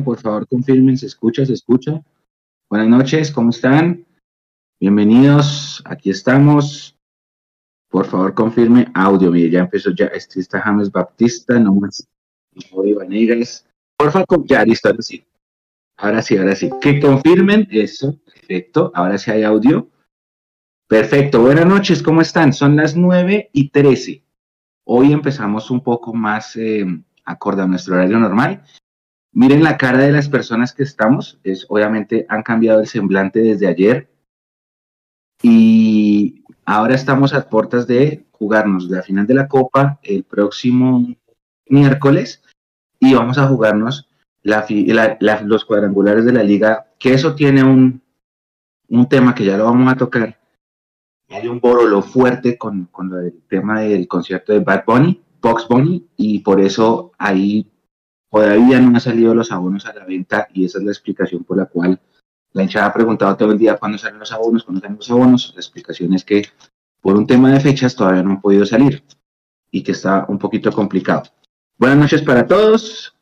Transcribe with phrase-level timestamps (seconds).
[0.00, 2.02] por favor confirmen, se escucha, se escucha.
[2.70, 4.06] Buenas noches, ¿cómo están?
[4.80, 6.96] Bienvenidos, aquí estamos.
[7.90, 12.08] Por favor confirme audio, mire, ya empezó ya, este está James Baptista, no más.
[13.98, 15.24] Por favor, ya listo, ahora sí.
[15.98, 16.70] Ahora sí, ahora sí.
[16.80, 19.90] Que confirmen eso, perfecto, ahora sí hay audio.
[20.88, 22.54] Perfecto, buenas noches, ¿cómo están?
[22.54, 24.24] Son las 9 y 13.
[24.84, 26.86] Hoy empezamos un poco más eh,
[27.24, 28.64] acorde a nuestro horario normal.
[29.34, 33.66] Miren la cara de las personas que estamos, es, obviamente han cambiado el semblante desde
[33.66, 34.10] ayer
[35.42, 41.16] y ahora estamos a puertas de jugarnos la final de la Copa el próximo
[41.66, 42.42] miércoles
[43.00, 44.06] y vamos a jugarnos
[44.42, 48.02] los cuadrangulares de la liga, que eso tiene un,
[48.88, 50.38] un tema que ya lo vamos a tocar.
[51.30, 56.06] Hay un borolo fuerte con, con el tema del concierto de Bad Bunny, Box Bunny,
[56.16, 57.71] y por eso ahí
[58.32, 61.58] todavía no han salido los abonos a la venta y esa es la explicación por
[61.58, 62.00] la cual
[62.52, 65.52] la hinchada ha preguntado todo el día cuándo salen los abonos, cuándo salen los abonos.
[65.54, 66.46] La explicación es que
[67.00, 69.04] por un tema de fechas todavía no han podido salir
[69.70, 71.24] y que está un poquito complicado.
[71.78, 73.16] Buenas noches para todos,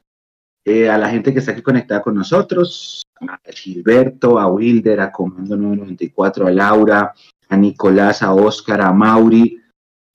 [0.65, 5.13] eh, a la gente que está aquí conectada con nosotros, a Gilberto, a Wilder, a
[5.13, 7.15] Comando 994, a Laura,
[7.49, 9.61] a Nicolás, a Oscar, a Mauri,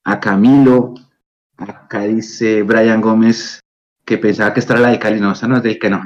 [0.04, 0.94] a Camilo,
[1.58, 3.60] acá dice Brian Gómez,
[4.06, 6.02] que pensaba que esta era la de Cali, no, esta no es que no.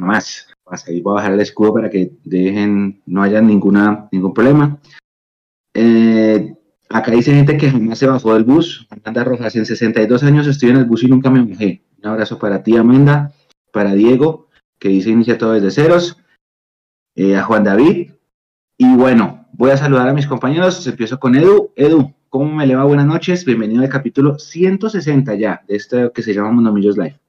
[0.88, 4.80] Ahí voy a bajar el escudo para que dejen, no haya ninguna, ningún problema.
[5.73, 6.53] Eh,
[6.89, 8.88] acá dice gente que jamás se bajó del bus.
[8.89, 11.83] Amanda Rojas, en 62 años estoy en el bus y nunca me bajé.
[12.02, 13.33] Un abrazo para ti, Amanda,
[13.73, 14.47] para Diego,
[14.80, 16.17] que dice inicia todo desde ceros,
[17.16, 18.11] eh, a Juan David.
[18.77, 20.88] Y bueno, voy a saludar a mis compañeros.
[20.88, 21.73] Empiezo con Edu.
[21.75, 22.86] Edu, ¿cómo me le va?
[22.86, 23.44] Buenas noches.
[23.44, 27.20] Bienvenido al capítulo 160 ya de este que se llama Monomillos Live.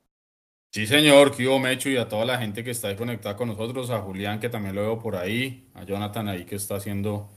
[0.73, 3.91] Sí, señor, que Mecho y a toda la gente que está ahí conectada con nosotros,
[3.91, 7.29] a Julián que también lo veo por ahí, a Jonathan ahí que está haciendo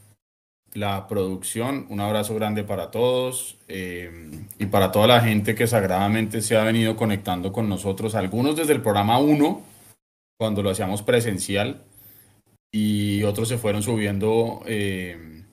[0.74, 1.88] la producción.
[1.90, 6.64] Un abrazo grande para todos eh, y para toda la gente que sagradamente se ha
[6.64, 9.62] venido conectando con nosotros, algunos desde el programa 1,
[10.38, 11.84] cuando lo hacíamos presencial,
[12.72, 15.44] y otros se fueron subiendo eh,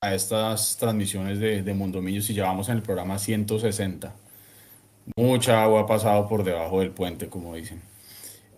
[0.00, 4.16] a estas transmisiones de, de Mundo Millos y llevamos en el programa 160.
[5.16, 7.80] Mucha agua ha pasado por debajo del puente, como dicen.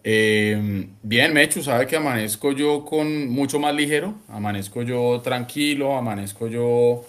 [0.05, 6.49] Eh, bien, Mechu, sabe que amanezco yo con mucho más ligero, amanezco yo tranquilo, amanezco
[6.49, 7.05] yo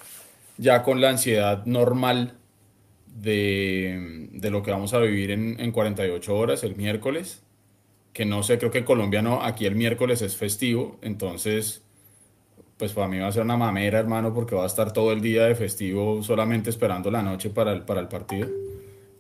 [0.58, 2.34] ya con la ansiedad normal
[3.08, 7.42] de, lo que vamos a vivir en, en, 48 horas el miércoles,
[8.14, 11.82] que no sé, creo que colombiano aquí el miércoles es festivo, entonces
[12.78, 15.22] pues para mí va a ser una mamera, hermano, porque va a estar todo el
[15.22, 18.50] día de festivo solamente esperando la noche para el, para el partido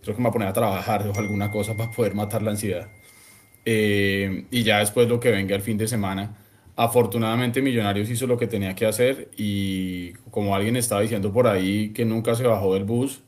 [0.04, 2.52] creo que me voy a poner a trabajar o alguna cosa para poder matar la
[2.52, 2.90] ansiedad.
[3.66, 6.38] Eh, y ya después lo que venga el fin de semana.
[6.76, 11.90] Afortunadamente Millonarios hizo lo que tenía que hacer y como alguien estaba diciendo por ahí
[11.94, 13.22] que nunca se bajó del bus,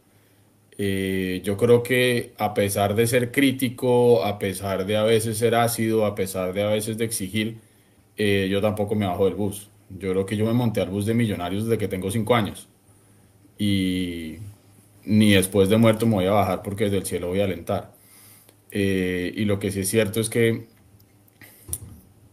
[0.77, 5.55] eh, yo creo que a pesar de ser crítico, a pesar de a veces ser
[5.55, 7.59] ácido, a pesar de a veces de exigir,
[8.17, 9.69] eh, yo tampoco me bajo del bus.
[9.89, 12.67] Yo creo que yo me monté al bus de Millonarios desde que tengo cinco años.
[13.57, 14.37] Y
[15.05, 17.93] ni después de muerto me voy a bajar porque desde el cielo voy a alentar.
[18.71, 20.67] Eh, y lo que sí es cierto es que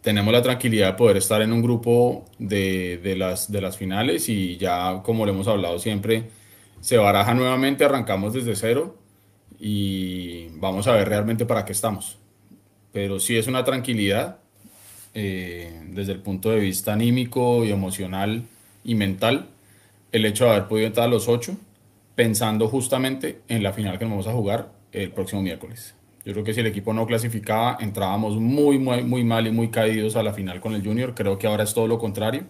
[0.00, 4.28] tenemos la tranquilidad de poder estar en un grupo de, de, las, de las finales
[4.28, 6.24] y ya como lo hemos hablado siempre,
[6.80, 8.96] se baraja nuevamente, arrancamos desde cero
[9.60, 12.18] y vamos a ver realmente para qué estamos.
[12.92, 14.38] Pero sí es una tranquilidad
[15.14, 18.42] eh, desde el punto de vista anímico y emocional
[18.82, 19.46] y mental
[20.10, 21.56] el hecho de haber podido entrar a los ocho
[22.14, 25.94] pensando justamente en la final que nos vamos a jugar el próximo miércoles.
[26.24, 29.70] Yo creo que si el equipo no clasificaba, entrábamos muy, muy, muy mal y muy
[29.70, 31.14] caídos a la final con el Junior.
[31.14, 32.44] Creo que ahora es todo lo contrario.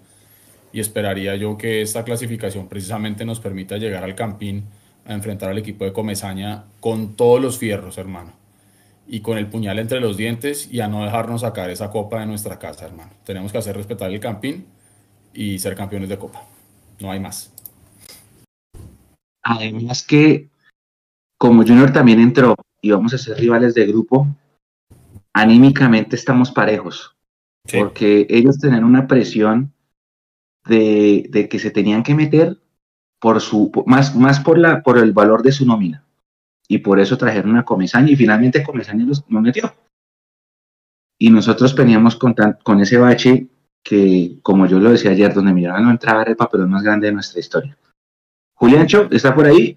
[0.73, 4.65] Y esperaría yo que esta clasificación precisamente nos permita llegar al Campín
[5.07, 8.33] a enfrentar al equipo de Comezaña con todos los fierros, hermano.
[9.07, 12.27] Y con el puñal entre los dientes y a no dejarnos sacar esa copa de
[12.27, 13.13] nuestra casa, hermano.
[13.25, 14.67] Tenemos que hacer respetar el Campín
[15.35, 16.45] y ser campeones de copa.
[17.01, 17.53] No hay más.
[19.43, 20.49] Además que
[21.39, 24.29] como Junior también entró y vamos a ser rivales de grupo,
[25.33, 27.17] anímicamente estamos parejos.
[27.77, 29.73] Porque ellos tenían una presión
[30.67, 32.59] de, que se tenían que meter
[33.21, 36.05] por su, más, más por, la, por el valor de su nómina.
[36.69, 39.75] Y por eso trajeron a Comesaña y finalmente Comesaña los, nos metió.
[41.19, 43.49] Y nosotros veníamos con, con ese bache
[43.83, 47.13] que, como yo lo decía ayer, donde miraban no entraba el papel más grande de
[47.13, 47.77] nuestra historia.
[48.63, 49.77] Juliancho, ¿está por ahí?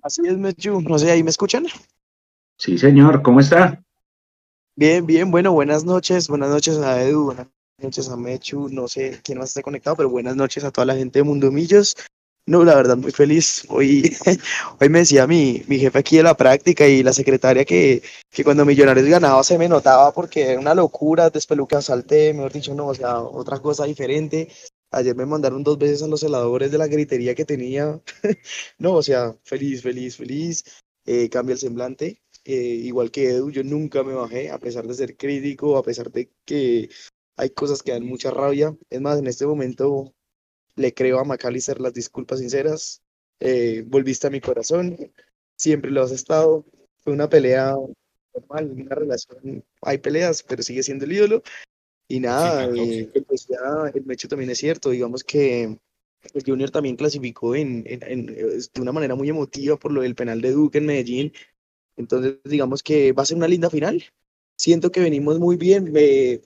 [0.00, 0.80] Así es, Mechu.
[0.80, 1.66] No sé, ¿ahí me escuchan?
[2.56, 3.22] Sí, señor.
[3.22, 3.82] ¿Cómo está?
[4.76, 7.48] Bien, bien, bueno, buenas noches, buenas noches a Edu, buenas
[7.82, 10.94] noches a Mechu, no sé quién más está conectado, pero buenas noches a toda la
[10.94, 11.96] gente de Mundo Millos.
[12.46, 13.66] No, la verdad, muy feliz.
[13.68, 14.16] Hoy,
[14.80, 18.00] hoy me decía mi, mi jefe aquí de la práctica y la secretaria que,
[18.30, 22.76] que cuando Millonarios ganaba se me notaba porque era una locura, despeluca, salté, mejor dicho,
[22.76, 24.48] no, o sea, otra cosa diferente.
[24.96, 28.00] Ayer me mandaron dos veces a los heladores de la gritería que tenía.
[28.78, 30.64] no, o sea, feliz, feliz, feliz.
[31.04, 32.22] Eh, cambia el semblante.
[32.44, 36.10] Eh, igual que Edu, yo nunca me bajé, a pesar de ser crítico, a pesar
[36.10, 36.88] de que
[37.36, 38.74] hay cosas que dan mucha rabia.
[38.88, 40.14] Es más, en este momento
[40.76, 43.02] le creo a McAllister las disculpas sinceras.
[43.40, 44.96] Eh, volviste a mi corazón,
[45.56, 46.64] siempre lo has estado.
[47.00, 47.74] Fue una pelea
[48.34, 49.62] normal, una relación.
[49.82, 51.42] Hay peleas, pero sigue siendo el ídolo.
[52.08, 54.90] Y nada, eh, pues ya el Mecho también es cierto.
[54.90, 55.78] Digamos que
[56.34, 60.40] el Junior también clasificó en, en, de una manera muy emotiva por lo del penal
[60.40, 61.32] de Duque en Medellín
[61.96, 64.04] entonces, digamos que va a ser una linda final.
[64.56, 65.92] Siento que venimos muy bien,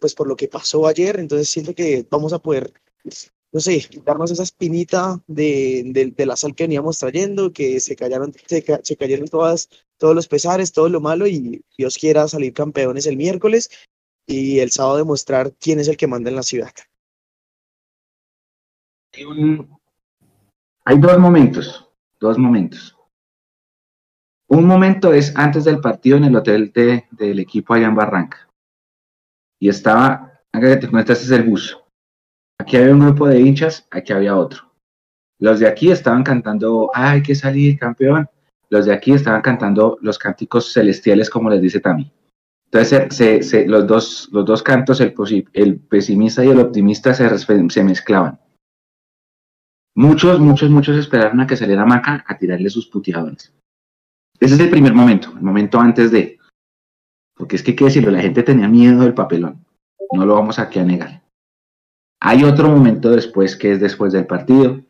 [0.01, 2.73] pues por lo que pasó ayer, entonces siento que vamos a poder,
[3.53, 8.33] no sé, darnos esa espinita de, de, la sal que veníamos trayendo, que se cayeron,
[8.47, 13.06] se, se cayeron todas, todos los pesares, todo lo malo y Dios quiera salir campeones
[13.06, 13.71] el miércoles
[14.31, 16.73] y el sábado demostrar quién es el que manda en la ciudad.
[20.85, 21.88] Hay dos momentos,
[22.21, 22.97] dos momentos.
[24.49, 28.49] Un momento es antes del partido en el hotel de, del equipo allá en Barranca.
[29.59, 31.79] Y estaba, este es el bus.
[32.59, 34.73] Aquí había un grupo de hinchas, aquí había otro.
[35.41, 38.29] Los de aquí estaban cantando, hay que salir campeón.
[38.69, 42.12] Los de aquí estaban cantando los cánticos celestiales, como les dice Tami.
[42.72, 48.38] Entonces, los, dos, los dos cantos, el, pesimista y el optimista, se, se mezclaban.
[49.96, 53.52] Muchos, muchos, muchos esperaron a que saliera Maca a tirarle sus puteadones.
[54.38, 56.38] Ese es el primer momento, el momento antes de.
[57.37, 59.64] Porque es que, qué decirlo, la gente tenía miedo del papelón.
[60.12, 61.22] No lo vamos aquí a negar.
[62.20, 64.81] Hay otro momento después, que es después del partido,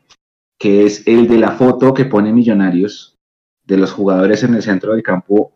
[0.59, 3.17] que es el de la foto que pone Millonarios
[3.65, 5.53] de los jugadores en el centro del campo.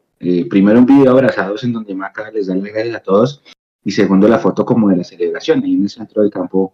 [0.50, 3.44] Primero un video abrazados en donde Maca les da la gracias a todos
[3.84, 6.74] y segundo la foto como de la celebración ahí en el centro del campo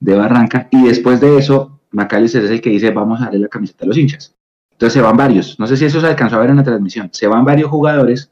[0.00, 3.48] de Barranca y después de eso Macalister es el que dice vamos a darle la
[3.48, 4.36] camiseta a los hinchas
[4.76, 7.08] entonces se van varios, no sé si eso se alcanzó a ver en la transmisión,
[7.10, 8.30] se van varios jugadores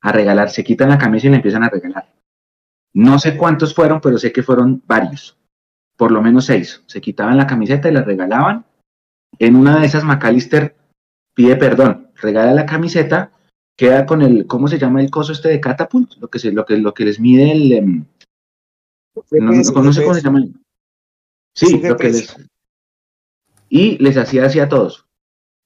[0.00, 2.14] a regalar, se quitan la camisa y le empiezan a regalar.
[2.94, 5.36] No sé cuántos fueron, pero sé que fueron varios,
[5.96, 6.84] por lo menos seis.
[6.86, 8.64] Se quitaban la camiseta y la regalaban.
[9.40, 10.76] En una de esas McAllister
[11.34, 13.32] pide perdón, regala la camiseta,
[13.76, 16.14] queda con el, ¿cómo se llama el coso este de catapult?
[16.20, 17.72] Lo que, se, lo que, lo que les mide el...
[17.72, 18.04] Em,
[19.32, 20.44] no, sé cómo se llama.
[21.54, 22.36] Sí, lo que les...
[23.68, 25.06] Y les hacía así a todos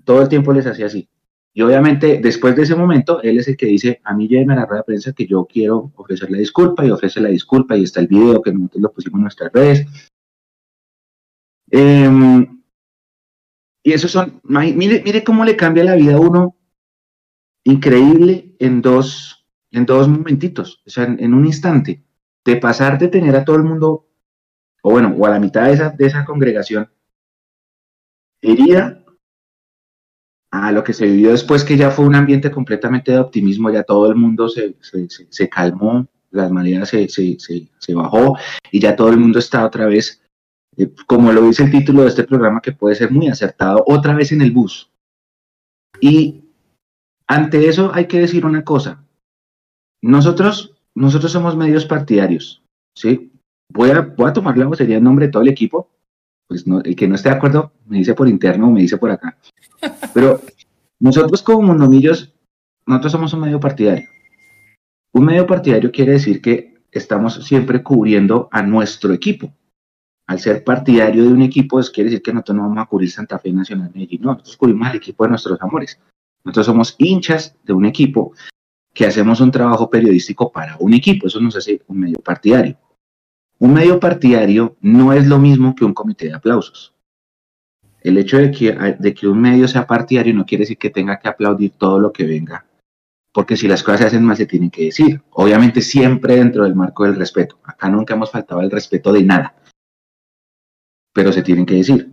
[0.04, 1.08] todo el tiempo les hacía así.
[1.52, 4.56] Y obviamente, después de ese momento, él es el que dice, a mí llévenme a
[4.56, 7.84] la rueda de prensa que yo quiero ofrecer la disculpa y ofrece la disculpa y
[7.84, 9.86] está el video que nosotros lo pusimos en nuestras redes.
[11.70, 12.53] Em,
[13.86, 16.56] y eso son, mire, mire cómo le cambia la vida a uno
[17.64, 22.02] increíble en dos, en dos momentitos, o sea, en, un instante,
[22.46, 24.08] de pasar de tener a todo el mundo,
[24.82, 26.90] o bueno, o a la mitad de esa, de esa congregación
[28.40, 29.04] herida
[30.50, 33.82] a lo que se vivió después, que ya fue un ambiente completamente de optimismo, ya
[33.82, 38.38] todo el mundo se, se, calmó, las maneras se, se, bajó
[38.70, 40.23] y ya todo el mundo está otra vez,
[40.76, 44.14] eh, como lo dice el título de este programa, que puede ser muy acertado, otra
[44.14, 44.90] vez en el bus.
[46.00, 46.44] Y
[47.26, 49.04] ante eso hay que decir una cosa.
[50.02, 52.62] Nosotros, nosotros somos medios partidarios,
[52.94, 53.32] ¿sí?
[53.72, 55.90] Voy a, voy a tomar la vocería en nombre de todo el equipo,
[56.46, 58.98] pues no, el que no esté de acuerdo me dice por interno o me dice
[58.98, 59.38] por acá.
[60.14, 60.40] Pero
[61.00, 62.34] nosotros como monomillos,
[62.86, 64.08] nosotros somos un medio partidario.
[65.12, 69.52] Un medio partidario quiere decir que estamos siempre cubriendo a nuestro equipo.
[70.26, 73.10] Al ser partidario de un equipo, eso quiere decir que nosotros no vamos a cubrir
[73.10, 74.22] Santa Fe Nacional Medellín.
[74.22, 76.00] No, nosotros cubrimos al equipo de nuestros amores.
[76.44, 78.32] Nosotros somos hinchas de un equipo
[78.94, 81.26] que hacemos un trabajo periodístico para un equipo.
[81.26, 82.78] Eso nos hace un medio partidario.
[83.58, 86.94] Un medio partidario no es lo mismo que un comité de aplausos.
[88.00, 91.18] El hecho de que, de que un medio sea partidario no quiere decir que tenga
[91.18, 92.66] que aplaudir todo lo que venga,
[93.32, 95.22] porque si las cosas se hacen mal se tienen que decir.
[95.30, 97.58] Obviamente siempre dentro del marco del respeto.
[97.64, 99.54] Acá nunca hemos faltado el respeto de nada,
[101.14, 102.10] pero se tienen que decir.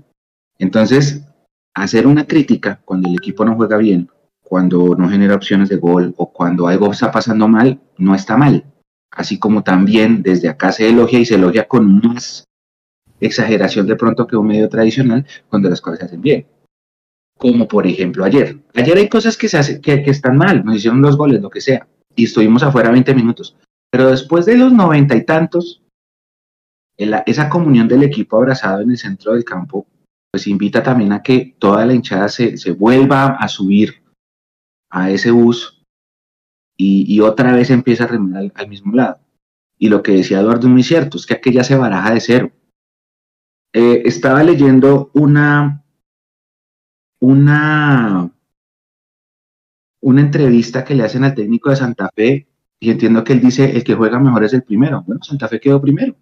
[0.57, 1.25] Entonces,
[1.73, 4.09] hacer una crítica cuando el equipo no juega bien,
[4.41, 8.63] cuando no genera opciones de gol o cuando algo está pasando mal, no está mal.
[9.11, 12.45] Así como también desde acá se elogia y se elogia con más
[13.19, 16.45] exageración de pronto que un medio tradicional cuando las cosas se hacen bien.
[17.37, 18.59] Como por ejemplo ayer.
[18.75, 21.61] Ayer hay cosas que, se hace, que, están mal, nos hicieron los goles, lo que
[21.61, 21.87] sea.
[22.15, 23.55] y estuvimos afuera 20 minutos.
[23.89, 25.80] Pero después de los noventa y tantos,
[27.25, 29.87] esa comunión del equipo abrazado en el centro del campo,
[30.31, 34.03] pues invita también a que toda la hinchada se, vuelva a subir
[34.89, 35.83] a ese bus
[36.77, 39.19] y, otra vez empieza a remar al, mismo lado.
[39.77, 42.51] Y lo que decía Eduardo muy cierto, es que aquella se baraja de cero.
[43.73, 45.83] Eh, estaba leyendo una,
[47.19, 48.31] una,
[50.01, 52.47] una entrevista que le hacen al técnico de Santa Fe
[52.79, 55.03] y entiendo que él dice el que juega mejor es el primero.
[55.05, 56.15] Bueno, Santa Fe quedó primero.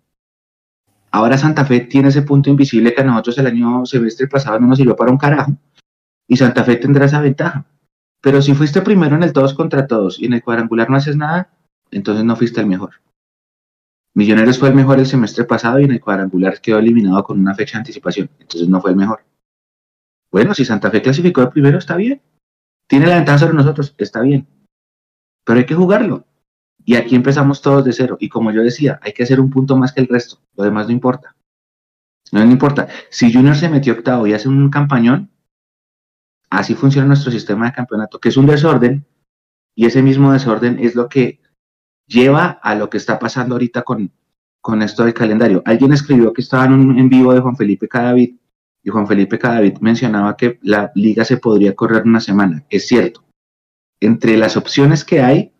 [1.11, 4.67] Ahora Santa Fe tiene ese punto invisible que a nosotros el año semestre pasado no
[4.67, 5.53] nos sirvió para un carajo.
[6.27, 7.65] Y Santa Fe tendrá esa ventaja.
[8.21, 11.15] Pero si fuiste primero en el todos contra todos y en el cuadrangular no haces
[11.15, 11.49] nada,
[11.89, 13.01] entonces no fuiste el mejor.
[14.13, 17.55] Millonarios fue el mejor el semestre pasado y en el cuadrangular quedó eliminado con una
[17.55, 18.29] fecha de anticipación.
[18.39, 19.23] Entonces no fue el mejor.
[20.31, 22.21] Bueno, si Santa Fe clasificó el primero, está bien.
[22.87, 24.47] Tiene la ventaja sobre nosotros, está bien.
[25.45, 26.25] Pero hay que jugarlo.
[26.89, 28.17] Y aquí empezamos todos de cero.
[28.19, 30.39] Y como yo decía, hay que hacer un punto más que el resto.
[30.55, 31.35] Lo demás no importa.
[32.31, 32.87] No, importa.
[33.11, 35.29] Si Junior se metió octavo y hace un campañón,
[36.49, 39.05] así funciona nuestro sistema de campeonato, que es un desorden.
[39.75, 41.39] Y ese mismo desorden es lo que
[42.07, 44.11] lleva a lo que está pasando ahorita con,
[44.59, 45.61] con esto del calendario.
[45.65, 48.35] Alguien escribió que estaba en un en vivo de Juan Felipe Cadavid
[48.81, 52.65] y Juan Felipe Cadavid mencionaba que la liga se podría correr una semana.
[52.67, 53.23] Es cierto.
[54.01, 55.53] Entre las opciones que hay,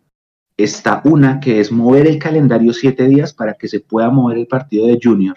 [0.62, 4.46] está una que es mover el calendario siete días para que se pueda mover el
[4.46, 5.36] partido de Junior,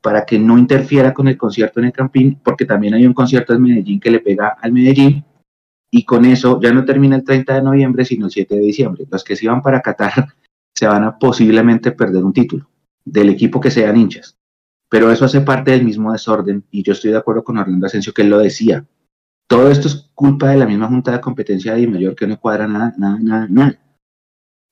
[0.00, 3.54] para que no interfiera con el concierto en el Campín, porque también hay un concierto
[3.54, 5.24] en Medellín que le pega al Medellín,
[5.90, 9.06] y con eso ya no termina el 30 de noviembre, sino el 7 de diciembre.
[9.08, 10.28] Los que se iban para Qatar
[10.74, 12.68] se van a posiblemente perder un título
[13.04, 14.36] del equipo que sean hinchas.
[14.88, 18.12] Pero eso hace parte del mismo desorden, y yo estoy de acuerdo con Orlando Asensio
[18.12, 18.84] que él lo decía.
[19.46, 22.66] Todo esto es culpa de la misma Junta de Competencia de Mayor que no cuadra
[22.66, 23.78] nada, nada, nada, nada.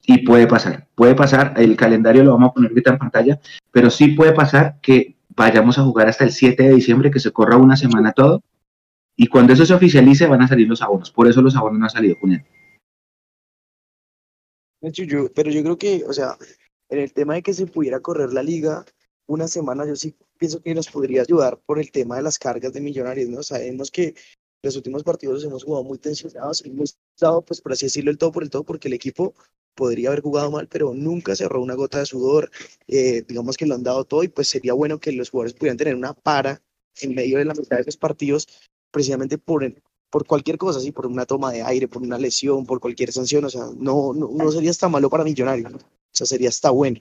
[0.04, 3.40] Y puede pasar, puede pasar, el calendario lo vamos a poner ahorita en pantalla,
[3.70, 7.30] pero sí puede pasar que vayamos a jugar hasta el 7 de diciembre, que se
[7.30, 8.42] corra una semana todo,
[9.16, 11.84] y cuando eso se oficialice van a salir los abonos, por eso los abonos no
[11.84, 12.44] han salido, Julián.
[15.34, 16.36] pero yo creo que, o sea,
[16.88, 18.84] en el tema de que se pudiera correr la liga
[19.26, 22.72] una semana, yo sí pienso que nos podría ayudar por el tema de las cargas
[22.72, 23.42] de millonarios, ¿no?
[23.42, 24.14] Sabemos que
[24.62, 28.32] los últimos partidos hemos jugado muy tensionados, hemos estado, pues por así decirlo, el todo
[28.32, 29.34] por el todo, porque el equipo
[29.74, 32.50] podría haber jugado mal, pero nunca cerró una gota de sudor.
[32.88, 35.76] Eh, digamos que lo han dado todo y pues sería bueno que los jugadores pudieran
[35.76, 36.62] tener una para
[37.00, 38.48] en medio de la mitad de esos partidos,
[38.90, 39.74] precisamente por,
[40.10, 40.92] por cualquier cosa, ¿sí?
[40.92, 43.44] por una toma de aire, por una lesión, por cualquier sanción.
[43.44, 45.78] O sea, no, no, sería hasta malo para Millonarios, o
[46.10, 47.00] sea, sería hasta bueno.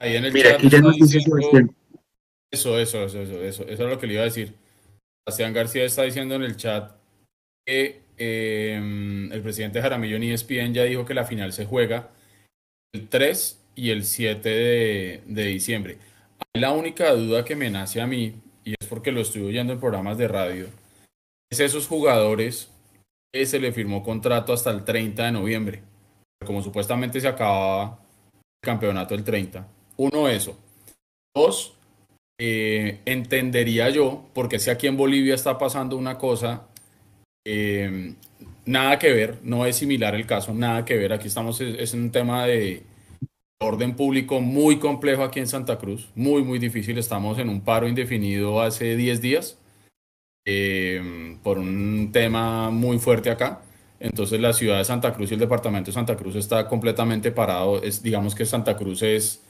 [0.00, 1.18] Ahí en el Mira, aquí ya dice
[2.50, 4.54] Eso, eso, eso, eso, eso, eso es lo que le iba a decir.
[5.24, 6.92] Sebastián García está diciendo en el chat
[7.66, 12.10] que Em, el presidente Jaramillo en ESPN ya dijo que la final se juega
[12.92, 15.98] el 3 y el 7 de, diciembre.
[16.54, 18.34] La única duda que me nace a mí,
[18.64, 20.66] y es porque lo estoy oyendo en programas de radio,
[21.50, 22.70] es esos jugadores
[23.32, 25.82] que se le firmó contrato hasta el 30 de noviembre.
[26.44, 28.00] Como supuestamente se acababa
[28.62, 29.66] el campeonato el 30.
[29.96, 30.58] Uno, eso.
[31.36, 31.74] Dos,
[32.40, 36.66] eh, entendería yo, porque si aquí en Bolivia está pasando una cosa
[37.50, 38.14] eh,
[38.66, 41.14] nada que ver, no es similar el caso, nada que ver.
[41.14, 42.82] Aquí estamos, es, un tema de
[43.58, 46.98] orden público muy complejo aquí en Santa Cruz, muy, muy difícil.
[46.98, 49.58] Estamos en un paro indefinido hace 10 días
[50.44, 53.62] eh, por un tema muy fuerte acá.
[53.98, 57.82] Entonces la ciudad de Santa Cruz y el departamento de Santa Cruz está completamente parado.
[57.82, 59.42] Es, digamos que Santa Cruz es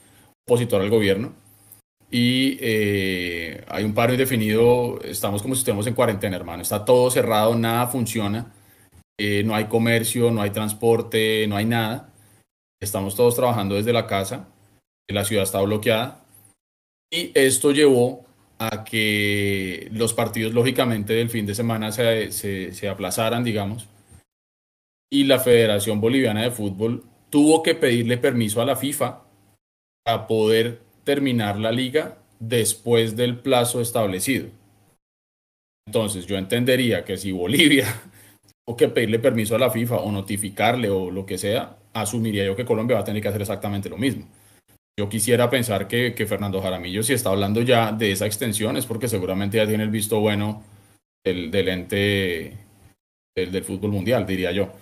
[0.46, 1.32] opositor al gobierno
[2.10, 7.10] y eh, hay un paro indefinido, estamos como si estuviéramos en cuarentena, hermano, está todo
[7.10, 8.52] cerrado, nada funciona,
[9.18, 12.12] eh, no hay comercio, no hay transporte, no hay nada,
[12.80, 14.48] estamos todos trabajando desde la casa,
[15.08, 16.24] la ciudad está bloqueada.
[17.10, 18.26] Y esto llevó
[18.58, 23.88] a que los partidos lógicamente del fin de semana se, se, se aplazaran, digamos,
[25.10, 29.22] y la Federación Boliviana de Fútbol tuvo que pedirle permiso a la FIFA
[30.04, 34.50] para poder terminar la liga después del plazo establecido.
[35.86, 37.86] Entonces yo entendería que si Bolivia
[38.68, 42.54] o que pedirle permiso a la FIFA o notificarle o lo que sea, asumiría yo
[42.54, 44.28] que Colombia va a tener que hacer exactamente lo mismo.
[45.00, 49.08] Yo quisiera pensar que, Fernando Jaramillo, si está hablando ya de esa extensión, es porque
[49.08, 50.62] seguramente ya tiene el visto bueno
[51.24, 52.58] del, del ente
[53.34, 54.72] del fútbol mundial, diría yo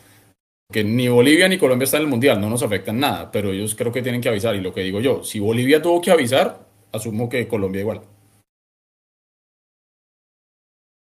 [0.71, 3.75] que ni Bolivia ni Colombia están en el Mundial, no nos afectan nada, pero ellos
[3.75, 4.57] creo que tienen que avisar.
[4.57, 8.03] Y lo que digo yo, si Bolivia tuvo que avisar, asumo que Colombia igual.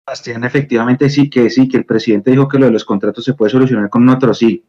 [0.07, 3.33] Bastián, efectivamente sí, que sí, que el presidente dijo que lo de los contratos se
[3.33, 4.63] puede solucionar con otro, sí.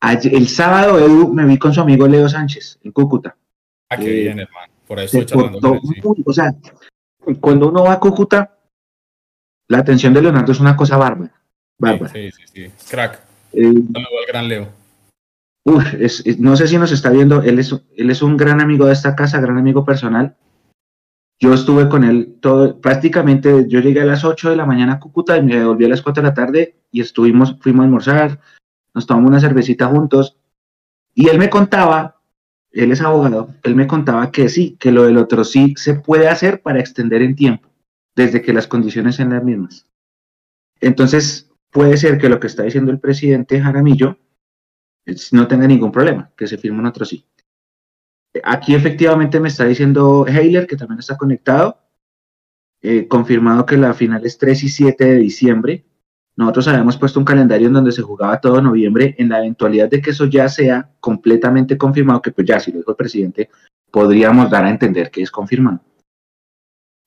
[0.00, 3.36] el sábado, Edu, me vi con su amigo Leo Sánchez en Cúcuta.
[3.90, 4.72] Ah, qué bien, hermano.
[4.86, 5.80] Por ahí estoy charlando
[6.24, 6.54] O sea,
[7.40, 8.56] cuando uno va a Cúcuta,
[9.68, 11.32] la atención de Leonardo es una cosa bárbara.
[11.76, 12.12] bárbara.
[12.12, 12.70] Sí, sí, sí.
[12.88, 13.25] Crack.
[13.56, 14.68] Eh, al gran Leo.
[15.64, 15.84] Uf,
[16.38, 19.16] no sé si nos está viendo, él es, él es un gran amigo de esta
[19.16, 20.36] casa, gran amigo personal.
[21.40, 25.00] Yo estuve con él todo, prácticamente, yo llegué a las 8 de la mañana a
[25.00, 28.40] Cúcuta y me volví a las 4 de la tarde y estuvimos, fuimos a almorzar,
[28.94, 30.36] nos tomamos una cervecita juntos
[31.14, 32.20] y él me contaba,
[32.70, 36.28] él es abogado, él me contaba que sí, que lo del otro sí se puede
[36.28, 37.68] hacer para extender en tiempo,
[38.14, 39.86] desde que las condiciones sean las mismas.
[40.80, 41.45] Entonces,
[41.76, 44.16] puede ser que lo que está diciendo el presidente Jaramillo
[45.32, 47.26] no tenga ningún problema, que se firme un otro sí.
[48.44, 51.78] Aquí efectivamente me está diciendo Heiler, que también está conectado,
[52.80, 55.84] eh, confirmado que la final es 3 y 7 de diciembre.
[56.36, 60.00] Nosotros habíamos puesto un calendario en donde se jugaba todo noviembre, en la eventualidad de
[60.00, 63.50] que eso ya sea completamente confirmado, que pues ya, si lo dijo el presidente,
[63.90, 65.80] podríamos dar a entender que es confirmado.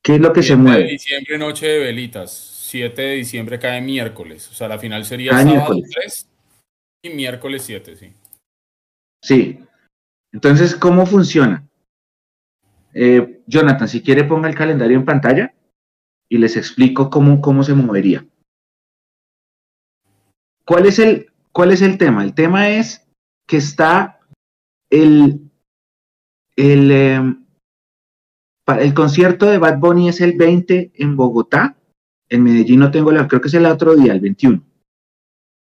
[0.03, 0.83] ¿Qué es lo que se mueve?
[0.83, 2.58] De diciembre, noche de velitas.
[2.69, 4.49] 7 de diciembre cae miércoles.
[4.49, 6.29] O sea, la final sería sábado 3
[7.03, 8.13] y miércoles 7, sí.
[9.23, 9.59] Sí,
[10.31, 11.67] entonces, ¿cómo funciona?
[12.93, 15.53] Eh, Jonathan, si quiere ponga el calendario en pantalla
[16.29, 18.25] y les explico cómo, cómo se movería.
[20.65, 22.23] ¿Cuál es, el, ¿Cuál es el tema?
[22.23, 23.07] El tema es
[23.47, 24.19] que está
[24.91, 25.49] el,
[26.55, 27.45] el, em,
[28.67, 31.78] el concierto de Bad Bunny es el 20 en Bogotá.
[32.29, 34.63] En Medellín no tengo la, creo que es el otro día, el 21.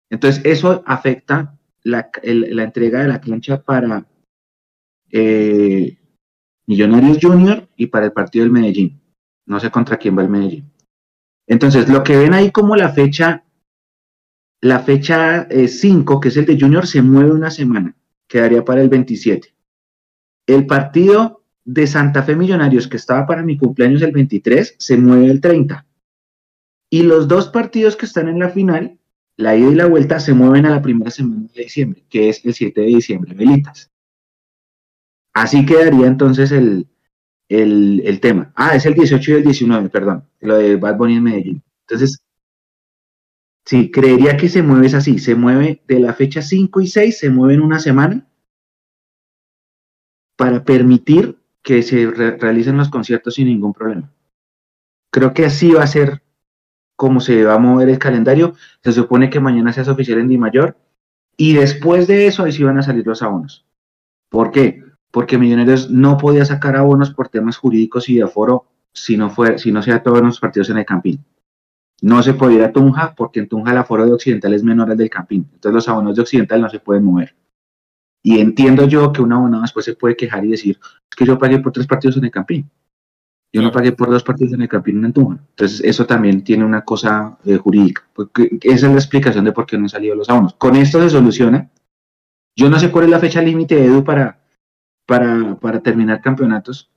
[0.09, 4.05] Entonces, eso afecta la, entrega de la cancha para
[5.09, 5.97] eh,
[6.67, 9.01] Millonarios Junior y para el partido del Medellín.
[9.45, 10.71] No sé contra quién va el Medellín.
[11.47, 13.45] Entonces, lo que ven ahí como la fecha,
[14.61, 17.95] la fecha 5, eh, que es el de Junior, se mueve una semana.
[18.27, 19.53] Quedaría para el 27.
[20.47, 25.27] El partido de Santa Fe Millonarios, que estaba para mi cumpleaños el 23, se mueve
[25.27, 25.85] el 30.
[26.93, 28.99] Y los dos partidos que están en la final,
[29.37, 32.43] la ida y la vuelta, se mueven a la primera semana de diciembre, que es
[32.43, 33.89] el 7 de diciembre, Velitas.
[35.33, 36.89] Así quedaría entonces el,
[37.47, 38.51] el, tema.
[38.55, 41.63] Ah, es el 18 y el 19, perdón, lo de Bad Bunny en Medellín.
[41.87, 42.21] Entonces,
[43.65, 47.29] sí, creería que se mueve así, se mueve de la fecha 5 y 6, se
[47.29, 48.27] mueve en una semana
[50.35, 54.11] para permitir que se realicen los conciertos sin ningún problema.
[55.09, 56.21] Creo que así va a ser
[57.01, 58.53] como se va a mover el calendario.
[58.83, 60.77] Se supone que mañana se hace oficial en Di Mayor
[61.35, 63.65] y después de eso ahí sí van a salir los abonos.
[64.29, 64.83] ¿Por qué?
[65.09, 69.57] porque Millonarios no podía sacar abonos por temas jurídicos y de aforo si no, fue,
[69.57, 71.25] si no sea todos los partidos en el Campín.
[72.03, 74.91] No se podía ir a Tunja porque en Tunja el aforo de Occidental es menor
[74.91, 75.49] al del Campín.
[75.53, 77.35] Entonces los abonos de Occidental no se pueden mover.
[78.21, 80.77] Y entiendo yo que un abonado después se puede quejar y decir,
[81.09, 82.69] es que yo pagué por tres partidos en el Campín.
[83.53, 85.43] Yo no pagué por dos partidos en el Campín en Tunja.
[85.49, 88.07] Entonces eso también tiene una cosa eh, jurídica.
[88.13, 90.53] Porque esa es la explicación de por qué no han salido los abonos.
[90.53, 91.69] Con esto se soluciona.
[92.55, 94.39] Yo no sé cuál es la fecha límite de Edu para,
[95.05, 96.89] para, para terminar campeonatos,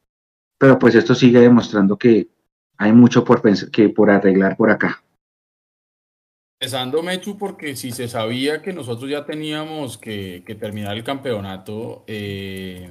[0.58, 2.28] pero pues esto sigue demostrando que
[2.76, 5.02] hay mucho por, que por arreglar por acá.
[6.60, 12.04] Empezando, Mechu, porque si se sabía que nosotros ya teníamos que, que terminar el campeonato,
[12.06, 12.90] eh,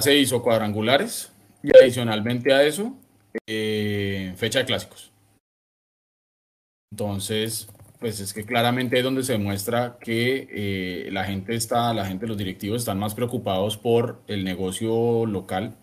[0.00, 2.96] se hizo cuadrangulares y adicionalmente a eso,
[3.46, 5.12] eh, fecha de clásicos.
[6.92, 7.68] Entonces,
[7.98, 12.26] pues es que claramente es donde se muestra que eh, la gente está, la gente,
[12.26, 15.76] los directivos están más preocupados por el negocio local,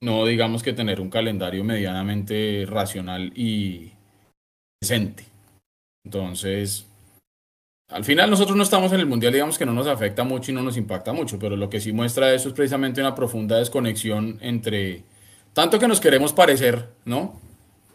[0.00, 3.92] no digamos que tener un calendario medianamente racional y
[4.80, 5.24] decente.
[6.04, 6.87] Entonces,
[7.88, 10.54] al final nosotros no estamos en el mundial, digamos que no nos afecta mucho y
[10.54, 14.38] no nos impacta mucho, pero lo que sí muestra eso es precisamente una profunda desconexión
[14.40, 15.04] entre
[15.52, 17.40] tanto que nos queremos parecer, ¿no?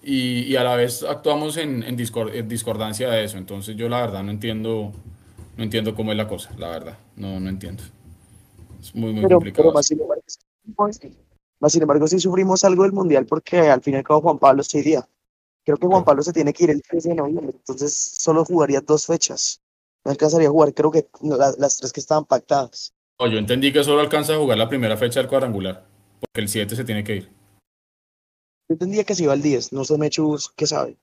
[0.03, 3.37] y, a la vez actuamos en, en, discordancia de eso.
[3.37, 4.91] Entonces yo la verdad no entiendo,
[5.57, 7.83] no entiendo cómo es la cosa, la verdad, no, no entiendo.
[8.79, 9.71] Es muy, muy complicado.
[9.73, 9.87] más,
[11.71, 14.61] sin embargo, sí sufrimos algo del Mundial porque al fin y al cabo Juan Pablo
[14.61, 15.07] está día.
[15.63, 18.81] Creo que Juan Pablo se tiene que ir el 13 de noviembre, entonces solo jugaría
[18.81, 19.61] dos fechas.
[20.05, 22.93] No alcanzaría a jugar, creo que las tres que estaban pactadas.
[23.19, 25.85] No, yo entendí que solo alcanza a jugar la primera fecha del cuadrangular,
[26.19, 27.29] porque el 7 se tiene que ir.
[28.67, 30.97] Yo entendía que se iba al 10, no sé, Mechus, ¿qué sabe?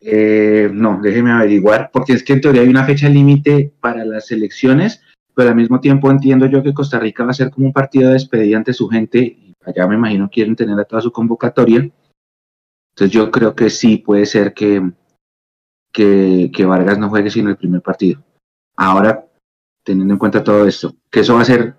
[0.00, 4.30] Eh, no, déjeme averiguar, porque es que en teoría hay una fecha límite para las
[4.30, 5.02] elecciones,
[5.34, 8.08] pero al mismo tiempo entiendo yo que Costa Rica va a ser como un partido
[8.08, 11.78] de despedida ante su gente, y allá me imagino quieren tener a toda su convocatoria.
[11.78, 14.92] Entonces yo creo que sí puede ser que,
[15.92, 18.22] que, que Vargas no juegue sino el primer partido.
[18.76, 19.26] Ahora,
[19.82, 21.74] teniendo en cuenta todo esto, que eso va a ser,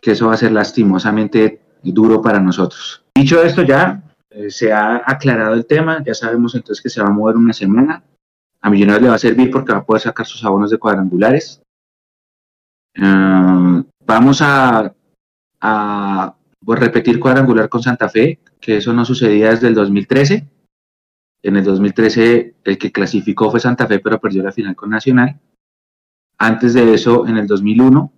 [0.00, 3.04] que eso va a ser lastimosamente duro para nosotros.
[3.14, 7.08] Dicho esto, ya eh, se ha aclarado el tema, ya sabemos entonces que se va
[7.08, 8.02] a mover una semana.
[8.62, 11.62] A Millonarios le va a servir porque va a poder sacar sus abonos de cuadrangulares.
[12.96, 14.94] Ah, vamos a,
[16.64, 20.46] pues, repetir cuadrangular con Santa Fe, que eso no sucedía desde el 2013.
[21.42, 25.40] En el 2013 el que clasificó fue Santa Fe, pero perdió la final con Nacional.
[26.38, 28.12] Antes de eso, en el 2001,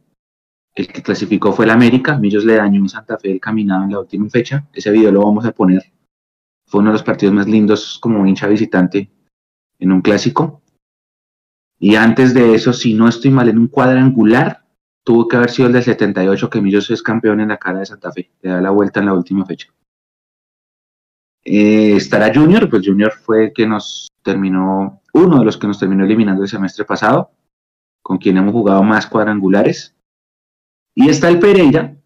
[0.75, 2.17] el que clasificó fue el América.
[2.19, 4.67] Millos le dañó en Santa Fe el caminado en la última fecha.
[4.73, 5.83] Ese video lo vamos a poner.
[6.67, 9.11] Fue uno de los partidos más lindos como hincha visitante
[9.79, 10.63] en un clásico.
[11.79, 14.65] Y antes de eso, si no estoy mal, en un cuadrangular,
[15.05, 17.87] tuvo que haber sido el del 78 que Millos es campeón en la cara de
[17.87, 18.31] Santa Fe.
[18.41, 19.69] Le da la vuelta en la última fecha.
[21.45, 25.79] Eh, estará Junior, pues Junior fue el que nos terminó, uno de los que nos
[25.79, 27.31] terminó eliminando el semestre pasado,
[28.03, 29.95] con quien hemos jugado más cuadrangulares.
[30.95, 31.97] Y está el Pereira,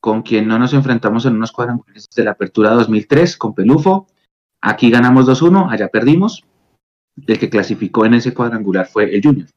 [0.00, 4.06] con quien no nos enfrentamos en unos cuadrangulares desde la apertura 2003 con Pelufo.
[4.60, 6.44] Aquí ganamos 2-1, allá perdimos.
[7.26, 9.48] El que clasificó en ese cuadrangular fue el Junior.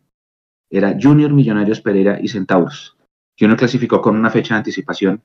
[0.69, 2.97] Era Junior, Millonarios, Pereira y Centauros.
[3.39, 5.21] Junior clasificó con una fecha de anticipación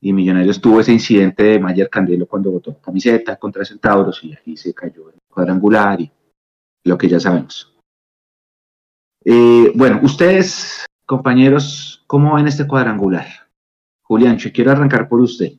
[0.00, 4.56] y Millonarios tuvo ese incidente de Mayer Candelo cuando votó camiseta contra Centauros y ahí
[4.56, 6.10] se cayó el cuadrangular y
[6.84, 7.74] lo que ya sabemos.
[9.24, 13.26] Eh, bueno, ustedes, compañeros, ¿cómo ven este cuadrangular?
[14.02, 15.52] Julián, yo quiero arrancar por usted.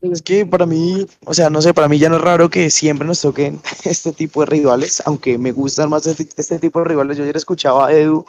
[0.00, 2.70] Es que para mí, o sea, no sé, para mí ya no es raro que
[2.70, 6.84] siempre nos toquen este tipo de rivales, aunque me gustan más este, este tipo de
[6.84, 7.16] rivales.
[7.16, 8.24] Yo ayer escuchaba a Edu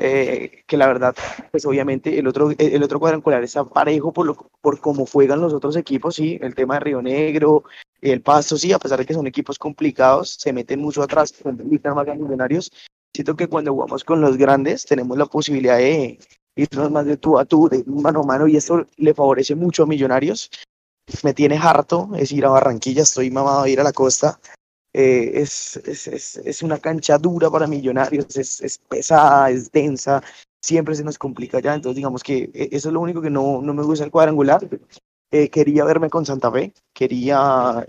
[0.00, 1.14] eh, que la verdad,
[1.50, 5.52] pues obviamente el otro, el otro cuadrangular está parejo por, lo, por cómo juegan los
[5.52, 7.64] otros equipos, sí, el tema de Río Negro,
[8.00, 12.06] el Pasto, sí, a pesar de que son equipos complicados, se meten mucho atrás, más
[12.18, 12.72] millonarios.
[13.14, 16.18] Siento que cuando jugamos con los grandes tenemos la posibilidad de
[16.56, 19.82] irnos más de tú a tú, de mano a mano, y esto le favorece mucho
[19.82, 20.50] a Millonarios.
[21.22, 24.38] Me tiene harto, es ir a Barranquilla, estoy mamado a ir a la costa,
[24.92, 30.22] eh, es, es, es, es, una cancha dura para millonarios, es, pesada, es densa,
[30.60, 33.62] siempre se nos complica ya, entonces digamos que eh, eso es lo único que no,
[33.62, 34.60] no me gusta el cuadrangular.
[35.32, 37.84] Eh, quería verme con Santa Fe, quería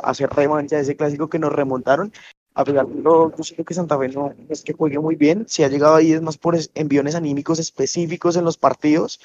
[0.00, 2.12] hacer revancha de ese clásico que nos remontaron.
[2.54, 5.64] A pesar de lo, yo que Santa Fe no es que juegue muy bien, si
[5.64, 9.20] ha llegado ahí es más por enviones anímicos específicos en los partidos.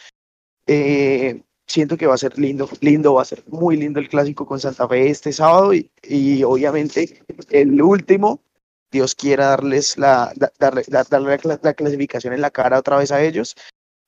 [0.66, 4.46] Eh, siento que va a ser lindo, lindo, va a ser muy lindo el clásico
[4.46, 8.42] con Santa Fe este sábado y, y obviamente el último,
[8.92, 13.56] Dios quiera darles la, darle, darle la, clasificación en la cara otra vez a ellos.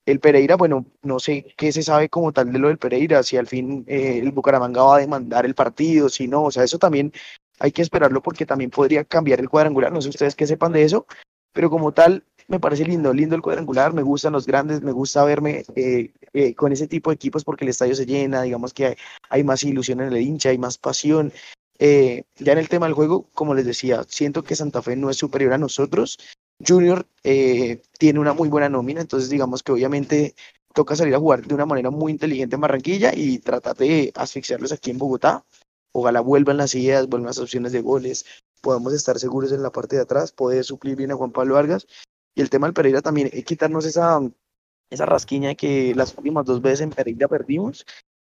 [0.06, 3.38] El Pereira, bueno, no sé qué se sabe como tal de lo del Pereira, si
[3.38, 6.78] al fin eh, el Bucaramanga va a demandar el partido, si no, o sea, eso
[6.78, 7.12] también
[7.60, 10.84] hay que esperarlo porque también podría cambiar el cuadrangular, no sé ustedes qué sepan de
[10.84, 11.08] eso,
[11.54, 15.24] pero como tal, me parece lindo, lindo el cuadrangular, me gustan los grandes, me gusta
[15.24, 18.98] verme eh, eh, con ese tipo de equipos porque el estadio se llena, digamos que
[19.30, 21.34] hay, más ilusión en el hincha, hay más pasión.
[21.80, 25.10] Eh, ya en el tema del juego, como les decía, siento que Santa Fe no
[25.10, 26.18] es superior a nosotros.
[26.66, 30.36] Junior tiene una muy buena nómina, entonces digamos que obviamente
[30.74, 34.72] toca salir a jugar de una manera muy inteligente en Barranquilla y tratar de asfixiarlos
[34.72, 35.44] aquí en Bogotá.
[35.92, 38.26] Ojalá vuelvan las ideas, vuelvan las opciones de goles,
[38.62, 41.88] podamos estar seguros en la parte de atrás, poder suplir bien a Juan Pablo Vargas
[42.36, 44.20] y el tema del Pereira también, es quitarnos esa,
[44.90, 47.86] esa rasquiña de que las últimas dos veces en Pereira perdimos,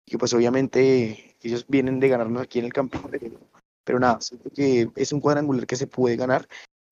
[0.05, 2.99] y que pues obviamente ellos vienen de ganarnos aquí en el campo.
[3.83, 6.47] Pero nada, siento que es un cuadrangular que se puede ganar,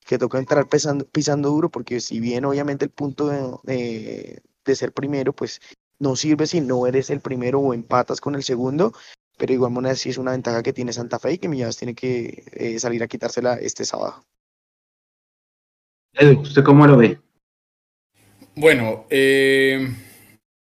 [0.05, 3.27] que toca entrar pisando, duro, porque si bien obviamente el punto
[3.63, 5.61] de, de, ser primero, pues
[5.99, 8.93] no sirve si no eres el primero o empatas con el segundo,
[9.37, 11.95] pero igual manera sí es una ventaja que tiene Santa Fe y que Millás tiene
[11.95, 14.25] que eh, salir a quitársela este sábado.
[16.13, 17.19] Edu, ¿usted cómo lo ve?
[18.55, 19.95] Bueno, eh,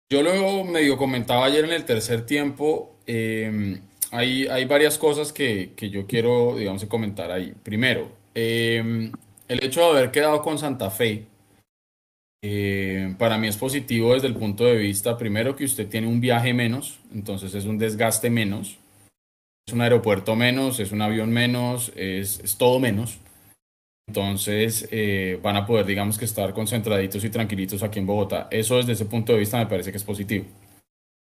[0.09, 2.95] yo lo medio comentaba ayer en el tercer tiempo.
[3.05, 3.79] Eh,
[4.11, 7.53] hay, hay, varias cosas que, que, yo quiero, digamos, comentar ahí.
[7.63, 9.11] Primero, eh,
[9.47, 11.25] el hecho de haber quedado con Santa Fe,
[13.17, 16.53] para mí es positivo desde el punto de vista, primero, que usted tiene un viaje
[16.53, 18.77] menos, entonces es un desgaste menos,
[19.67, 23.19] es un aeropuerto menos, es un avión menos, es, es todo menos.
[24.11, 28.49] Entonces eh, van a poder, digamos que estar concentraditos y tranquilitos aquí en Bogotá.
[28.51, 30.43] Eso desde ese punto de vista me parece que es positivo,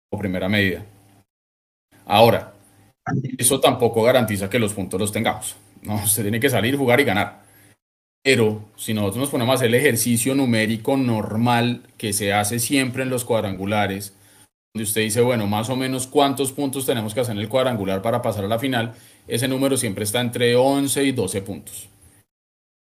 [0.09, 0.85] como primera medida.
[2.05, 2.53] Ahora,
[3.37, 5.55] eso tampoco garantiza que los puntos los tengamos.
[5.83, 7.43] No, se tiene que salir, jugar y ganar.
[8.21, 13.03] Pero si nosotros nos ponemos a hacer el ejercicio numérico normal que se hace siempre
[13.03, 14.13] en los cuadrangulares,
[14.73, 18.01] donde usted dice, bueno, más o menos cuántos puntos tenemos que hacer en el cuadrangular
[18.01, 18.95] para pasar a la final,
[19.29, 21.90] ese número siempre está entre 11 y 12 puntos.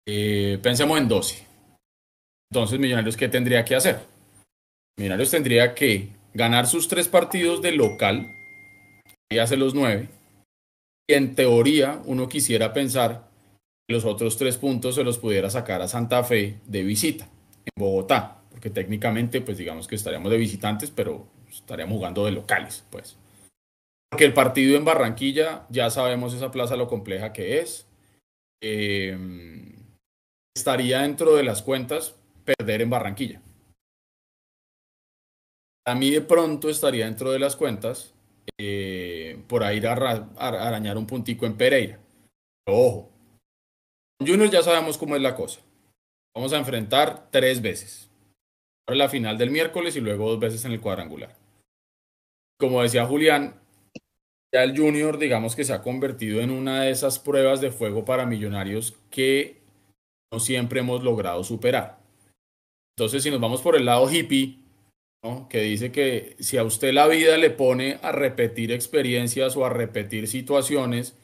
[0.10, 1.46] Eh, pensemos en 12.
[2.50, 4.00] Entonces, Millonarios, ¿qué tendría que hacer?
[4.98, 8.34] Millonarios tendría que ganar sus tres partidos de local,
[9.30, 10.08] y hace los nueve,
[11.10, 13.28] y en teoría uno quisiera pensar
[13.86, 17.26] que los otros tres puntos se los pudiera sacar a Santa Fe de visita,
[17.66, 22.86] en Bogotá, porque técnicamente, pues digamos que estaríamos de visitantes, pero estaríamos jugando de locales,
[22.90, 23.18] pues.
[24.10, 27.86] Porque el partido en Barranquilla, ya sabemos esa plaza lo compleja que es.
[28.62, 29.76] Eh,
[30.58, 33.42] estaría dentro de las cuentas perder en Barranquilla.
[35.86, 38.14] A mí de pronto estaría dentro de las cuentas
[38.58, 39.94] eh, por ahí a,
[40.38, 42.00] arañar un puntico en Pereira.
[42.66, 43.10] Pero ojo,
[44.20, 45.62] Junior ya sabemos cómo es la cosa.
[46.36, 48.10] Vamos a enfrentar tres veces.
[48.88, 51.36] La final del miércoles y luego dos veces en el cuadrangular.
[52.60, 53.60] Como decía Julián,
[54.54, 58.06] ya el Junior digamos que se ha convertido en una de esas pruebas de fuego
[58.06, 59.67] para millonarios que
[60.32, 62.00] no siempre hemos logrado superar.
[62.98, 64.60] Entonces, si nos vamos por el lado hippie,
[65.50, 69.70] que dice que si a usted la vida le pone a repetir experiencias o a
[69.70, 71.16] repetir situaciones,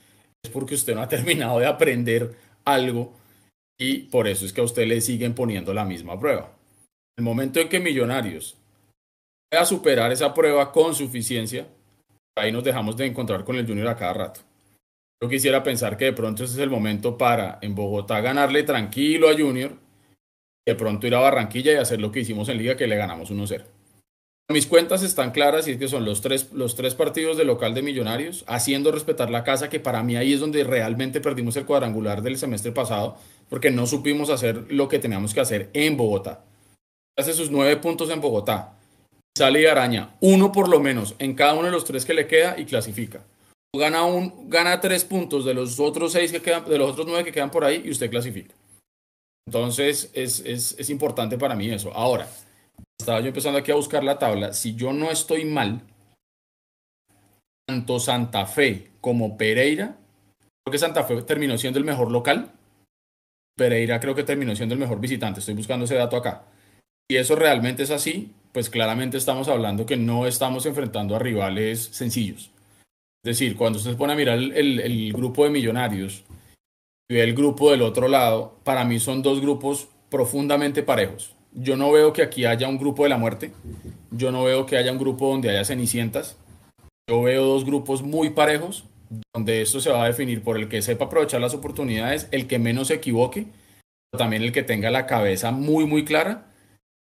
[0.44, 2.36] es porque usted no ha terminado de aprender
[2.66, 3.14] algo
[3.80, 6.52] y por eso es que a usted le siguen poniendo la misma prueba.
[7.18, 8.58] El momento en que Millonarios
[9.52, 11.68] a superar esa prueba con suficiencia,
[12.36, 14.42] ahí nos dejamos de encontrar con el Junior a cada rato.
[15.22, 19.30] Yo quisiera pensar que de pronto ese es el momento para en Bogotá ganarle tranquilo
[19.30, 19.78] a Junior,
[20.66, 23.32] de pronto ir a Barranquilla y hacer lo que hicimos en Liga, que le ganamos
[23.32, 23.64] 1-0.
[24.52, 27.74] Mis cuentas están claras y es que son los tres, los tres partidos de local
[27.74, 31.66] de Millonarios, haciendo respetar la casa, que para mí ahí es donde realmente perdimos el
[31.66, 33.18] cuadrangular del semestre pasado,
[33.50, 36.44] porque no supimos hacer lo que teníamos que hacer en Bogotá.
[37.18, 38.78] Hace sus nueve puntos en Bogotá,
[39.38, 42.28] sale y araña uno por lo menos en cada uno de los tres que le
[42.28, 43.24] queda y clasifica.
[43.76, 47.24] Gana, un, gana tres puntos de los otros seis que quedan, de los otros nueve
[47.24, 48.54] que quedan por ahí y usted clasifica.
[49.48, 51.92] Entonces es, es, es importante para mí eso.
[51.94, 52.28] Ahora,
[53.00, 54.54] estaba yo empezando aquí a buscar la tabla.
[54.54, 55.82] Si yo no estoy mal,
[57.68, 59.98] tanto Santa Fe como Pereira,
[60.64, 62.52] creo que Santa Fe terminó siendo el mejor local.
[63.58, 65.40] Pereira creo que terminó siendo el mejor visitante.
[65.40, 66.46] Estoy buscando ese dato acá.
[67.10, 71.90] Y eso realmente es así, pues claramente estamos hablando que no estamos enfrentando a rivales
[71.92, 72.52] sencillos.
[73.26, 76.24] Es decir, cuando usted se pone a mirar el, grupo de millonarios
[77.10, 81.34] y el grupo del otro lado, para mí son dos grupos profundamente parejos.
[81.54, 83.54] Yo no veo que aquí haya un grupo de la muerte.
[84.12, 86.38] Yo no veo que haya un grupo donde haya cenicientas.
[87.10, 88.86] Yo veo dos grupos muy parejos,
[89.34, 92.60] donde esto se va a definir por el que sepa aprovechar las oportunidades, el que
[92.60, 93.48] menos se equivoque,
[94.18, 96.54] también el que tenga la cabeza muy, muy clara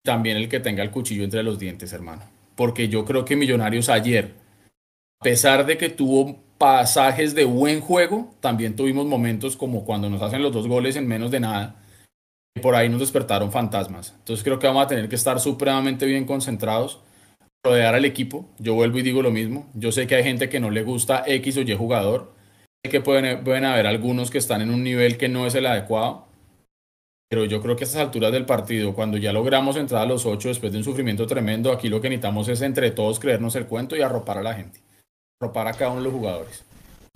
[0.02, 2.22] también el que tenga el cuchillo entre los dientes, hermano.
[2.56, 4.34] Porque yo creo que Millonarios ayer,
[5.20, 10.22] a pesar de que tuvo pasajes de buen juego, también tuvimos momentos como cuando nos
[10.22, 11.76] hacen los dos goles en menos de nada.
[12.56, 14.14] Y por ahí nos despertaron fantasmas.
[14.18, 17.00] Entonces creo que vamos a tener que estar supremamente bien concentrados,
[17.64, 18.48] rodear al equipo.
[18.58, 19.70] Yo vuelvo y digo lo mismo.
[19.74, 22.34] Yo sé que hay gente que no le gusta X o Y jugador.
[22.84, 25.66] Sé que pueden, pueden haber algunos que están en un nivel que no es el
[25.66, 26.30] adecuado
[27.30, 30.26] pero yo creo que a estas alturas del partido, cuando ya logramos entrar a los
[30.26, 33.66] ocho después de un sufrimiento tremendo, aquí lo que necesitamos es entre todos creernos el
[33.66, 34.80] cuento y arropar a la gente.
[35.42, 36.64] Arropar a cada uno de los jugadores.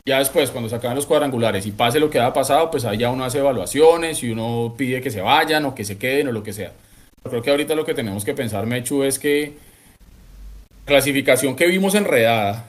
[0.07, 2.97] Ya después, cuando se acaben los cuadrangulares y pase lo que ha pasado, pues ahí
[2.97, 6.33] ya uno hace evaluaciones y uno pide que se vayan o que se queden o
[6.33, 6.73] lo que sea.
[7.23, 9.59] Yo creo que ahorita lo que tenemos que pensar, Mechu, es que
[10.87, 12.65] clasificación que vimos enredada,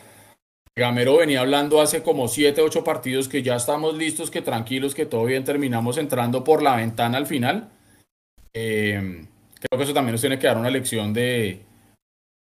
[0.78, 5.06] Gamero venía hablando hace como 7, 8 partidos que ya estamos listos, que tranquilos, que
[5.06, 7.70] todo bien, terminamos entrando por la ventana al final.
[8.54, 9.26] Eh,
[9.62, 11.62] creo que eso también nos tiene que dar una lección de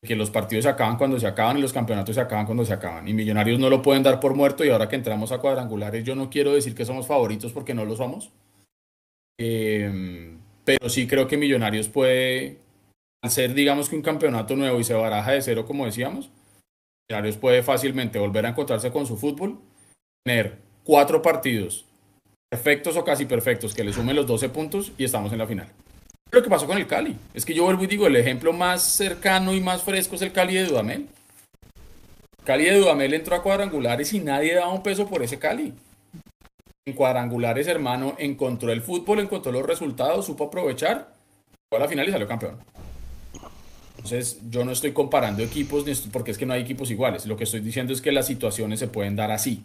[0.04, 2.74] que los partidos se acaban cuando se acaban y los campeonatos se acaban cuando se
[2.74, 3.08] acaban.
[3.08, 6.16] Y Millonarios no lo pueden dar por muerto y ahora que entramos a cuadrangulares, yo
[6.16, 8.32] no quiero decir que somos favoritos porque no lo somos.
[9.40, 12.60] Eh, pero sí creo que Millonarios puede,
[13.24, 16.32] al ser digamos que un campeonato nuevo y se baraja de cero como decíamos,
[17.08, 19.60] Millonarios puede fácilmente volver a encontrarse con su fútbol,
[20.26, 21.86] tener cuatro partidos
[22.50, 25.68] perfectos o casi perfectos que le sumen los 12 puntos y estamos en la final.
[26.32, 28.84] Lo que pasó con el Cali, es que yo vuelvo y digo, el ejemplo más
[28.84, 31.08] cercano y más fresco es el Cali de Dudamel.
[32.46, 35.74] Cali de Dudamel entró a cuadrangulares y nadie daba un peso por ese Cali.
[36.86, 41.14] En cuadrangulares, hermano, encontró el fútbol, encontró los resultados, supo aprovechar,
[41.70, 42.58] fue a la final y salió campeón.
[43.98, 47.26] Entonces, yo no estoy comparando equipos porque es que no hay equipos iguales.
[47.26, 49.64] Lo que estoy diciendo es que las situaciones se pueden dar así.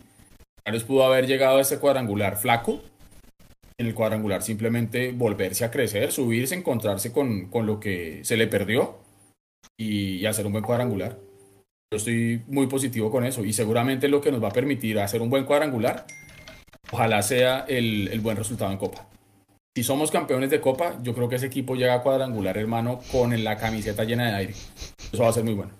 [0.64, 2.82] Carlos pudo haber llegado a ese cuadrangular flaco,
[3.78, 8.46] en el cuadrangular simplemente volverse a crecer, subirse, encontrarse con, con lo que se le
[8.46, 8.98] perdió
[9.76, 11.18] y, hacer un buen cuadrangular.
[11.92, 15.20] Yo estoy muy positivo con eso y seguramente lo que nos va a permitir hacer
[15.20, 16.06] un buen cuadrangular,
[16.90, 19.06] ojalá sea el, el buen resultado en Copa.
[19.76, 23.44] Si somos campeones de Copa, yo creo que ese equipo llega a cuadrangular, hermano, con
[23.44, 24.54] la camiseta llena de aire.
[25.12, 25.72] Eso va a ser muy bueno.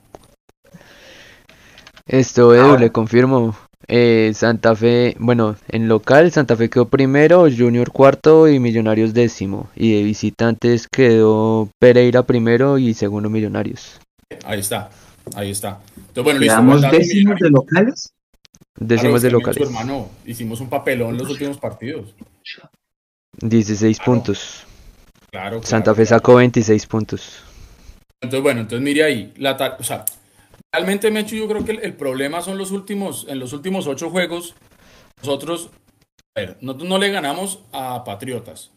[2.07, 3.57] Esto, Edu, le confirmo.
[3.89, 9.69] Eh, Santa Fe, bueno, en local Santa Fe quedó primero, Junior cuarto y Millonarios décimo.
[9.77, 14.01] Y de visitantes quedó Pereira primero y segundo Millonarios.
[14.45, 14.91] Ahí está,
[15.35, 15.81] ahí está.
[15.97, 18.13] Entonces, bueno, ¿Quedamos décimos de locales?
[18.79, 19.61] Décimos de locales.
[19.61, 22.15] hermano, hicimos un papelón en los últimos partidos.
[23.41, 24.65] 16 puntos.
[25.31, 27.43] Claro, Santa Fe sacó 26 puntos.
[28.21, 30.05] Entonces, bueno, entonces mire ahí, la o sea,
[30.73, 34.55] realmente Mecho, yo creo que el, problema son los últimos, en los últimos ocho juegos,
[35.19, 35.71] nosotros,
[36.37, 38.73] a ver, nosotros no le ganamos a Patriotas.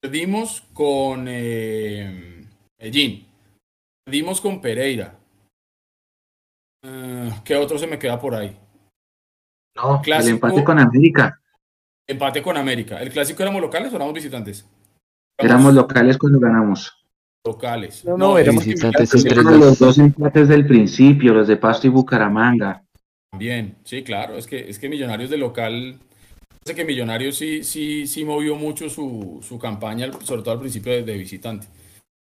[0.00, 2.46] Perdimos con eh,
[2.78, 3.26] Medellín.
[4.04, 5.18] Perdimos con Pereira.
[6.84, 8.54] Uh, ¿Qué otro se me queda por ahí?
[9.74, 11.40] No, el empate con América.
[12.06, 13.00] Empate con América.
[13.00, 14.68] ¿El clásico éramos locales o éramos visitantes?
[15.38, 17.03] Éramos, locales cuando ganamos.
[17.44, 18.04] Locales.
[18.04, 19.12] No, no, éramos visitantes.
[19.34, 22.82] los dos empates del principio, los de Pasto y Bucaramanga.
[23.36, 24.36] Bien, sí, claro.
[24.36, 25.98] Es que, es que Millonarios de local.
[26.64, 30.92] Sé que Millonarios sí, sí, sí movió mucho su, su campaña, sobre todo al principio
[30.92, 31.66] de, de, visitante.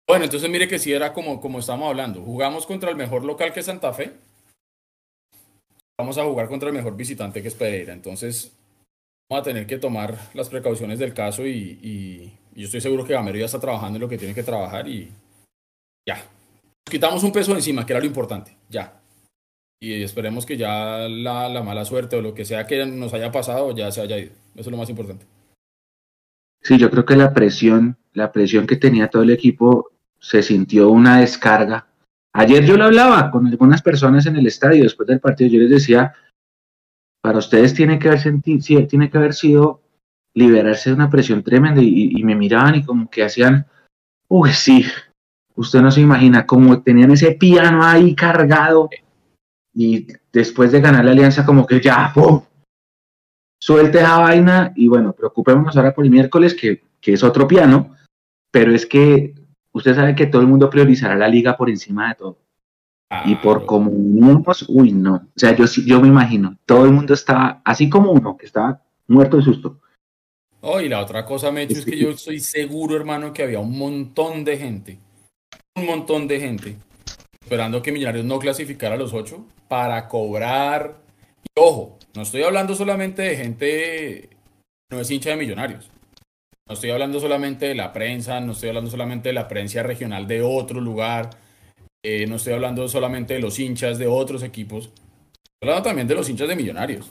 [0.08, 2.22] Bueno, entonces mire que sí era como, como estamos hablando.
[2.22, 4.12] Jugamos contra el mejor local que es Santa Fe.
[5.96, 7.92] Vamos a jugar contra el mejor visitante que es Pereira.
[7.92, 8.52] Entonces,
[9.36, 13.46] a tener que tomar las precauciones del caso y, yo estoy seguro que Gamero ya
[13.46, 15.10] está trabajando en lo que tiene que trabajar y
[16.06, 16.24] ya.
[16.84, 19.00] Quitamos un peso encima, que era lo importante, ya.
[19.80, 23.32] Y esperemos que ya la, la mala suerte o lo que sea que nos haya
[23.32, 24.32] pasado ya se haya ido.
[24.54, 25.26] Eso es lo más importante.
[26.62, 30.90] Sí, yo creo que la presión, la presión que tenía todo el equipo se sintió
[30.90, 31.88] una descarga.
[32.32, 35.70] Ayer yo lo hablaba con algunas personas en el estadio después del partido, yo les
[35.70, 36.14] decía,
[37.20, 39.81] para ustedes tiene que haber, sentido, tiene que haber sido
[40.34, 43.66] liberarse de una presión tremenda y, me miraban y como que hacían,
[44.28, 44.84] uy, sí,
[45.54, 48.88] usted no se imagina, como tenían ese piano ahí cargado
[49.74, 52.42] y después de ganar la alianza como que ya, ¡pum!
[53.60, 57.94] Suelte esa vaina y bueno, preocupémonos ahora por el miércoles que, que es otro piano,
[58.50, 59.34] pero es que
[59.72, 62.38] usted sabe que todo el mundo priorizará la liga por encima de todo
[63.26, 63.90] y por como
[64.68, 65.14] uy, no.
[65.14, 68.80] O sea, yo, yo me imagino, todo el mundo estaba, así como uno, que estaba
[69.06, 69.80] muerto de susto.
[70.62, 73.76] Oh, y la otra cosa, Mecho, es que yo estoy seguro, hermano, que había un
[73.76, 74.98] montón de gente,
[75.76, 76.76] un montón de gente,
[77.42, 81.02] esperando que Millonarios no clasificara a los ocho para cobrar.
[81.44, 84.30] Y ojo, no estoy hablando solamente de gente
[84.90, 85.90] no es hincha de Millonarios.
[86.68, 90.26] No estoy hablando solamente de la prensa, no estoy hablando solamente de la prensa regional
[90.26, 91.30] de otro lugar
[92.04, 96.16] eh, no estoy hablando solamente de los hinchas de otros equipos, estoy hablando también de
[96.16, 97.08] los hinchas de millonarios.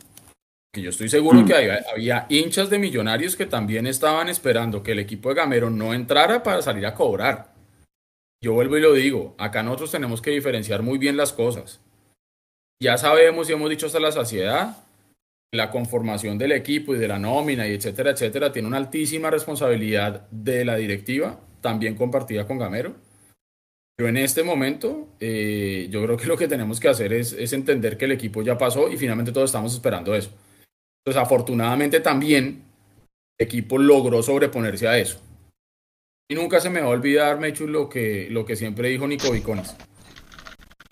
[0.73, 1.45] Que yo estoy seguro mm.
[1.45, 5.93] que había, hinchas de millonarios que también estaban esperando que el equipo de Gamero no
[5.93, 7.53] entrara para salir a cobrar.
[8.41, 11.81] Yo vuelvo y lo digo, acá nosotros tenemos que diferenciar muy bien las cosas.
[12.81, 14.77] Ya sabemos y hemos dicho hasta la saciedad,
[15.53, 20.27] la conformación del equipo y de la nómina y etcétera, etcétera, tiene una altísima responsabilidad
[20.31, 22.95] de la directiva, también compartida con Gamero
[24.01, 27.53] pero en este momento, eh, yo creo que lo que tenemos que hacer es, es,
[27.53, 30.31] entender que el equipo ya pasó y finalmente todos estamos esperando eso.
[31.03, 32.63] Entonces, afortunadamente también
[33.37, 35.19] el equipo logró sobreponerse a eso.
[36.29, 39.31] Y nunca se me va a olvidar, Mechu, lo que, lo que siempre dijo Nico
[39.31, 39.75] Vicones.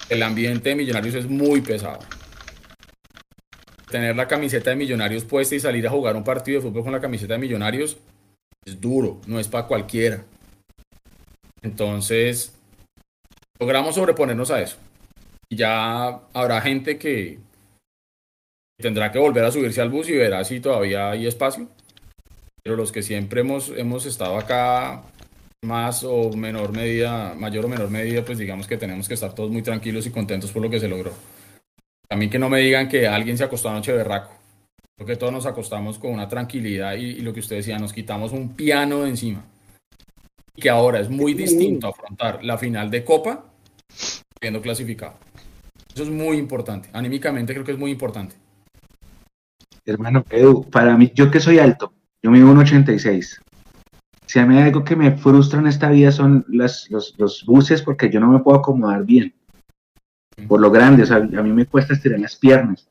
[0.09, 1.99] El ambiente de Millonarios es muy pesado.
[3.89, 6.91] Tener la camiseta de Millonarios puesta y salir a jugar un partido de fútbol con
[6.91, 7.97] la camiseta de Millonarios
[8.65, 10.25] es duro, no es para cualquiera.
[11.61, 12.53] Entonces,
[13.59, 14.77] logramos sobreponernos a eso.
[15.49, 17.39] Y ya habrá gente que
[18.79, 21.67] tendrá que volver a subirse al bus y verá si todavía hay espacio.
[22.63, 25.03] Pero los que siempre hemos, hemos estado acá,
[25.61, 29.51] más o menor medida, mayor o menor medida, pues digamos que tenemos que estar todos
[29.51, 31.13] muy tranquilos y contentos por lo que se logró.
[32.09, 34.31] A mí que no me digan que alguien se acostó anoche berraco.
[34.97, 38.33] Porque todos nos acostamos con una tranquilidad y, y lo que usted decía, nos quitamos
[38.33, 39.45] un piano de encima.
[40.55, 43.45] Y que ahora es muy distinto afrontar la final de Copa
[44.41, 45.15] siendo clasificado.
[45.93, 46.89] Eso es muy importante.
[46.93, 48.35] Anímicamente creo que es muy importante.
[49.85, 53.41] Hermano, Edu, para mí, yo que soy alto, yo mido un 86.
[54.25, 57.81] Si a mí hay algo que me frustra en esta vida son los, los, buses
[57.81, 59.33] porque yo no me puedo acomodar bien.
[60.47, 62.87] Por lo grande, o sea, a mí me cuesta estirar las piernas.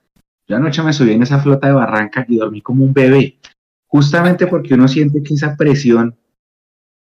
[0.48, 3.38] Yo anoche me subí en esa flota de barranca y dormí como un bebé.
[3.86, 6.18] Justamente porque uno siente que esa presión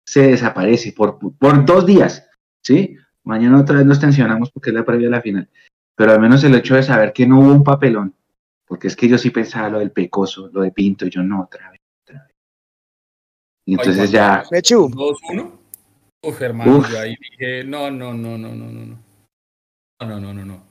[0.04, 2.26] se desaparece por, por dos días,
[2.62, 2.96] ¿sí?
[3.24, 5.48] Mañana otra vez nos tensionamos porque es la previa de la final.
[5.94, 8.14] pero al menos el hecho de saber que no hubo un papelón,
[8.68, 11.70] porque es que yo sí pensaba lo del Pecoso, lo de Pinto, yo no, otra
[11.70, 12.34] vez, otra vez.
[13.66, 15.58] Y entonces Ay, ya, Mechu, 2-1.
[16.22, 16.90] Uf, hermano, Uf.
[16.90, 18.98] yo ahí dije, no, no, no, no, no, no, no.
[20.00, 20.62] No, no, no, no.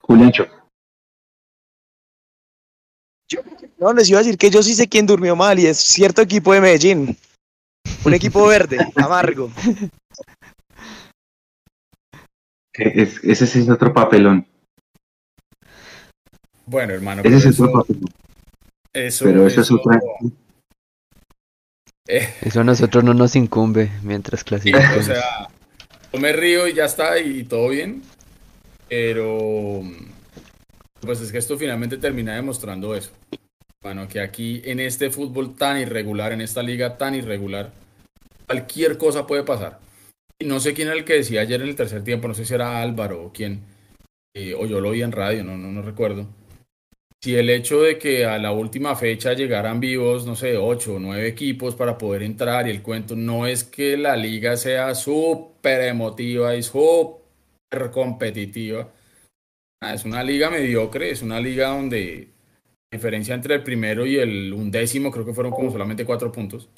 [0.00, 0.46] Juliancho,
[3.78, 6.22] no, les iba a decir que yo sí sé quién durmió mal y es cierto
[6.22, 7.16] equipo de Medellín.
[8.04, 9.50] Un equipo verde, amargo.
[12.72, 14.46] es- ese sí es otro papelón,
[16.66, 17.96] Bueno, hermano, ese es otro eso,
[18.92, 20.00] eso, pero eso es eso- otra,
[22.08, 24.98] eh, Eso a nosotros no nos incumbe mientras Sí, clasificamos.
[24.98, 25.48] o sea,
[26.12, 28.02] yo me río y ya está y todo bien,
[28.88, 29.82] pero
[31.00, 33.10] pues es que esto finalmente termina demostrando eso.
[33.82, 37.72] Bueno, que aquí en este fútbol tan irregular, en esta liga tan irregular,
[38.46, 39.78] cualquier cosa puede pasar.
[40.40, 42.44] Y no sé quién era el que decía ayer en el tercer tiempo, no sé
[42.44, 43.60] si era Álvaro o quién,
[44.34, 46.26] eh, o yo lo oí en radio, no, no, no recuerdo.
[47.22, 50.98] Si el hecho de que a la última fecha llegaran vivos, no sé, ocho o
[50.98, 55.82] nueve equipos para poder entrar y el cuento, no es que la liga sea súper
[55.82, 58.92] emotiva y súper competitiva.
[59.82, 62.28] Ah, Es una liga mediocre, es una liga donde
[62.92, 66.68] la diferencia entre el primero y el undécimo creo que fueron como solamente cuatro puntos.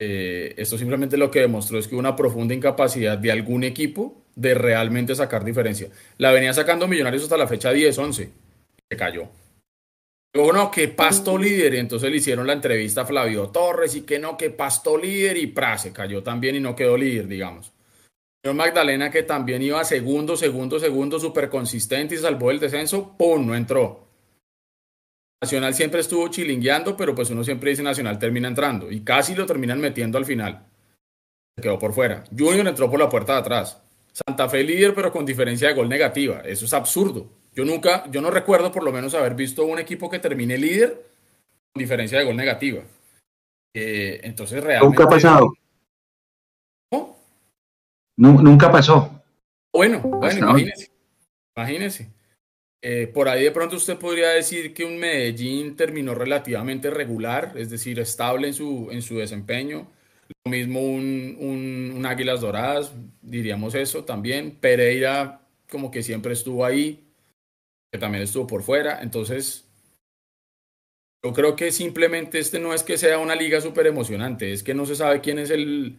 [0.00, 4.22] Eh, esto simplemente lo que demostró es que hubo una profunda incapacidad de algún equipo
[4.34, 5.88] de realmente sacar diferencia.
[6.18, 8.30] La venía sacando Millonarios hasta la fecha 10-11,
[8.90, 9.28] se cayó.
[10.34, 14.00] Luego no, que Pasto líder, y entonces le hicieron la entrevista a Flavio Torres y
[14.00, 17.72] que no, que Pasto líder y pra, se cayó también y no quedó líder, digamos.
[18.42, 23.46] Señor Magdalena que también iba segundo, segundo, segundo, súper consistente y salvó el descenso, ¡pum!
[23.46, 24.08] No entró.
[25.40, 29.46] Nacional siempre estuvo chilingueando, pero pues uno siempre dice Nacional termina entrando y casi lo
[29.46, 30.66] terminan metiendo al final.
[31.56, 32.24] Se quedó por fuera.
[32.36, 33.80] Junior entró por la puerta de atrás.
[34.12, 36.40] Santa Fe líder, pero con diferencia de gol negativa.
[36.44, 37.30] Eso es absurdo.
[37.54, 40.90] Yo nunca, yo no recuerdo por lo menos haber visto un equipo que termine líder
[41.72, 42.82] con diferencia de gol negativa.
[43.76, 44.86] Eh, entonces realmente.
[44.86, 45.52] nunca ha pasado,
[46.92, 47.16] ¿No?
[48.16, 49.22] Nu- nunca pasó,
[49.72, 50.90] Bueno, bueno, imagínese.
[51.56, 52.08] Imagínese.
[52.82, 57.70] Eh, por ahí de pronto usted podría decir que un Medellín terminó relativamente regular, es
[57.70, 59.86] decir, estable en su, en su desempeño.
[60.44, 62.92] Lo mismo un, un, un Águilas Doradas,
[63.22, 64.52] diríamos eso también.
[64.60, 65.40] Pereira
[65.70, 67.03] como que siempre estuvo ahí,
[67.94, 69.02] que también estuvo por fuera.
[69.02, 69.68] Entonces,
[71.24, 74.74] yo creo que simplemente este no es que sea una liga súper emocionante, es que
[74.74, 75.96] no se sabe quién es el...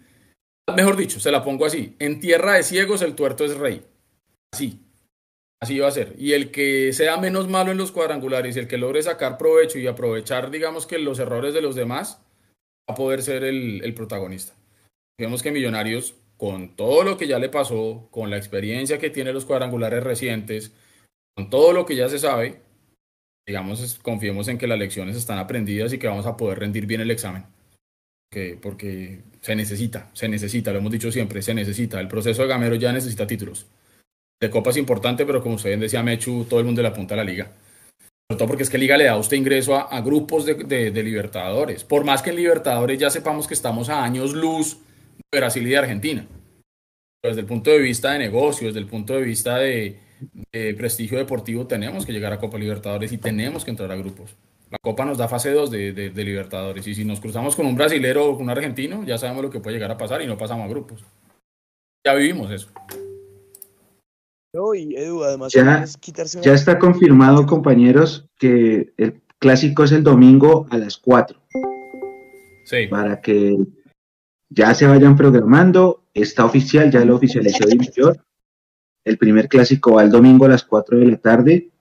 [0.75, 1.95] Mejor dicho, se la pongo así.
[1.99, 3.81] En tierra de ciegos el tuerto es rey.
[4.53, 4.81] Así.
[5.61, 6.15] Así va a ser.
[6.17, 9.79] Y el que sea menos malo en los cuadrangulares y el que logre sacar provecho
[9.79, 12.19] y aprovechar, digamos que los errores de los demás,
[12.89, 14.53] va a poder ser el, el protagonista.
[15.17, 19.31] Vemos que Millonarios, con todo lo que ya le pasó, con la experiencia que tiene
[19.31, 20.73] los cuadrangulares recientes,
[21.35, 22.61] con todo lo que ya se sabe,
[23.47, 27.01] digamos, confiemos en que las lecciones están aprendidas y que vamos a poder rendir bien
[27.01, 27.45] el examen.
[28.31, 31.99] Que, porque se necesita, se necesita, lo hemos dicho siempre, se necesita.
[31.99, 33.67] El proceso de Gamero ya necesita títulos
[34.41, 37.13] de Copa es importante, pero como usted bien decía, Mechu, todo el mundo le apunta
[37.13, 37.45] a la Liga.
[38.29, 40.55] Sobre todo porque es que Liga le da a usted ingreso a, a grupos de,
[40.55, 41.83] de- de Libertadores.
[41.85, 44.77] Por más que en Libertadores ya sepamos que estamos a años luz
[45.31, 46.27] de Brasil y de Argentina.
[47.21, 49.99] Pero desde el punto de vista de negocio, desde el punto de vista de,
[50.51, 54.35] de prestigio deportivo, tenemos que llegar a Copa Libertadores y tenemos que entrar a grupos.
[54.71, 56.85] La Copa nos da fase 2 de, de- de Libertadores.
[56.87, 59.59] Y si nos cruzamos con un brasilero o con un argentino, ya sabemos lo que
[59.59, 61.03] puede llegar a pasar y no pasamos a grupos.
[62.05, 62.69] Ya vivimos eso.
[64.53, 69.83] No, y Edu, además, Ya- es quitarse una- Ya está confirmado, compañeros, que el clásico
[69.83, 71.39] es el domingo a las 4,
[72.65, 72.87] Sí.
[72.87, 73.57] para que
[74.49, 76.03] ya se vayan programando.
[76.13, 78.23] Está oficial, ya lo oficializó Di Mayor.
[79.05, 81.71] El primer clásico va el domingo a las 4 de la tarde.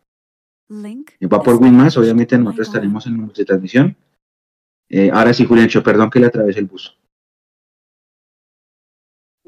[0.68, 3.96] Link Va por Winmas, obviamente nosotros estaremos en de transmisión.
[4.88, 6.98] Eh, ahora sí, Juliancho, perdón que le atravesé el bus.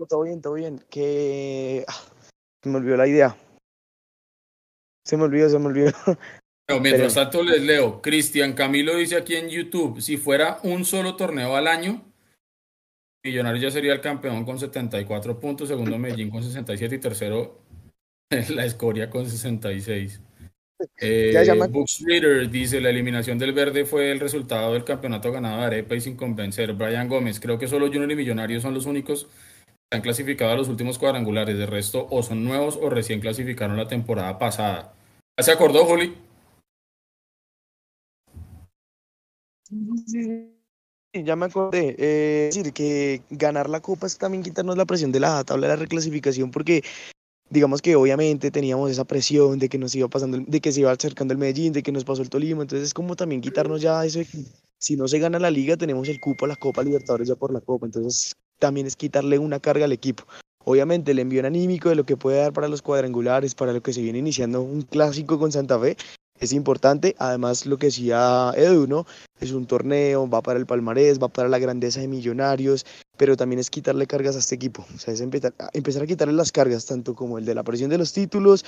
[0.08, 0.84] Todo bien, todo bien.
[0.90, 1.94] Que ah,
[2.62, 3.36] se me olvidó la idea.
[5.04, 5.92] Se me olvidó, se me olvidó.
[6.66, 8.00] Pero mientras Pero- tanto les leo.
[8.02, 12.02] Cristian Camilo dice aquí en YouTube, si fuera un solo torneo al año,
[13.26, 17.60] Millonarios ya sería el campeón con 74 puntos, segundo Medellín con 67 y tercero
[18.50, 20.20] la Escoria con 66.
[20.98, 21.32] Eh,
[21.70, 25.96] Books Reader dice, la eliminación del verde fue el resultado del campeonato ganado de Arepa
[25.96, 26.72] y sin convencer.
[26.74, 29.26] Brian Gómez, creo que solo Junior y Millonarios son los únicos
[29.90, 31.58] que han clasificado a los últimos cuadrangulares.
[31.58, 34.94] De resto, o son nuevos o recién clasificaron la temporada pasada.
[35.36, 36.14] ¿Ya se acordó, Juli?
[40.06, 40.55] Sí,
[41.24, 41.96] ya me acordé.
[41.98, 45.66] Eh, es decir, que ganar la copa es también quitarnos la presión de la tabla
[45.66, 46.82] de la reclasificación, porque
[47.50, 50.90] digamos que obviamente teníamos esa presión de que nos iba pasando, de que se iba
[50.90, 54.04] acercando el Medellín, de que nos pasó el Tolima, entonces es como también quitarnos ya
[54.04, 54.20] eso
[54.78, 57.52] si no se gana la liga tenemos el cupo a la Copa Libertadores ya por
[57.52, 60.24] la Copa, entonces también es quitarle una carga al equipo.
[60.64, 63.92] Obviamente el envío anímico de lo que puede dar para los cuadrangulares, para lo que
[63.92, 65.96] se viene iniciando un clásico con Santa Fe,
[66.40, 67.14] es importante.
[67.18, 69.06] Además, lo que decía Edu, ¿no?
[69.40, 73.60] Es un torneo, va para el palmarés, va para la grandeza de millonarios, pero también
[73.60, 74.86] es quitarle cargas a este equipo.
[74.94, 77.90] O sea, es empezar, empezar a quitarle las cargas, tanto como el de la presión
[77.90, 78.64] de los títulos,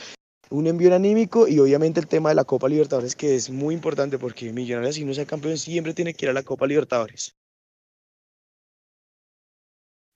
[0.51, 4.19] un envío anímico y obviamente el tema de la Copa Libertadores, que es muy importante
[4.19, 7.35] porque Millonarios, si no sea campeón, siempre tiene que ir a la Copa Libertadores.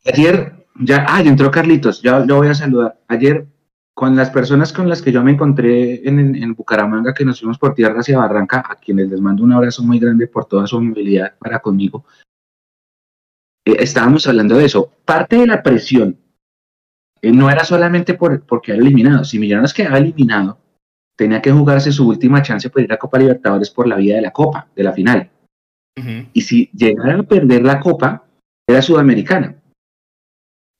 [0.05, 2.99] Ayer, ya, ah, ya entró Carlitos, ya lo voy a saludar.
[3.07, 3.47] Ayer,
[4.03, 7.57] con las personas con las que yo me encontré en, en Bucaramanga, que nos fuimos
[7.57, 10.81] por tierra hacia Barranca, a quienes les mando un abrazo muy grande por toda su
[10.81, 12.05] movilidad para conmigo,
[13.65, 14.91] eh, estábamos hablando de eso.
[15.05, 16.19] Parte de la presión
[17.21, 19.23] eh, no era solamente por, porque era eliminado.
[19.23, 20.59] Si Millonarios quedaba eliminado,
[21.17, 24.23] tenía que jugarse su última chance para ir a Copa Libertadores por la vía de
[24.23, 25.31] la Copa, de la final.
[26.33, 28.25] Y si llegara a perder la Copa,
[28.67, 29.62] era sudamericana.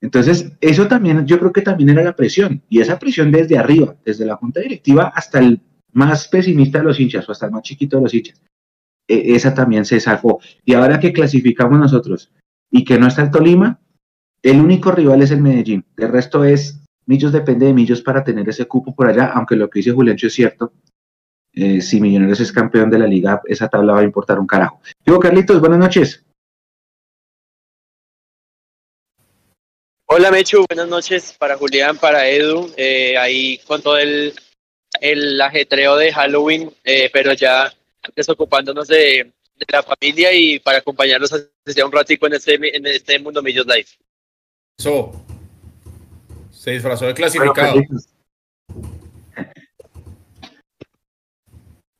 [0.03, 3.95] Entonces, eso también, yo creo que también era la presión, y esa presión desde arriba,
[4.05, 5.61] desde la junta directiva hasta el
[5.93, 8.43] más pesimista de los hinchas o hasta el más chiquito de los hinchas.
[9.07, 10.41] E, esa también se sacó.
[10.65, 12.33] Y ahora que clasificamos nosotros
[12.69, 13.81] y que no está el Tolima,
[14.43, 15.85] el único rival es el Medellín.
[15.97, 19.71] El resto es, Millos depende de Millos para tener ese cupo por allá, aunque lo
[19.71, 20.73] que dice Juliancho es cierto.
[21.53, 24.81] Eh, si Millonarios es campeón de la liga, esa tabla va a importar un carajo.
[25.07, 26.25] Digo, Carlitos, buenas noches.
[30.15, 34.35] Hola Mechu, buenas noches para Julián, para Edu, eh, ahí con todo el,
[35.01, 37.73] el ajetreo de Halloween, eh, pero ya
[38.15, 41.31] desocupándonos de, de, la familia y para acompañarlos
[41.65, 43.87] desde un ratico en este, en este Mundo Millos Live.
[44.79, 45.13] Eso,
[46.51, 47.73] se disfrazó de clasificado.
[47.73, 47.99] Bueno,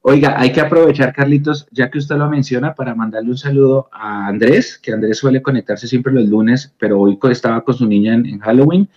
[0.05, 4.27] Oiga, hay que aprovechar, Carlitos, ya que usted lo menciona, para mandarle un saludo a
[4.27, 8.41] Andrés, que Andrés suele conectarse siempre los lunes, pero hoy estaba con su niña en,
[8.41, 8.89] Halloween.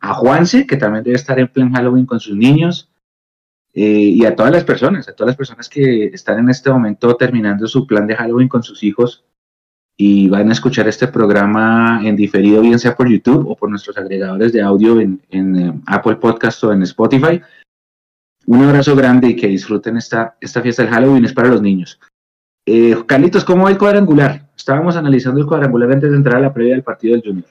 [0.00, 2.90] A Juanse, que también debe estar en plan Halloween con sus niños.
[3.72, 7.16] Eh, y a todas las personas, a todas las personas que están en este momento
[7.16, 9.24] terminando su plan de Halloween con sus hijos
[9.96, 13.96] y van a escuchar este programa en diferido, bien sea por YouTube o por nuestros
[13.96, 17.40] agregadores de audio en, eh, Apple Podcast o en Spotify
[18.46, 21.98] un abrazo grande y que disfruten esta, esta fiesta del Halloween, es para los niños.
[22.66, 24.48] Eh, Carlitos, ¿cómo va el cuadrangular?
[24.56, 27.48] Estábamos analizando el cuadrangular antes de entrar a la previa del partido del Junior.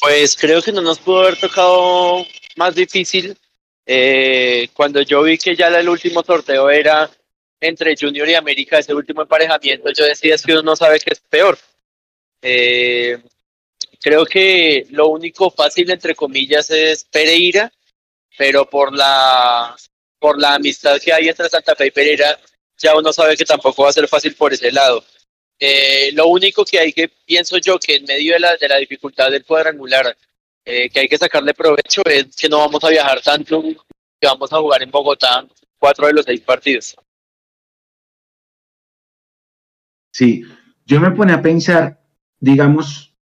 [0.00, 2.24] Pues creo que no nos pudo haber tocado
[2.56, 3.36] más difícil.
[3.84, 7.10] Eh, cuando yo vi que ya el último sorteo era
[7.60, 11.10] entre Junior y América, ese último emparejamiento, yo decía es que uno no sabe qué
[11.12, 11.58] es peor.
[12.40, 13.18] Eh,
[14.00, 17.70] creo que lo único fácil, entre comillas, es Pereira,
[18.40, 19.76] pero por la,
[20.18, 22.40] por la amistad que hay entre Santa Fe y Pereira,
[22.78, 25.04] ya uno sabe que tampoco va a ser fácil por ese lado.
[25.58, 28.78] Eh, lo único que hay que, pienso yo, que en medio de la, de la
[28.78, 30.16] dificultad del cuadrangular,
[30.64, 34.50] eh, que hay que sacarle provecho es que no vamos a viajar tanto, que vamos
[34.50, 35.46] a jugar en Bogotá
[35.78, 36.96] cuatro de los seis partidos.
[40.14, 40.44] Sí,
[40.86, 42.02] yo me pone a pensar,
[42.38, 43.14] digamos,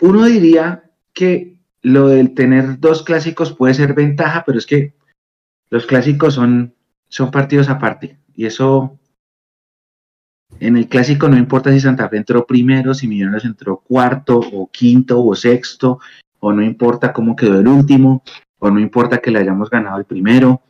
[0.00, 0.82] uno diría
[1.14, 4.94] que lo del tener dos clásicos puede ser ventaja, pero es que
[5.68, 6.74] los clásicos son,
[7.08, 8.18] son partidos aparte.
[8.34, 8.98] Y eso,
[10.60, 14.70] en el clásico no importa si Santa Fe entró primero, si Millonarios entró cuarto o
[14.70, 15.98] quinto o sexto,
[16.38, 18.22] o no importa cómo quedó el último,
[18.58, 20.62] o no importa que le hayamos ganado el primero.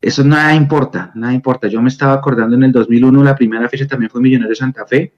[0.00, 1.68] Eso nada importa, nada importa.
[1.68, 5.14] Yo me estaba acordando en el 2001, la primera fecha también fue Millonarios Santa Fe.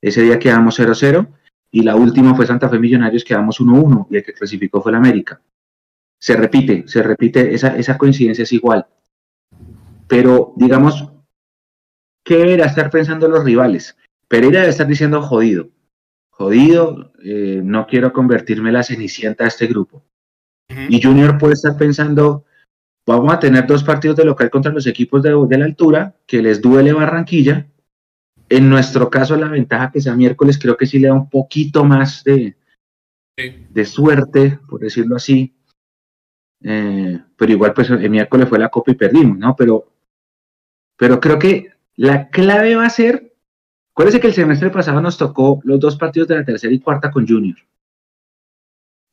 [0.00, 1.28] Ese día quedamos 0-0
[1.74, 4.96] y la última fue Santa Fe Millonarios, quedamos 1-1 y el que clasificó fue el
[4.96, 5.40] América.
[6.20, 8.86] Se repite, se repite, esa, esa coincidencia es igual.
[10.06, 11.10] Pero, digamos,
[12.22, 13.96] ¿qué era estar pensando los rivales?
[14.28, 15.70] Pereira debe estar diciendo jodido,
[16.28, 20.04] jodido, eh, no quiero convertirme en la cenicienta de este grupo.
[20.88, 22.44] Y Junior puede estar pensando,
[23.06, 26.42] vamos a tener dos partidos de local contra los equipos de, de la altura, que
[26.42, 27.66] les duele Barranquilla,
[28.56, 31.84] en nuestro caso, la ventaja que sea miércoles creo que sí le da un poquito
[31.84, 32.54] más de,
[33.34, 35.54] de suerte, por decirlo así.
[36.62, 39.56] Eh, pero igual, pues el miércoles fue la copa y perdimos, ¿no?
[39.56, 39.90] Pero,
[40.98, 43.34] pero creo que la clave va a ser,
[43.92, 47.10] acuérdense que el semestre pasado nos tocó los dos partidos de la tercera y cuarta
[47.10, 47.56] con Junior.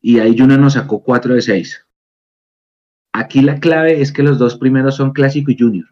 [0.01, 1.87] Y ahí Junior nos sacó cuatro de seis.
[3.13, 5.87] Aquí la clave es que los dos primeros son Clásico y Junior.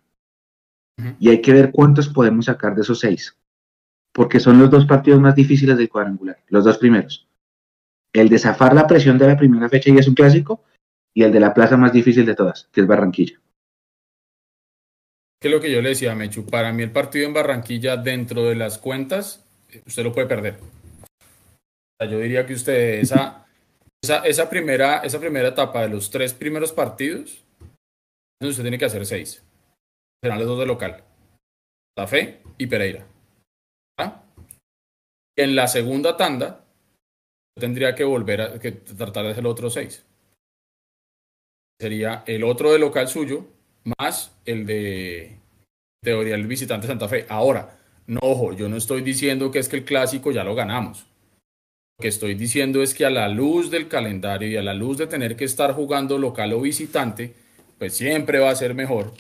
[1.20, 3.36] Y hay que ver cuántos podemos sacar de esos seis.
[4.14, 7.28] Porque son los dos partidos más difíciles del cuadrangular, los dos primeros.
[8.14, 10.64] el de zafar la presión de la primera fecha y es un clásico,
[11.14, 13.40] y el de la plaza más difícil de todas, que es Barranquilla.
[15.40, 17.98] Que es lo que yo le decía a Mechu, para mí el partido en Barranquilla
[17.98, 19.46] dentro de las cuentas,
[19.86, 20.60] usted lo puede perder.
[22.00, 23.46] yo diría que usted esa,
[24.04, 27.44] esa, esa, primera, esa primera etapa de los tres primeros partidos,
[28.40, 29.44] usted tiene que hacer seis.
[30.22, 31.04] Serán los dos de local.
[31.98, 33.06] La Fe y Pereira.
[34.00, 34.24] ¿Ah?
[35.36, 36.66] En la segunda tanda,
[37.60, 40.06] tendría que volver a que tratar de hacer el otro seis.
[41.80, 43.46] Sería el otro de local suyo
[44.00, 45.38] más el de
[46.04, 47.26] teoría del visitante Santa Fe.
[47.30, 51.06] Ahora, no, ojo, yo no estoy diciendo que es que el clásico ya lo ganamos.
[51.98, 54.98] Lo que estoy diciendo es que a la luz del calendario y a la luz
[54.98, 57.34] de tener que estar jugando local o visitante,
[57.78, 59.14] pues siempre va a ser mejor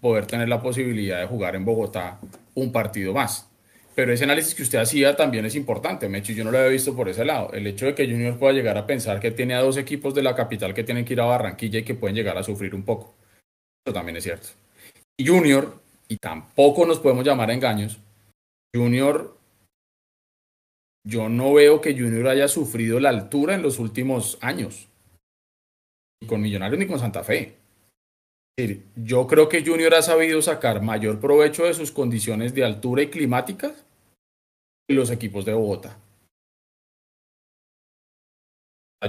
[0.00, 2.18] poder tener la posibilidad de jugar en Bogotá
[2.54, 3.48] un partido más.
[3.94, 6.94] Pero ese análisis que usted hacía también es importante, Mecho, yo no lo había visto
[6.94, 7.50] por ese lado.
[7.52, 10.22] El hecho de que Junior pueda llegar a pensar que tiene a dos equipos de
[10.22, 12.82] la capital que tienen que ir a Barranquilla y que pueden llegar a sufrir un
[12.82, 13.14] poco.
[13.86, 14.48] Eso también es cierto.
[15.18, 17.98] Junior, y tampoco nos podemos llamar a engaños,
[18.74, 19.34] Junior,
[21.06, 24.88] yo no veo que Junior haya sufrido la altura en los últimos años.
[26.20, 27.56] Ni con Millonarios ni con Santa Fe.
[28.96, 33.10] Yo creo que Junior ha sabido sacar mayor provecho de sus condiciones de altura y
[33.10, 33.84] climáticas
[34.88, 35.98] que los equipos de Bogotá.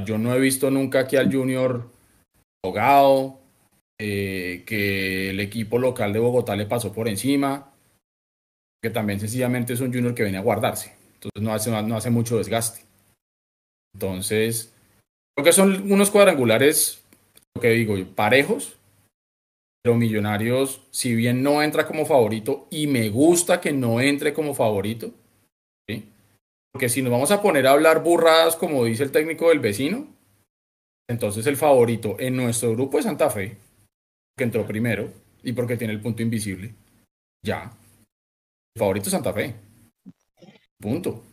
[0.05, 1.89] Yo no he visto nunca aquí al Junior
[2.63, 3.39] ahogado,
[3.99, 7.71] eh, que el equipo local de Bogotá le pasó por encima,
[8.83, 12.09] que también sencillamente es un Junior que viene a guardarse, entonces no hace, no hace
[12.09, 12.81] mucho desgaste.
[13.93, 14.73] Entonces,
[15.35, 17.01] creo que son unos cuadrangulares,
[17.55, 18.76] lo que digo, parejos,
[19.87, 24.53] pero Millonarios, si bien no entra como favorito, y me gusta que no entre como
[24.53, 25.13] favorito,
[26.73, 30.05] porque si nos vamos a poner a hablar burradas, como dice el técnico del vecino,
[31.09, 33.55] entonces el favorito en nuestro grupo es Santa Fe,
[34.37, 35.09] que entró primero
[35.41, 36.75] y porque tiene el punto invisible.
[37.41, 37.71] Ya.
[38.75, 39.55] El favorito es Santa Fe.
[40.81, 41.23] Punto.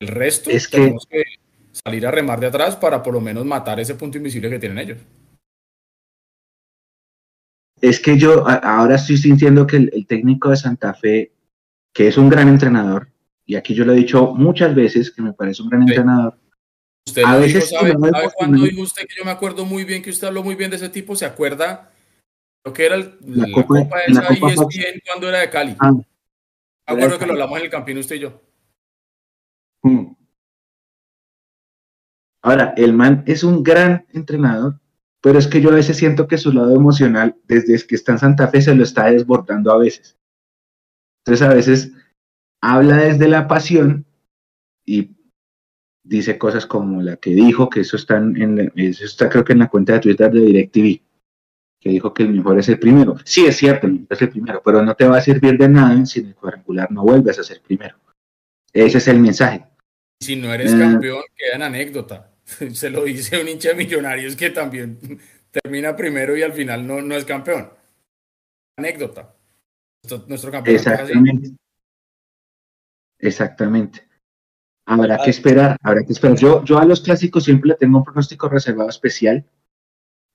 [0.00, 1.24] El resto es tenemos que
[1.72, 4.78] salir a remar de atrás para por lo menos matar ese punto invisible que tienen
[4.78, 4.98] ellos
[7.80, 11.32] es que yo ahora estoy sintiendo que el, técnico de Santa Fe,
[11.92, 13.08] que es un gran entrenador,
[13.46, 16.38] y aquí yo lo he dicho muchas veces, que me parece un gran entrenador.
[17.06, 17.94] Usted a veces ¿sabe,
[18.36, 20.76] cuando dijo usted que yo me acuerdo muy bien que usted habló muy bien de
[20.76, 21.16] ese tipo?
[21.16, 21.90] ¿Se acuerda
[22.64, 25.76] lo que era la, copa, de esa ESPN cuando era de Cali?
[25.80, 25.92] Ah,
[26.86, 28.40] acuerdo que lo hablamos en el Campino usted y yo.
[29.82, 30.14] Hmm.
[32.42, 34.80] Ahora, el man es un gran entrenador,
[35.22, 38.18] pero es que yo a veces siento que su lado emocional, desde que está en
[38.18, 40.16] Santa Fe, se lo está desbordando a veces.
[41.24, 41.92] Entonces a veces
[42.62, 44.06] habla desde la pasión
[44.86, 45.10] y
[46.02, 49.60] dice cosas como la que dijo, que eso está, en, eso está creo que en
[49.60, 51.02] la cuenta de Twitter de DirecTV,
[51.80, 53.16] que dijo que el mejor es el primero.
[53.24, 55.68] Sí, es cierto, el mejor es el primero, pero no te va a servir de
[55.68, 57.96] nada si en el cuadrangular no vuelves a ser primero.
[58.72, 59.66] Ese es el mensaje.
[60.20, 62.29] Si no eres campeón, queda en anécdota.
[62.74, 64.98] se lo dice un hincha de millonarios que también
[65.50, 67.70] termina primero y al final no, no es campeón.
[68.76, 69.34] Anécdota.
[70.26, 70.76] Nuestro campeón.
[70.76, 71.50] Exactamente.
[73.18, 74.08] Exactamente.
[74.86, 76.36] Habrá que esperar, habrá que esperar.
[76.36, 79.44] Yo, yo a los clásicos siempre tengo un pronóstico reservado especial,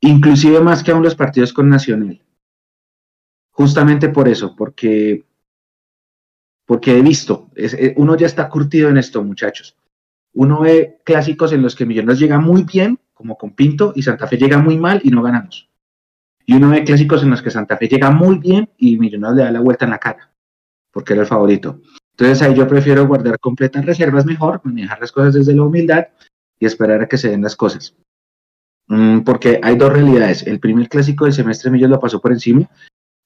[0.01, 2.21] inclusive más que a los partidos con Nacional.
[3.51, 5.25] Justamente por eso, porque,
[6.65, 9.75] porque he visto, eh, uno ya está curtido en esto, muchachos.
[10.35, 14.27] Uno ve clásicos en los que Millonarios llega muy bien, como con Pinto, y Santa
[14.27, 15.69] Fe llega muy mal y no ganamos.
[16.45, 19.43] Y uno ve clásicos en los que Santa Fe llega muy bien y Millonarios le
[19.45, 20.29] da la vuelta en la cara,
[20.91, 21.81] porque era el favorito.
[22.11, 26.07] Entonces ahí yo prefiero guardar completas reservas mejor, manejar las cosas desde la humildad
[26.59, 27.95] y esperar a que se den las cosas.
[28.87, 30.45] Mm, porque hay dos realidades.
[30.45, 32.69] El primer clásico del semestre Millonarios lo pasó por encima.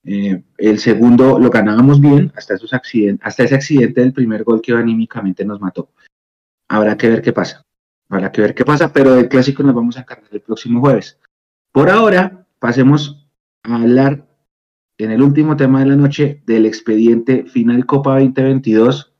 [0.03, 4.61] Eh, el segundo lo ganábamos bien hasta, esos accidentes, hasta ese accidente del primer gol
[4.61, 5.89] que anímicamente nos mató
[6.69, 7.63] habrá que ver qué pasa.
[8.09, 11.19] Habrá que ver qué pasa, pero del clásico nos vamos a encargar el próximo jueves.
[11.71, 13.27] Por ahora, pasemos
[13.63, 14.27] a hablar
[14.97, 19.13] en el último tema de la noche del expediente final Copa 2022.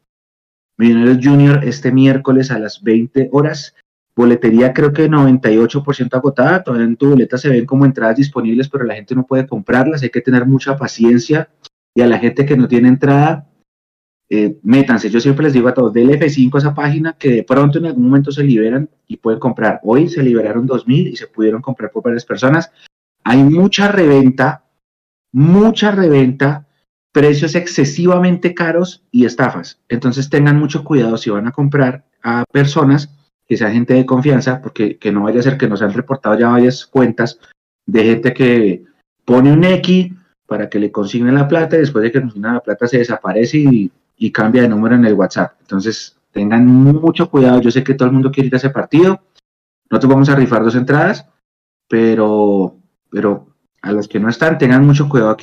[0.77, 3.75] Millonarios Junior este miércoles a las 20 horas.
[4.15, 6.63] Boletería creo que 98% agotada.
[6.63, 10.03] Todavía en tu boleta se ven como entradas disponibles, pero la gente no puede comprarlas.
[10.03, 11.49] Hay que tener mucha paciencia.
[11.95, 13.48] Y a la gente que no tiene entrada,
[14.31, 17.79] eh, métanse, yo siempre les digo a todos, del F5 esa página que de pronto
[17.79, 19.79] en algún momento se liberan y pueden comprar.
[19.83, 22.71] Hoy se liberaron 2.000 y se pudieron comprar por varias personas.
[23.23, 24.65] Hay mucha reventa,
[25.31, 26.67] mucha reventa,
[27.11, 29.81] precios excesivamente caros y estafas.
[29.89, 33.09] Entonces tengan mucho cuidado si van a comprar a personas
[33.47, 36.37] que sea gente de confianza, porque que no vaya a ser que nos han reportado
[36.37, 37.39] ya varias cuentas
[37.87, 38.83] de gente que
[39.25, 40.11] pone un X
[40.45, 43.57] para que le consignen la plata y después de que consignen la plata se desaparece
[43.57, 45.53] y, y cambia de número en el WhatsApp.
[45.61, 47.61] Entonces, tengan mucho cuidado.
[47.61, 49.21] Yo sé que todo el mundo quiere ir a ese partido.
[49.89, 51.25] Nosotros vamos a rifar dos entradas,
[51.87, 52.75] pero,
[53.09, 53.47] pero
[53.81, 55.35] a los que no están, tengan mucho cuidado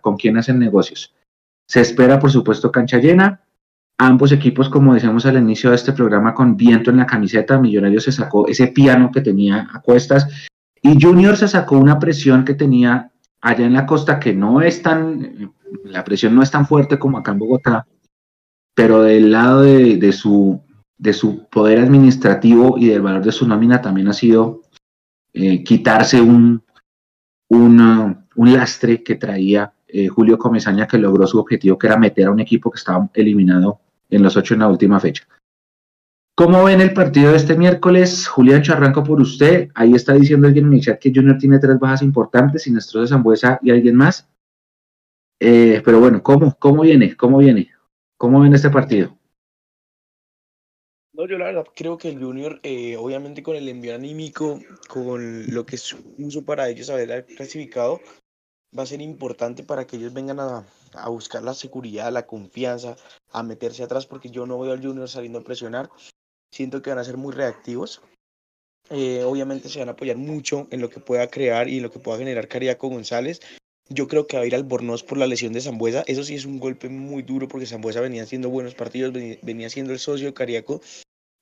[0.00, 1.14] con quién hacen negocios.
[1.66, 3.40] Se espera, por supuesto, cancha llena.
[3.98, 8.04] Ambos equipos, como decíamos al inicio de este programa, con viento en la camiseta, Millonarios
[8.04, 10.26] se sacó ese piano que tenía a cuestas
[10.82, 14.82] y Junior se sacó una presión que tenía allá en la costa que no es
[14.82, 15.52] tan,
[15.84, 17.86] la presión no es tan fuerte como acá en Bogotá,
[18.80, 20.58] pero del lado de, su,
[20.96, 24.62] de su poder administrativo y del valor de su nómina también ha sido
[25.34, 26.62] eh, quitarse un,
[27.50, 32.28] un, un lastre que traía eh, Julio Comesaña que logró su objetivo, que era meter
[32.28, 35.28] a un equipo que estaba eliminado en los ocho en la última fecha.
[36.34, 38.26] ¿Cómo ven el partido de este miércoles?
[38.28, 39.68] Julián, arranco por usted.
[39.74, 43.08] Ahí está diciendo alguien en el chat que Junior tiene tres bajas importantes, Sinestro de
[43.08, 44.26] Zambuesa y alguien más.
[45.38, 47.14] Eh, pero bueno, ¿cómo, ¿cómo viene?
[47.14, 47.68] ¿Cómo viene?
[48.20, 49.16] ¿Cómo ven este partido?
[51.14, 54.60] No, yo la verdad creo que el Junior, eh, obviamente con el envío anímico,
[54.90, 57.98] con lo que es uso para ellos haber clasificado,
[58.78, 62.94] va a ser importante para que ellos vengan a, a, buscar la seguridad, la confianza,
[63.32, 65.88] a meterse atrás, porque yo no veo al Junior saliendo a presionar.
[66.52, 68.02] Siento que van a ser muy reactivos.
[68.90, 71.90] Eh, obviamente se van a apoyar mucho en lo que pueda crear y en lo
[71.90, 73.40] que pueda generar Cariaco González.
[73.92, 76.04] Yo creo que va a ir al Bornos por la lesión de Zambuesa.
[76.06, 79.12] Eso sí es un golpe muy duro porque Zambuesa venía haciendo buenos partidos,
[79.42, 80.80] venía siendo el socio de Cariaco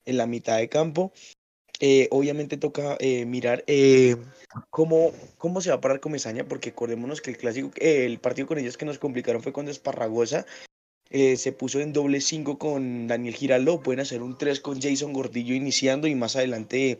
[0.05, 1.13] en la mitad de campo.
[1.79, 4.17] Eh, obviamente toca eh, mirar eh,
[4.71, 8.57] cómo, cómo se va a parar Comesaña, porque acordémonos que el clásico, el partido con
[8.57, 10.45] ellos que nos complicaron fue cuando Esparragosa
[11.11, 15.55] se puso en doble 5 con Daniel Giraldo, pueden hacer un 3 con Jason Gordillo
[15.55, 16.99] iniciando y más adelante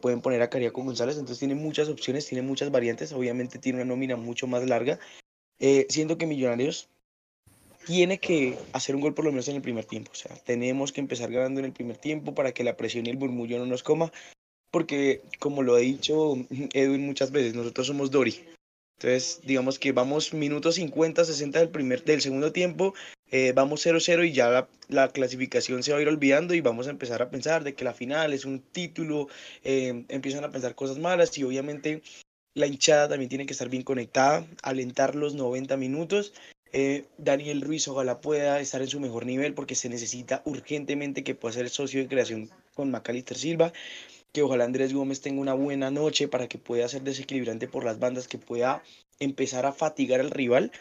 [0.00, 3.86] pueden poner a Cariaco González, entonces tiene muchas opciones, tiene muchas variantes, obviamente tiene una
[3.86, 4.98] nómina mucho más larga,
[5.88, 6.88] siendo que Millonarios
[7.86, 10.10] tiene que hacer un gol por lo menos en el primer tiempo.
[10.12, 13.10] O sea, tenemos que empezar ganando en el primer tiempo para que la presión y
[13.10, 14.12] el murmullo no nos coma.
[14.72, 16.34] Porque, como lo ha dicho
[16.74, 18.34] Edwin muchas veces, nosotros somos Dori.
[18.98, 22.94] Entonces, digamos que vamos minutos 50, 60 del, primer, del segundo tiempo,
[23.30, 26.86] eh, vamos 0-0 y ya la, la, clasificación se va a ir olvidando y vamos
[26.86, 29.28] a empezar a pensar de que la final es un título,
[29.64, 32.02] eh, empiezan a pensar cosas malas y obviamente
[32.54, 36.32] la hinchada también tiene que estar bien conectada, alentar los 90 minutos.
[36.72, 41.34] Eh, Daniel Ruiz ojalá pueda estar en su mejor nivel porque se necesita urgentemente que
[41.34, 43.72] pueda ser socio de creación con Macalister Silva,
[44.36, 47.98] que ojalá Andrés Gómez tenga una buena noche para que pueda ser desequilibrante por las
[47.98, 48.82] bandas, que pueda
[49.18, 50.72] empezar a fatigar al rival,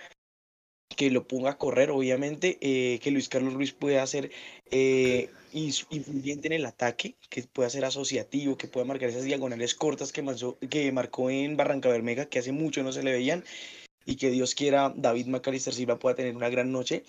[0.97, 4.29] que lo ponga a correr obviamente, eh, que Luis Carlos Ruiz pueda ser
[4.71, 10.11] eh, influyente en el ataque, que pueda ser asociativo, que pueda marcar esas diagonales cortas
[10.11, 10.21] que,
[10.69, 13.45] que marcó en Barranca Bermeja, que hace mucho no se le veían
[14.05, 17.05] y que Dios quiera David McAllister Silva pueda tener una gran noche.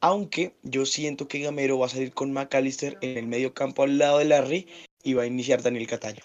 [0.00, 3.96] Aunque yo siento que Gamero va a salir con McAllister en el medio campo al
[3.96, 4.66] lado de Larry
[5.04, 6.22] y va a iniciar Daniel Cataño.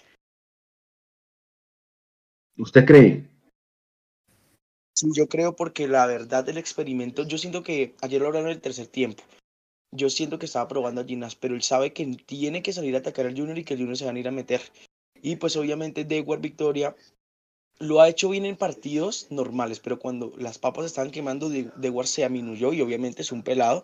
[2.58, 3.28] ¿Usted cree?
[4.94, 8.56] Sí, yo creo porque la verdad del experimento, yo siento que ayer lo hablaron en
[8.56, 9.22] el tercer tiempo.
[9.92, 12.98] Yo siento que estaba probando a Ginas, pero él sabe que tiene que salir a
[12.98, 14.60] atacar al Junior y que el Junior se van a ir a meter.
[15.22, 16.96] Y pues obviamente Dewar Victoria
[17.78, 22.04] lo ha hecho bien en partidos normales, pero cuando las papas estaban quemando, de, de
[22.04, 23.82] se aminuyó y obviamente es un pelado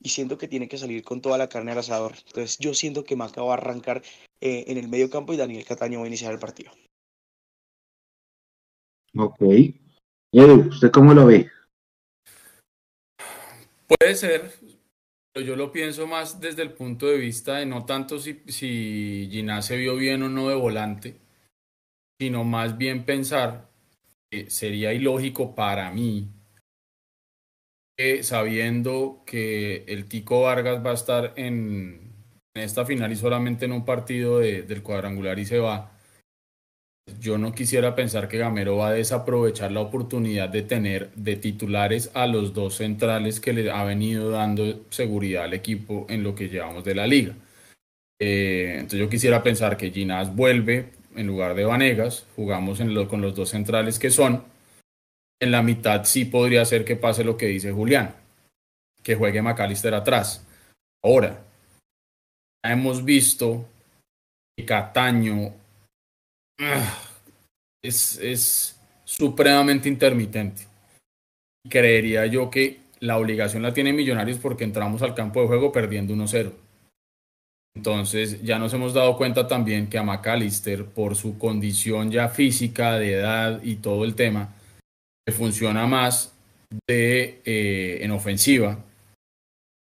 [0.00, 2.14] y siento que tiene que salir con toda la carne al asador.
[2.26, 4.02] Entonces yo siento que Maca va a arrancar
[4.40, 6.72] eh, en el medio campo y Daniel Cataño va a iniciar el partido.
[9.16, 9.40] Ok.
[10.32, 11.50] Edu, ¿usted cómo lo ve?
[13.86, 14.52] Puede ser,
[15.32, 19.28] pero yo lo pienso más desde el punto de vista de no tanto si, si
[19.30, 21.20] Ginás se vio bien o no de volante,
[22.20, 23.70] sino más bien pensar
[24.30, 26.35] que sería ilógico para mí
[28.22, 32.12] sabiendo que el Tico Vargas va a estar en,
[32.54, 35.96] esta final y solamente en un partido de, del cuadrangular y se va,
[37.20, 42.10] yo no quisiera pensar que Gamero va a desaprovechar la oportunidad de tener de titulares
[42.14, 46.48] a los dos centrales que le ha venido dando seguridad al equipo en lo que
[46.48, 47.34] llevamos de la liga.
[48.18, 53.34] Eh, entonces yo quisiera pensar que Ginás vuelve en lugar de Vanegas, jugamos con los
[53.34, 54.42] dos centrales que son.
[55.40, 58.14] En la mitad sí podría ser que pase lo que dice Julián,
[59.02, 60.46] que juegue McAllister atrás.
[61.04, 61.44] Ahora,
[62.64, 63.68] hemos visto
[64.56, 65.52] que Cataño
[66.60, 66.98] ah,
[67.82, 70.66] es, es supremamente intermitente.
[71.68, 76.14] Creería yo que la obligación la tiene Millonarios porque entramos al campo de juego perdiendo
[76.14, 76.52] 1-0.
[77.76, 82.98] Entonces ya nos hemos dado cuenta también que a McAllister, por su condición ya física,
[82.98, 84.54] de edad y todo el tema,
[85.26, 86.34] le funciona más
[86.86, 88.84] de, eh, en ofensiva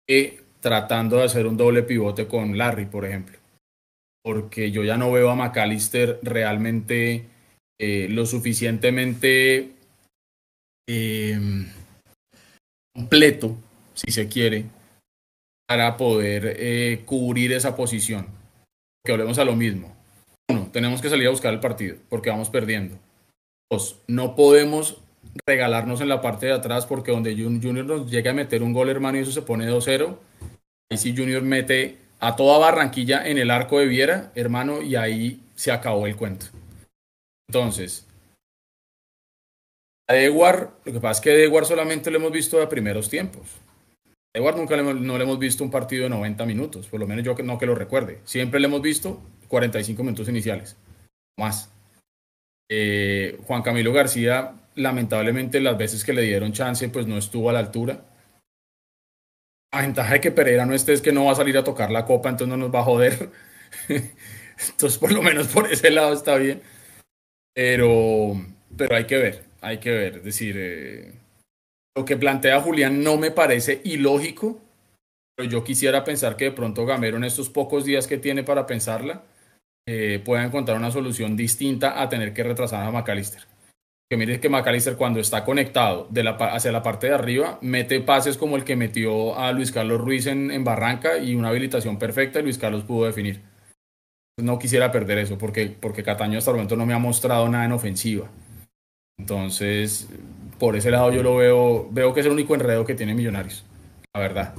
[0.06, 3.38] que tratando de hacer un doble pivote con Larry, por ejemplo.
[4.22, 7.26] Porque yo ya no veo a McAllister realmente
[7.80, 9.72] eh, lo suficientemente
[10.88, 11.66] em,
[12.94, 13.56] completo,
[13.94, 14.66] si se quiere,
[15.66, 18.26] para poder eh, cubrir esa posición.
[19.04, 19.96] Que volvemos a lo mismo.
[20.50, 22.98] Uno, tenemos que salir a buscar el partido porque vamos perdiendo.
[23.70, 24.99] Dos, no podemos
[25.46, 28.88] regalarnos en la parte de atrás porque donde Junior nos llega a meter un gol,
[28.88, 30.16] hermano, y eso se pone 2-0.
[30.90, 35.42] Ahí sí Junior mete a toda Barranquilla en el arco de Viera, hermano, y ahí
[35.54, 36.46] se acabó el cuento.
[37.48, 38.06] Entonces,
[40.08, 43.08] a Edward, lo que pasa es que a Edward solamente lo hemos visto a primeros
[43.08, 43.46] tiempos.
[44.34, 47.06] A Edward nunca le no le hemos visto un partido de 90 minutos, por lo
[47.06, 48.20] menos yo no que lo recuerde.
[48.24, 50.76] Siempre le hemos visto 45 minutos iniciales,
[51.38, 51.72] más.
[52.68, 57.52] Eh, Juan Camilo García, lamentablemente las veces que le dieron chance, pues no estuvo a
[57.52, 58.04] la altura.
[59.72, 61.90] La ventaja de que Pereira no esté es que no va a salir a tocar
[61.90, 63.30] la copa, entonces no nos va a joder.
[63.88, 66.62] entonces, por lo menos por ese lado está bien.
[67.54, 68.34] Pero,
[68.76, 70.16] pero hay que ver, hay que ver.
[70.18, 71.12] Es decir, eh,
[71.96, 74.60] lo que plantea Julián no me parece ilógico,
[75.36, 78.66] pero yo quisiera pensar que de pronto Gamero en estos pocos días que tiene para
[78.66, 79.24] pensarla
[79.86, 83.49] eh, pueda encontrar una solución distinta a tener que retrasar a McAllister.
[84.10, 88.00] Que mire que McAllister cuando está conectado de la, hacia la parte de arriba mete
[88.00, 91.98] pases como el que metió a Luis Carlos Ruiz en, en Barranca y una habilitación
[91.98, 93.40] perfecta y Luis Carlos pudo definir
[94.42, 97.64] no quisiera perder eso porque, porque Cataño hasta el momento no me ha mostrado nada
[97.64, 98.28] en ofensiva.
[99.18, 100.08] Entonces,
[100.58, 103.64] por ese lado yo lo veo, veo que es el único enredo que tiene Millonarios,
[104.14, 104.54] la verdad.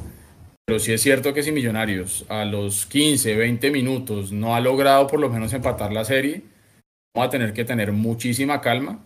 [0.66, 5.08] Pero sí es cierto que si Millonarios a los 15, 20 minutos no ha logrado
[5.08, 6.44] por lo menos empatar la serie,
[7.16, 9.00] vamos a tener que tener muchísima calma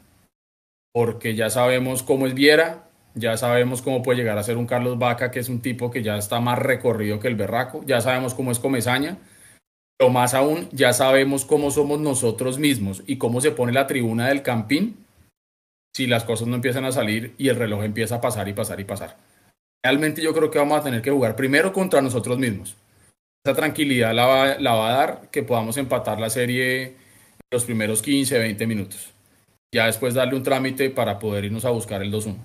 [0.95, 4.97] porque ya sabemos cómo es Viera, ya sabemos cómo puede llegar a ser un Carlos
[4.97, 8.33] Vaca, que es un tipo que ya está más recorrido que el berraco, ya sabemos
[8.33, 9.17] cómo es Comezaña
[9.97, 14.27] pero más aún, ya sabemos cómo somos nosotros mismos y cómo se pone la tribuna
[14.27, 14.97] del campín
[15.95, 18.79] si las cosas no empiezan a salir y el reloj empieza a pasar y pasar
[18.81, 19.15] y pasar.
[19.83, 22.75] Realmente yo creo que vamos a tener que jugar primero contra nosotros mismos.
[23.45, 26.95] Esa tranquilidad la va, la va a dar que podamos empatar la serie
[27.49, 29.14] los primeros 15, 20 minutos.
[29.75, 32.37] Ya después darle un trámite para poder irnos a buscar el 2-1.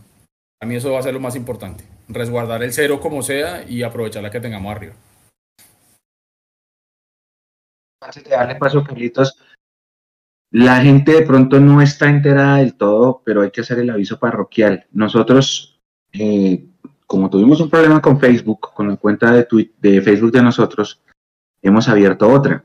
[0.62, 1.84] A mí eso va a ser lo más importante.
[2.08, 4.94] Resguardar el cero como sea y aprovechar la que tengamos arriba
[8.00, 8.84] antes de darle paso,
[10.52, 14.18] la gente de pronto no está enterada del todo, pero hay que hacer el aviso
[14.18, 14.86] parroquial.
[14.90, 15.80] Nosotros,
[16.12, 16.66] eh,
[17.06, 19.46] como tuvimos un problema con Facebook, con la cuenta de,
[19.78, 21.00] de Facebook de nosotros,
[21.62, 22.64] hemos abierto otra.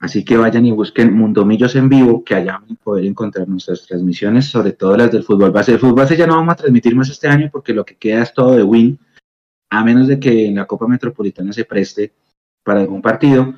[0.00, 3.86] Así que vayan y busquen Mundomillos en vivo, que allá van a poder encontrar nuestras
[3.86, 5.72] transmisiones, sobre todo las del fútbol base.
[5.72, 8.22] El fútbol base ya no vamos a transmitir más este año porque lo que queda
[8.22, 8.98] es todo de win,
[9.70, 12.12] a menos de que en la Copa Metropolitana se preste
[12.64, 13.54] para algún partido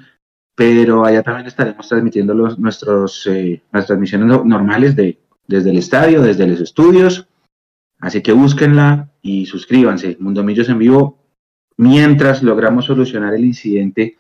[0.55, 6.23] pero allá también estaremos transmitiendo los, nuestros, eh, las transmisiones normales de, desde el estadio,
[6.23, 7.27] desde los estudios.
[8.01, 10.17] Así que búsquenla y suscríbanse.
[10.21, 11.19] Mundo Millos en vivo,
[11.77, 14.19] mientras logramos solucionar el incidente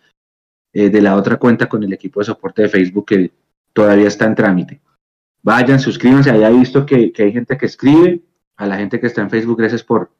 [0.72, 3.32] eh, de la otra cuenta con el equipo de soporte de Facebook que
[3.72, 4.80] todavía está en trámite.
[5.42, 6.30] Vayan, suscríbanse.
[6.30, 8.22] He visto que, que hay gente que escribe.
[8.56, 10.10] A la gente que está en Facebook, gracias por,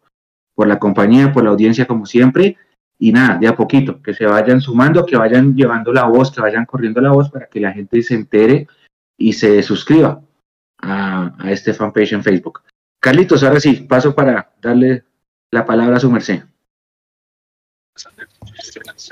[0.55, 2.57] por la compañía, por la audiencia, como siempre
[3.03, 6.41] y nada, de a poquito, que se vayan sumando, que vayan llevando la voz, que
[6.41, 8.69] vayan corriendo la voz para que la gente se entere
[9.19, 10.23] y se suscriba
[10.79, 12.63] a, este fanpage en Facebook.
[13.01, 15.03] Carlitos, ahora sí, paso para darle
[15.51, 16.45] la palabra a su merced.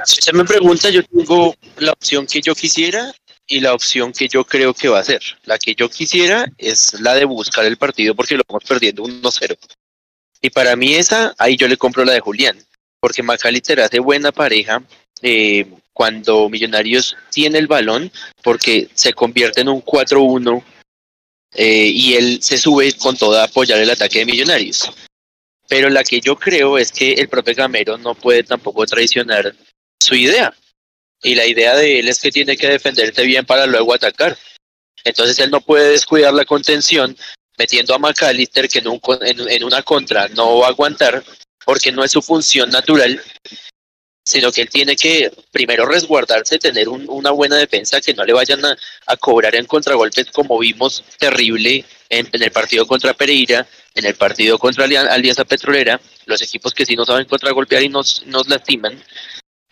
[0.05, 3.13] Si usted me pregunta, yo tengo la opción que yo quisiera
[3.47, 5.23] y la opción que yo creo que va a ser.
[5.45, 9.57] La que yo quisiera es la de buscar el partido porque lo vamos perdiendo 1-0.
[10.43, 12.59] Y para mí esa, ahí yo le compro la de Julián
[13.01, 14.83] porque McAllister hace buena pareja
[15.23, 18.13] eh, cuando Millonarios tiene el balón,
[18.43, 20.63] porque se convierte en un 4-1
[21.55, 24.91] eh, y él se sube con toda a apoyar el ataque de Millonarios.
[25.71, 29.55] Pero la que yo creo es que el propio Gamero no puede tampoco traicionar
[30.03, 30.53] su idea.
[31.23, 34.37] Y la idea de él es que tiene que defenderse bien para luego atacar.
[35.05, 37.17] Entonces él no puede descuidar la contención
[37.57, 41.23] metiendo a McAllister que en, en una contra no va a aguantar
[41.65, 43.23] porque no es su función natural,
[44.25, 48.61] sino que él tiene que primero resguardarse, tener una buena defensa, que no le vayan
[48.65, 54.59] a, cobrar en contragolpes como vimos terrible en, el partido contra Pereira, en el partido
[54.59, 59.03] contra Alianza Petrolera, los equipos que sí no saben contragolpear y nos, nos lastiman.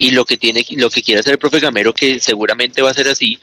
[0.00, 2.94] Y lo que tiene, lo que quiere hacer el profe Gamero, que seguramente va a
[2.94, 3.38] ser así,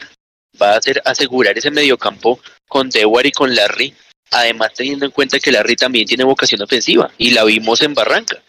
[0.61, 3.93] va a ser asegurar ese mediocampo con Dewar y con Larry,
[4.31, 8.41] además teniendo en cuenta que Larry también tiene vocación ofensiva y la vimos en Barranca.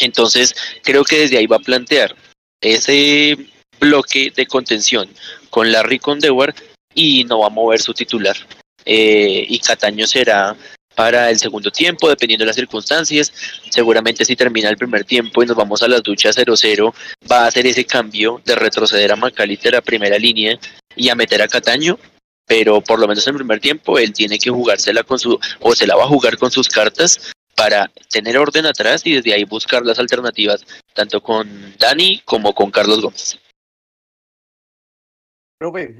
[0.00, 2.16] Entonces, creo que desde ahí va a plantear
[2.60, 3.36] ese
[3.78, 5.08] bloque de contención
[5.48, 6.54] con Larry con Dewar
[6.94, 8.36] y no va a mover su titular.
[8.84, 10.56] Eh, y Cataño será
[10.94, 13.32] para el segundo tiempo, dependiendo de las circunstancias.
[13.70, 16.92] Seguramente si termina el primer tiempo y nos vamos a las duchas 0-0,
[17.30, 20.58] va a hacer ese cambio de retroceder a Macalister a primera línea
[20.96, 21.98] y a meter a Cataño.
[22.46, 25.74] Pero por lo menos en el primer tiempo él tiene que jugársela con su, o
[25.74, 29.44] se la va a jugar con sus cartas para tener orden atrás y desde ahí
[29.44, 31.46] buscar las alternativas, tanto con
[31.78, 33.38] Dani como con Carlos Gómez.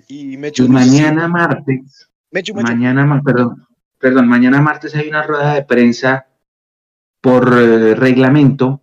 [0.09, 2.09] y me mañana martes,
[2.55, 3.67] mañana, perdón,
[3.99, 6.29] perdón, mañana martes hay una rueda de prensa
[7.21, 8.81] por eh, reglamento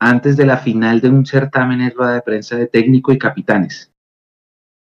[0.00, 3.92] antes de la final de un certamen es rueda de prensa de técnico y capitanes.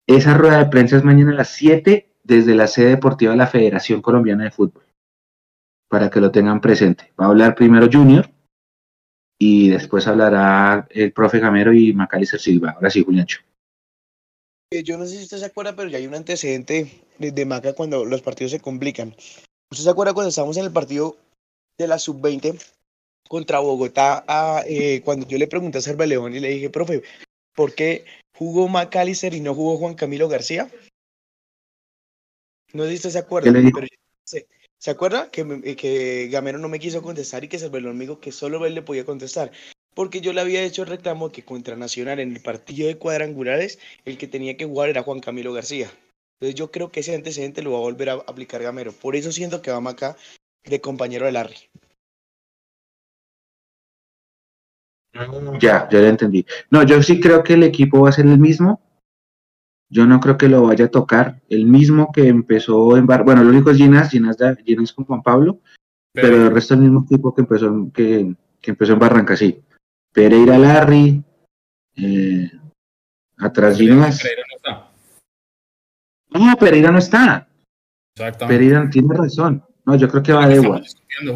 [0.08, 3.46] Esa rueda de prensa es mañana a las 7 desde la sede deportiva de la
[3.46, 4.86] Federación Colombiana de Fútbol,
[5.92, 7.12] para que lo tengan presente.
[7.20, 8.32] Va a hablar primero Junior
[9.38, 12.72] y después hablará el profe Gamero y Macalister Silva.
[12.72, 13.42] Ahora sí, Juliancho.
[14.72, 17.74] Eh, yo no sé si usted se acuerda, pero ya hay un antecedente de Maca
[17.74, 19.10] cuando los partidos se complican.
[19.70, 21.18] ¿Usted se acuerda cuando estábamos en el partido
[21.78, 22.58] de la sub-20
[23.28, 24.24] contra Bogotá?
[24.68, 27.04] Eh, cuando yo le pregunté a Serva León y le dije, profe,
[27.54, 28.06] ¿por qué
[28.38, 30.72] jugó McAllister y no jugó Juan Camilo García?
[32.72, 33.88] No sé si usted se acuerda, pero
[34.24, 34.48] ¿se,
[34.82, 38.32] ¿se acuerda que, que Gamero no me quiso contestar y que Cervelón me dijo que
[38.32, 39.52] solo él le podía contestar?
[39.94, 43.78] Porque yo le había hecho el reclamo que contra Nacional en el partido de cuadrangulares
[44.06, 45.92] el que tenía que jugar era Juan Camilo García.
[46.40, 48.92] Entonces yo creo que ese antecedente lo va a volver a aplicar Gamero.
[48.92, 50.18] Por eso siento que vamos acá
[50.64, 51.70] de compañero de Larry.
[55.60, 56.46] Ya, ya lo entendí.
[56.72, 58.82] No, yo sí creo que el equipo va a ser el mismo.
[59.92, 61.42] Yo no creo que lo vaya a tocar.
[61.50, 63.26] El mismo que empezó en Bar.
[63.26, 65.60] Bueno, lo único es Ginas, Ginas, Ginas con Juan Pablo.
[66.14, 69.62] Pero, el resto es el mismo equipo que empezó, que, que empezó en Barranca, sí.
[70.14, 71.22] Pereira Larry.
[71.98, 72.50] Eh,
[73.38, 74.24] atrás Ginas.
[76.30, 77.50] No, Pereira no está.
[78.16, 78.58] Exactamente.
[78.58, 79.64] Pereira tiene razón.
[79.86, 80.84] No, yo creo que va a Dewar.
[81.22, 81.36] Yo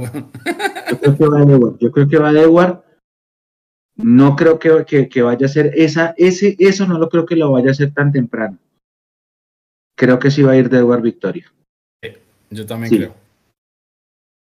[1.02, 1.78] creo que va a Dewar.
[1.80, 2.86] Yo creo que va a Dewar.
[3.98, 7.52] No creo que, que, vaya a ser esa, ese, eso no lo creo que lo
[7.52, 8.58] vaya a hacer tan temprano.
[9.98, 11.52] Creo que sí va a ir Dewar Victoria.
[12.50, 13.16] yo también creo.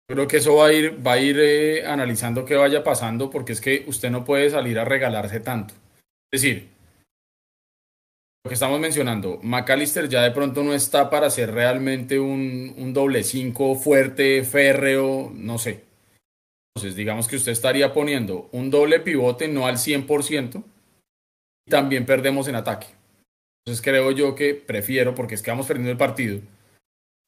[0.09, 3.53] Creo que eso va a ir, va a ir eh, analizando qué vaya pasando, porque
[3.53, 5.73] es que usted no puede salir a regalarse tanto.
[6.31, 6.73] Es decir,
[8.43, 13.23] lo que estamos mencionando, McAllister ya de pronto no está para ser realmente un, doble
[13.23, 15.85] cinco fuerte, férreo, no sé.
[16.75, 20.63] Entonces, digamos que usted estaría poniendo un doble pivote no al 100%,
[21.67, 22.87] y también perdemos en ataque.
[23.65, 26.41] Entonces creo yo que prefiero, porque es que vamos perdiendo el partido,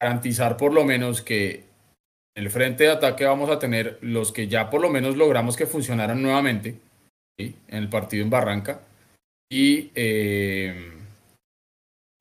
[0.00, 1.64] garantizar por lo menos que
[2.36, 5.56] en el frente de ataque vamos a tener los que ya por lo menos logramos
[5.56, 6.78] que funcionaran nuevamente
[7.38, 8.82] en el partido en Barranca
[9.50, 10.92] y eh,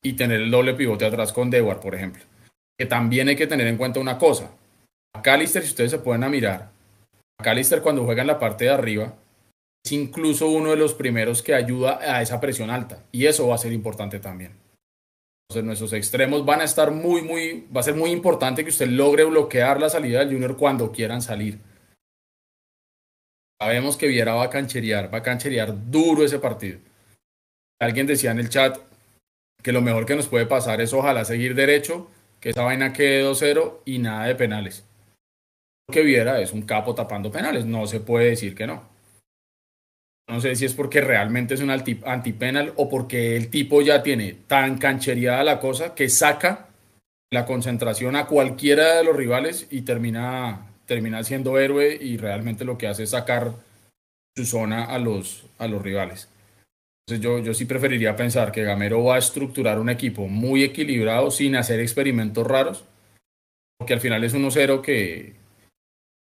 [0.06, 2.24] y tener el doble pivote atrás con Dewar, por ejemplo.
[2.78, 4.52] Que también hay que tener en cuenta una cosa.
[5.16, 6.70] McAllister, si ustedes se pueden a mirar,
[7.40, 9.14] McAllister cuando juega en la parte de arriba
[9.84, 13.04] es incluso uno de los primeros que ayuda a esa presión alta.
[13.12, 14.54] Y eso va a ser importante también.
[15.48, 18.88] Entonces nuestros extremos van a estar muy, muy, va a ser muy importante que usted
[18.88, 21.60] logre bloquear la salida del Junior cuando quieran salir.
[23.62, 26.80] Sabemos que Viera va a cancherear, va a cancherear duro ese partido.
[27.80, 28.80] Alguien decía en el chat,
[29.66, 32.08] que lo mejor que nos puede pasar es ojalá seguir derecho,
[32.40, 34.84] que esa vaina quede 2-0 y nada de penales.
[35.92, 38.96] Que viera es un capo tapando penales, no se puede decir que no.
[40.28, 44.34] No sé si es porque realmente es un antipenal o porque el tipo ya tiene
[44.48, 46.70] tan canchereada la cosa que saca
[47.32, 52.78] la concentración a cualquiera de los rivales y termina, termina siendo héroe y realmente lo
[52.78, 53.54] que hace es sacar
[54.36, 56.28] su zona a los, a los rivales.
[57.08, 61.30] Entonces yo, yo sí preferiría pensar que Gamero va a estructurar un equipo muy equilibrado
[61.30, 62.84] sin hacer experimentos raros,
[63.78, 65.36] porque al final es 1-0 que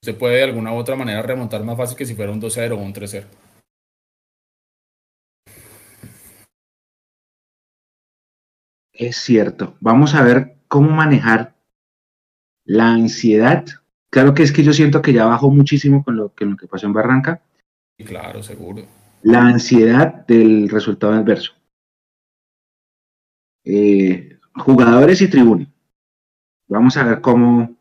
[0.03, 2.73] se puede de alguna u otra manera remontar más fácil que si fuera un 2-0
[2.73, 3.25] o un 3-0.
[8.93, 9.77] Es cierto.
[9.81, 11.55] Vamos a ver cómo manejar
[12.65, 13.65] la ansiedad.
[14.11, 16.93] Claro que es que yo siento que ya bajó muchísimo con lo, que pasó en
[16.93, 17.43] Barranca.
[17.97, 18.87] Claro, seguro
[19.23, 21.53] la ansiedad del resultado adverso.
[23.65, 25.67] Eh, jugadores y tribuna.
[26.69, 27.77] Vamos a ver cómo,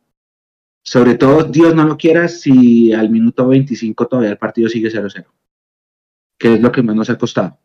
[0.84, 5.26] sobre todo, Dios no lo quiera si al minuto 25 todavía el partido sigue 0-0.
[6.40, 7.58] que es lo que más nos ha costado.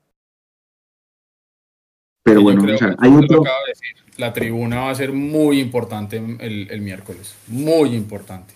[2.23, 2.65] Pero Sí, bueno,
[2.99, 3.97] hay otro, de decir.
[4.19, 7.37] La tribuna va a ser muy importante el, el miércoles.
[7.47, 8.53] Muy importante.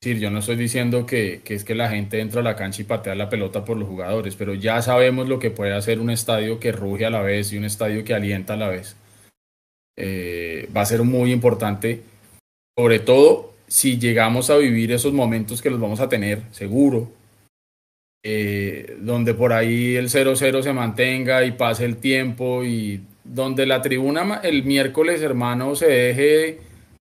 [0.00, 2.54] Es decir, yo no estoy diciendo que, que es que la gente entra a la
[2.54, 5.98] cancha y patea la pelota por los jugadores, pero ya sabemos lo que puede hacer
[5.98, 8.96] un estadio que ruge a la vez y un estadio que alienta a la vez.
[9.96, 12.02] Eh, va a ser muy importante,
[12.78, 17.10] sobre todo si llegamos a vivir esos momentos que los vamos a tener, seguro,
[18.24, 23.82] eh, donde por ahí el 0-0 se mantenga y pase el tiempo y donde la
[23.82, 26.60] tribuna el miércoles, hermano, se deje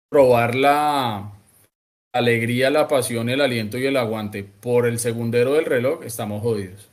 [0.10, 1.32] probar la
[2.14, 6.90] alegría, la pasión, el aliento y el aguante por el segundero del reloj, estamos jodidos.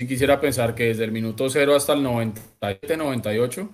[0.00, 3.68] Si quisiera pensar que desde el minuto 0 hasta el 97, 98, el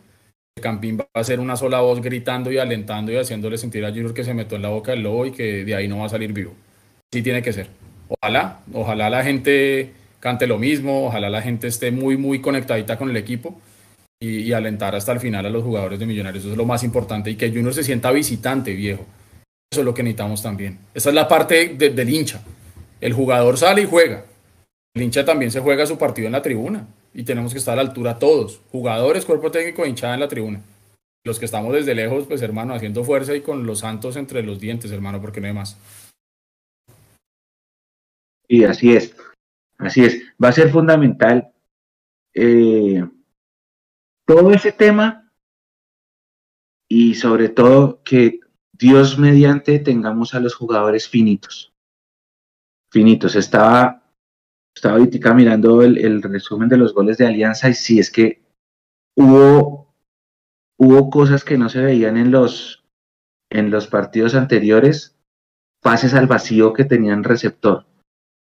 [0.60, 4.14] Campín va a ser una sola voz gritando y alentando y haciéndole sentir a Junior
[4.14, 6.08] que se metió en la boca del lobo y que de ahí no va a
[6.08, 6.54] salir vivo.
[7.12, 7.68] Sí tiene que ser.
[8.08, 13.10] Ojalá, ojalá la gente cante lo mismo, ojalá la gente esté muy, muy conectadita con
[13.10, 13.60] el equipo
[14.18, 16.44] y, alentar hasta el final a los jugadores de Millonarios.
[16.44, 19.04] Eso es lo más importante y que Junior se sienta visitante, viejo.
[19.70, 20.78] Eso es lo que necesitamos también.
[20.94, 22.40] Esa es la parte de- del hincha.
[23.02, 24.24] El jugador sale y juega.
[24.94, 26.86] El hincha también se juega su partido en la tribuna
[27.16, 30.60] y tenemos que estar a la altura todos, jugadores, cuerpo técnico hinchada en la tribuna.
[31.24, 34.60] Los que estamos desde lejos, pues hermano, haciendo fuerza y con los santos entre los
[34.60, 35.78] dientes, hermano, porque no hay más.
[38.48, 39.16] y así es,
[39.78, 41.52] así es, va a ser fundamental
[42.34, 43.04] eh,
[44.26, 45.32] todo ese tema
[46.88, 48.40] y sobre todo que
[48.72, 51.72] Dios mediante tengamos a los jugadores finitos.
[52.92, 53.34] Finitos.
[53.34, 54.02] Estaba,
[54.76, 58.42] estaba ahorita mirando el, resumen de los goles de Alianza y sí es que
[59.16, 59.94] hubo,
[60.78, 62.84] hubo cosas que no se veían en los,
[63.50, 65.16] en los partidos anteriores,
[65.80, 67.86] pases al vacío que tenían receptor.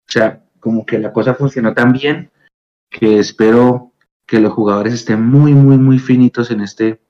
[0.06, 2.30] O sea, como que la cosa funcionó tan bien
[2.90, 3.92] que espero
[4.26, 7.00] que los jugadores estén muy, muy, muy finitos en este,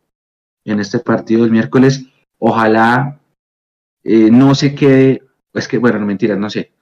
[0.64, 2.06] en este partido del miércoles.
[2.38, 3.20] Ojalá
[4.04, 6.72] eh, no se quede, es que, bueno, no mentiras, no sé.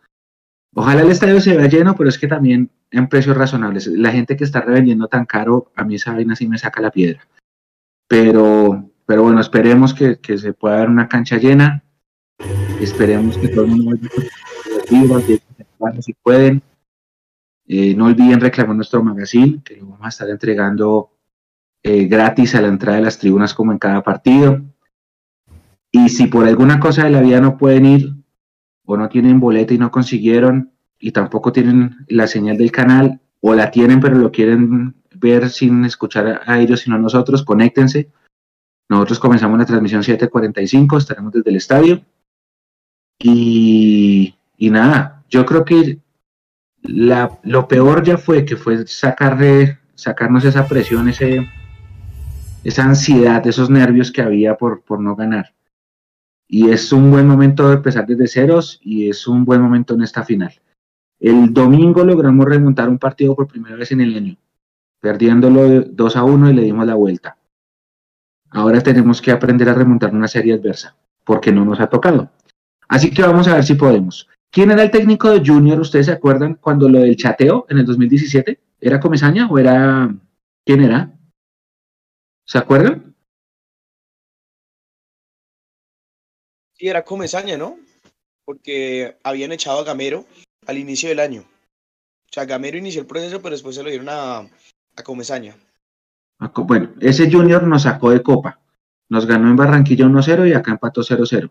[0.75, 3.87] Ojalá el estadio se vea lleno, pero es que también en precios razonables.
[3.87, 6.91] La gente que está revendiendo tan caro, a mí esa vaina sí me saca la
[6.91, 7.27] piedra.
[8.07, 11.83] Pero, pero bueno, esperemos que, que se pueda dar una cancha llena.
[12.81, 16.63] Esperemos que todo el mundo vaya de- si pueden.
[17.67, 21.11] Eh, no olviden reclamar nuestro magazine, que lo vamos a estar entregando
[21.83, 24.63] eh, gratis a la entrada de las tribunas como en cada partido.
[25.93, 28.13] Y si por alguna cosa de la vida no pueden ir
[28.91, 33.55] o no tienen boleta y no consiguieron y tampoco tienen la señal del canal o
[33.55, 38.11] la tienen pero lo quieren ver sin escuchar a ellos sino a nosotros, conéctense.
[38.89, 42.01] Nosotros comenzamos la transmisión 7:45, estaremos desde el estadio.
[43.19, 45.99] Y, y nada, yo creo que
[46.81, 51.47] la, lo peor ya fue que fue sacarle, sacarnos esa presión, ese,
[52.65, 55.58] esa ansiedad, esos nervios que había por, por no ganar.
[56.49, 60.03] Y es un buen momento de empezar desde ceros y es un buen momento en
[60.03, 60.53] esta final.
[61.21, 64.37] El domingo logramos remontar un partido por primera vez en el año,
[64.99, 67.37] perdiéndolo 2 a 1 y le dimos la vuelta.
[68.51, 72.31] Ahora tenemos que aprender a remontar una serie adversa, porque no nos ha tocado.
[72.89, 74.27] Así que vamos a ver si podemos.
[74.51, 75.79] ¿Quién era el técnico de Junior?
[75.79, 78.59] ¿Ustedes se acuerdan cuando lo del chateo en el 2017?
[78.81, 80.15] ¿Era Comesaña o era...
[80.65, 81.13] ¿Quién era?
[82.47, 83.08] ¿Se acuerdan?
[86.79, 87.77] Sí, era Comesaña, ¿no?
[88.45, 90.25] Porque habían echado a Gamero
[90.67, 91.41] al inicio del año.
[91.43, 95.57] O sea, Gamero inició el proceso, pero después se lo dieron a, a Comesaña.
[96.53, 98.61] Co- Bueno, ese Junior nos sacó de copa.
[99.11, 101.51] Nos ganó en Barranquilla 1-0 y acá empató 0-0.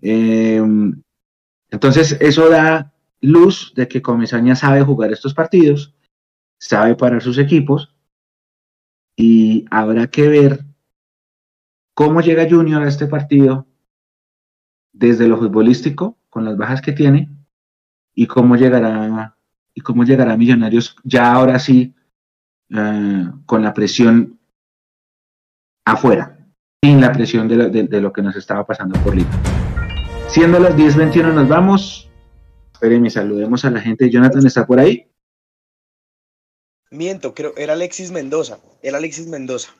[0.00, 0.62] Eh,
[1.70, 5.94] entonces, eso da luz de que Comesaña sabe jugar estos partidos,
[6.60, 7.92] sabe parar sus equipos
[9.16, 10.64] y habrá que ver
[11.94, 13.66] cómo llega Junior a este partido
[14.94, 17.28] desde lo futbolístico, con las bajas que tiene,
[18.14, 19.36] y cómo llegará,
[19.74, 21.94] y cómo llegará Millonarios ya ahora sí
[22.70, 24.38] eh, con la presión
[25.84, 26.38] afuera,
[26.82, 29.28] sin la presión de lo, de- de lo que nos estaba pasando por liga.
[30.28, 32.08] Siendo las 10.21 nos vamos.
[32.72, 34.10] Espérenme, saludemos a la gente.
[34.10, 35.08] Jonathan está por ahí.
[36.90, 38.58] Miento, creo, era Alexis Mendoza.
[38.82, 39.70] Era Alexis Mendoza.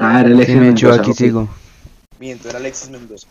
[0.00, 1.16] Ah, era Alexis Sí, Mendoza, aquí ok.
[1.16, 1.48] sigo.
[2.20, 3.28] Miento, era Alexis Mendoza.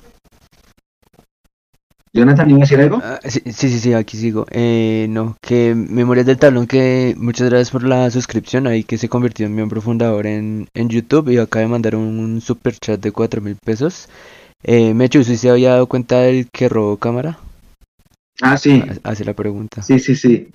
[2.17, 2.99] Jonathan, ¿iba a decir algo?
[3.03, 4.47] Ah, sí, sí, sí, aquí sigo.
[4.49, 9.07] Eh, no, que Memorias del Tablón, que muchas gracias por la suscripción, ahí que se
[9.07, 13.11] convirtió en miembro fundador en, en YouTube y acaba de mandar un, super chat de
[13.11, 14.09] cuatro mil pesos.
[14.63, 17.37] Eh, Mecho, ¿usted se había dado cuenta del que robó cámara?
[18.41, 19.83] Ah, sí, Ha- Hace la pregunta.
[19.83, 20.47] sí, sí, sí.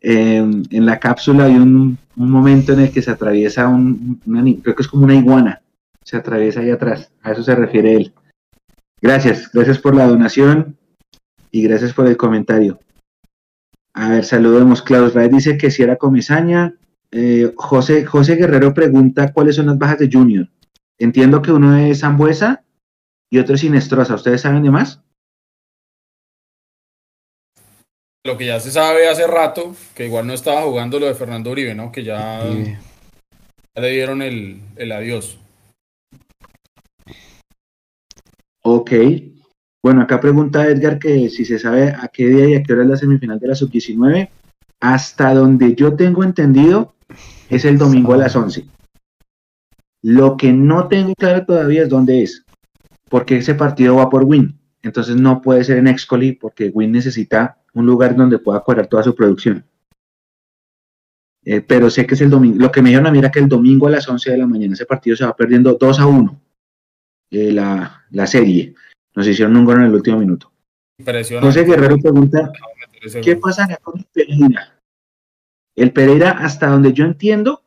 [0.00, 4.44] em, en la cápsula hay un, un, momento en el que se atraviesa un, una,
[4.62, 5.60] creo que es como una iguana,
[6.04, 8.12] se atraviesa ahí atrás, a eso se refiere él.
[9.02, 10.76] Gracias, gracias por la donación
[11.50, 12.78] y gracias por el comentario.
[13.94, 14.82] A ver, saludemos.
[14.82, 16.74] Klaus Raed dice que si era comisaña.
[17.12, 20.48] Eh, José, José Guerrero pregunta cuáles son las bajas de Junior.
[20.98, 22.62] Entiendo que uno es Zambuesa
[23.30, 24.14] y otro es Sinestrosa.
[24.14, 25.02] ¿Ustedes saben de más?
[28.24, 31.50] Lo que ya se sabe hace rato, que igual no estaba jugando lo de Fernando
[31.50, 31.90] Uribe, ¿no?
[31.90, 32.76] Que ya, sí.
[33.74, 35.38] ya le dieron el, el adiós.
[38.62, 38.92] Ok.
[39.82, 42.82] Bueno, acá pregunta Edgar que si se sabe a qué día y a qué hora
[42.82, 44.28] es la semifinal de la sub-19.
[44.80, 46.94] Hasta donde yo tengo entendido
[47.48, 48.66] es el domingo a las 11.
[50.02, 52.44] Lo que no tengo claro todavía es dónde es,
[53.08, 54.58] porque ese partido va por Win.
[54.82, 59.02] Entonces no puede ser en Excoli porque Win necesita un lugar donde pueda cuadrar toda
[59.02, 59.64] su producción.
[61.44, 62.58] Eh, pero sé que es el domingo.
[62.58, 64.46] Lo que me dijeron a mí era que el domingo a las 11 de la
[64.46, 66.40] mañana ese partido se va perdiendo 2 a 1
[67.30, 68.74] eh, la, la serie.
[69.14, 70.50] Nos hicieron un gol en el último minuto.
[71.40, 72.52] José Guerrero pregunta,
[73.22, 74.80] ¿qué pasará con el Pereira?
[75.74, 77.62] El Pereira, hasta donde yo entiendo,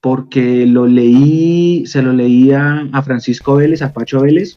[0.00, 4.56] porque lo leí, se lo leía a Francisco Vélez, a Pacho Vélez,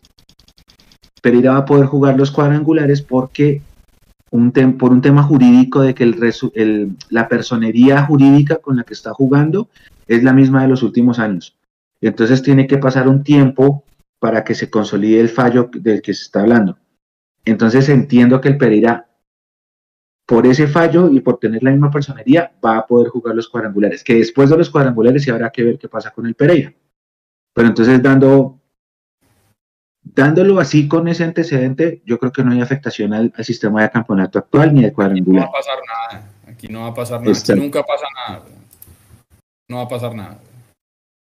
[1.21, 3.61] Pereira va a poder jugar los cuadrangulares porque
[4.31, 8.93] un por un tema jurídico de que el, el, la personería jurídica con la que
[8.93, 9.69] está jugando
[10.07, 11.55] es la misma de los últimos años.
[12.01, 13.83] Entonces tiene que pasar un tiempo
[14.19, 16.77] para que se consolide el fallo del que se está hablando.
[17.45, 19.09] Entonces entiendo que el Pereira,
[20.27, 24.03] por ese fallo y por tener la misma personería, va a poder jugar los cuadrangulares,
[24.03, 26.73] que después de los cuadrangulares sí habrá que ver qué pasa con el Pereira.
[27.53, 28.59] Pero entonces dando,
[30.03, 34.37] dándolo así con ese antecedente, yo creo que no hay afectación al, sistema de campeonato
[34.37, 35.45] actual ni al cuadrangular.
[35.45, 38.43] No va a pasar nada, aquí no va a pasar nada, aquí nunca pasa nada.
[39.69, 40.39] No va a pasar nada.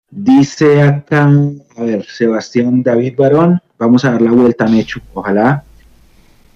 [0.09, 1.29] Dice acá,
[1.75, 5.65] a ver, Sebastián David Barón, vamos a dar la vuelta a Mechu, ojalá.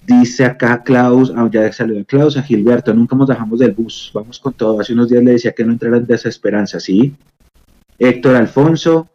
[0.06, 4.38] Dice acá Klaus, ah, ya salió Klaus, a Gilberto, nunca nos dejamos del bus, vamos
[4.38, 4.80] con todo.
[4.80, 7.14] Hace unos días le decía que no entrara en desesperanza, ¿sí?
[7.98, 9.10] Héctor Alfonso,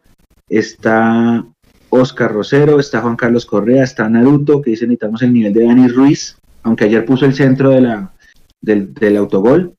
[0.47, 1.43] está
[1.89, 5.88] Oscar Rosero, está Juan Carlos Correa, está Naruto, que dice necesitamos el nivel de Dani
[5.88, 8.14] Ruiz, aunque ayer puso el centro de la,
[8.61, 9.73] del, del autogol.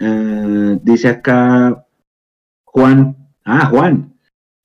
[0.00, 1.84] Uh, dice acá
[2.64, 4.14] Juan Ah, Juan,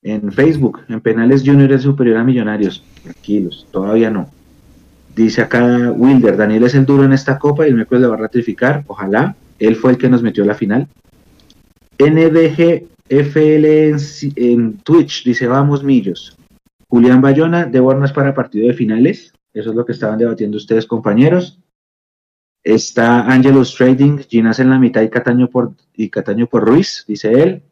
[0.02, 2.84] en Facebook, en penales Junior es superior a Millonarios.
[3.04, 4.30] Tranquilos, todavía no.
[5.16, 8.16] Dice acá Wilder, Daniel es el duro en esta copa y el miércoles le va
[8.16, 8.84] a ratificar.
[8.88, 9.36] Ojalá.
[9.58, 10.88] Él fue el que nos metió a la final.
[12.00, 13.98] NDGFL en,
[14.38, 16.38] en Twitch dice, vamos Millos.
[16.88, 19.34] Julián Bayona, de no es para partido de finales.
[19.54, 21.60] Eso es lo que estaban debatiendo ustedes, compañeros.
[22.64, 27.32] Está Angelus Trading, Ginas en la mitad y Cataño por, y Cataño por Ruiz, dice
[27.32, 27.64] él.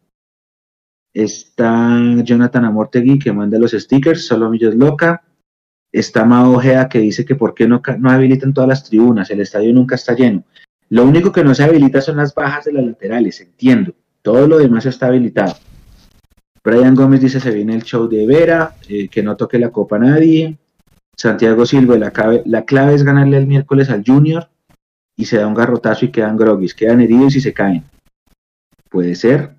[1.18, 5.24] Está Jonathan Amortegui que manda los stickers, solo Millos Loca.
[5.92, 9.40] Está Mao Ojea que dice que por qué no, no habilitan todas las tribunas, el
[9.40, 10.44] estadio nunca está lleno.
[10.90, 13.96] Lo único que no se habilita son las bajas de las laterales, entiendo.
[14.22, 15.56] Todo lo demás está habilitado.
[16.64, 19.96] Brian Gómez dice se viene el show de Vera, eh, que no toque la copa
[19.96, 20.56] a nadie.
[21.16, 24.50] Santiago Silva, la clave, la clave es ganarle el miércoles al Junior
[25.16, 27.86] y se da un garrotazo y quedan groguis, quedan heridos y se caen.
[28.92, 29.57] Puede ser.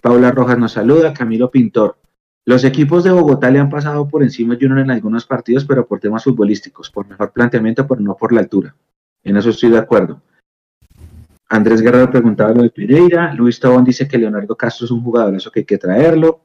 [0.00, 1.98] Paula Rojas nos saluda, Camilo Pintor.
[2.44, 5.86] Los equipos de Bogotá le han pasado por encima de Junior en algunos partidos, pero
[5.86, 8.76] por temas futbolísticos, por mejor planteamiento, pero no por la altura.
[9.24, 10.22] En eso estoy de acuerdo.
[11.48, 13.34] Andrés Guerrero preguntaba lo de Pereira.
[13.34, 16.40] Luis Tobón dice que Leonardo Castro es un jugador, eso que hay que traerlo.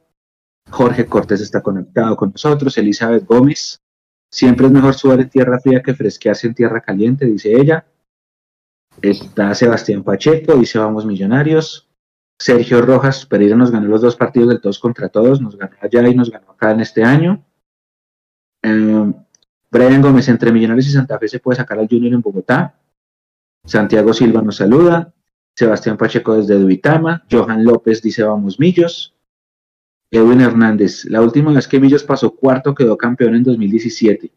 [0.70, 2.76] Jorge Cortés está conectado con nosotros.
[2.78, 3.80] Elizabeth Gómez.
[4.30, 7.86] Siempre es mejor sudar en tierra fría que fresquearse en tierra caliente, dice ella.
[9.00, 11.88] Está Sebastián Pacheco, dice vamos millonarios.
[12.42, 16.08] Sergio Rojas, Pereira nos ganó los dos partidos del todos contra todos, nos ganó allá
[16.08, 17.44] y nos ganó acá en este año.
[18.62, 19.12] Eh,
[19.70, 22.74] Brian Gómez, entre Millonarios y Santa Fe se puede sacar al Junior en Bogotá.
[23.64, 25.14] Santiago Silva nos saluda.
[25.54, 27.24] Sebastián Pacheco desde Duitama.
[27.30, 29.14] Johan López dice vamos Millos.
[30.10, 34.32] Edwin Hernández, la última vez que Millos pasó cuarto quedó campeón en 2017.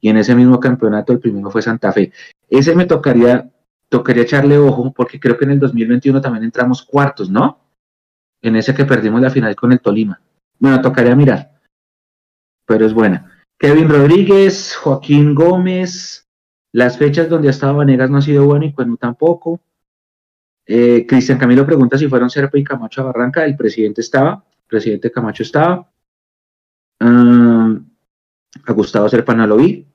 [0.00, 2.12] Y en ese mismo campeonato el primero fue Santa Fe.
[2.48, 3.52] Ese me tocaría
[3.92, 7.60] tocaría echarle ojo porque creo que en el 2021 también entramos cuartos, ¿no?
[8.40, 10.18] En ese que perdimos la final con el Tolima.
[10.58, 11.60] Bueno, tocaría mirar,
[12.64, 13.30] pero es buena.
[13.58, 16.26] Kevin Rodríguez, Joaquín Gómez,
[16.72, 19.60] las fechas donde ha estado Vanegas no ha sido bueno y Cuenú tampoco.
[20.64, 23.44] Eh, Cristian Camilo pregunta si fueron Serpa y Camacho a Barranca.
[23.44, 25.86] El presidente estaba, el presidente Camacho estaba.
[26.98, 27.78] Uh,
[28.64, 29.86] a Gustavo Serpa no lo vi.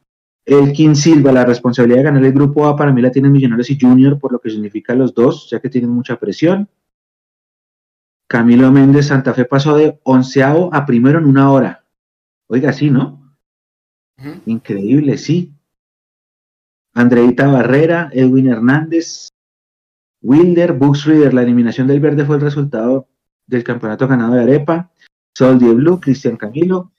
[0.48, 3.70] El King Silva, la responsabilidad de ganar el grupo A para mí la tienen Millonarios
[3.70, 6.70] y Junior, por lo que significa los dos, ya que tienen mucha presión.
[8.28, 11.84] Camilo Méndez, Santa Fe pasó de onceavo a primero en una hora.
[12.48, 13.36] Oiga, sí, ¿no?
[14.46, 15.54] Increíble, sí.
[16.94, 19.28] Andreita Barrera, Edwin Hernández,
[20.22, 23.10] Wilder, Reader, la eliminación del verde fue el resultado
[23.46, 24.92] del campeonato ganado de Arepa.
[25.36, 26.94] Sol Blue, Cristian Camilo.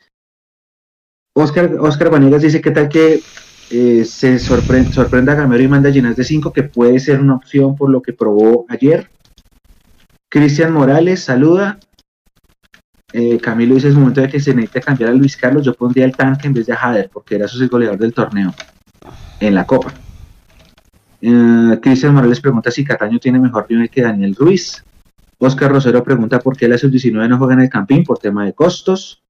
[1.41, 3.23] Oscar, Oscar Vanegas dice que tal que
[3.71, 7.35] eh, se sorpre- sorprenda a Gamero y manda llenas de 5, que puede ser una
[7.37, 9.11] opción por lo que probó ayer.
[10.29, 11.79] Cristian Morales saluda.
[13.13, 15.65] Eh, Camilo dice es momento de que se necesite cambiar a Luis Carlos.
[15.65, 18.55] Yo pondría el tanque en vez de a Jader, porque era su goleador del torneo
[19.41, 19.95] en la Copa.
[21.21, 24.85] Eh, Cristian Morales pregunta si Cataño tiene mejor nivel que Daniel Ruiz.
[25.39, 28.53] Oscar Rosero pregunta por qué la sub-19 no juega en el Campín por tema de
[28.53, 29.23] costos.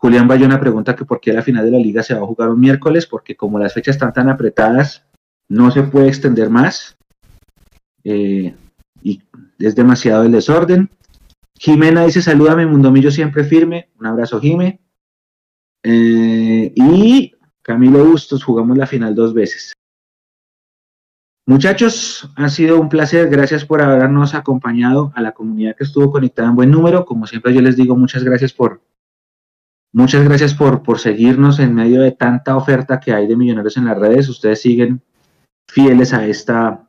[0.00, 2.50] Julián Bayona pregunta que por qué la final de la liga se va a jugar
[2.50, 5.04] un miércoles, porque como las fechas están tan apretadas,
[5.48, 6.96] no se puede extender más.
[8.04, 8.54] Eh,
[9.02, 9.20] y
[9.58, 10.88] es demasiado el desorden.
[11.58, 13.90] Jimena dice, salúdame, Mundomillo siempre firme.
[13.98, 14.80] Un abrazo, Jime.
[15.82, 19.72] Eh, y Camilo Bustos, jugamos la final dos veces.
[21.44, 23.28] Muchachos, ha sido un placer.
[23.30, 27.04] Gracias por habernos acompañado a la comunidad que estuvo conectada en buen número.
[27.04, 28.80] Como siempre, yo les digo muchas gracias por
[29.92, 33.86] muchas gracias por, por seguirnos en medio de tanta oferta que hay de millonarios en
[33.86, 34.28] las redes.
[34.28, 35.02] Ustedes siguen
[35.68, 36.88] fieles a esta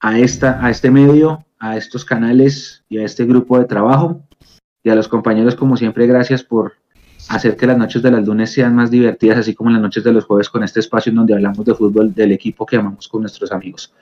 [0.00, 4.22] a esta a este medio, a estos canales y a este grupo de trabajo.
[4.82, 6.74] Y a los compañeros, como siempre, gracias por
[7.28, 10.12] hacer que las noches de las lunes sean más divertidas, así como las noches de
[10.12, 13.22] los jueves con este espacio en donde hablamos de fútbol del equipo que amamos con
[13.22, 13.92] nuestros amigos.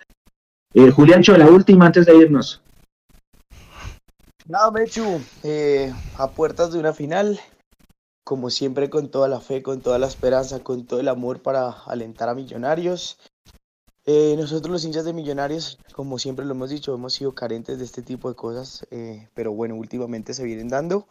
[0.74, 2.60] Eh, Julián Cho, la última antes de irnos.
[4.47, 7.40] Nada, Mechu, eh, a puertas de una final,
[8.24, 11.70] como siempre con toda la fe, con toda la esperanza, con todo el amor para
[11.86, 13.18] alentar a Millonarios.
[14.06, 17.84] Eh, nosotros los hinchas de Millonarios, como siempre lo hemos dicho, hemos sido carentes de
[17.84, 21.06] este tipo de cosas, eh, pero bueno, últimamente se vienen dando.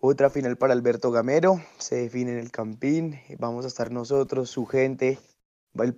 [0.00, 4.66] Otra final para Alberto Gamero, se define en el Campín, vamos a estar nosotros, su
[4.66, 5.18] gente.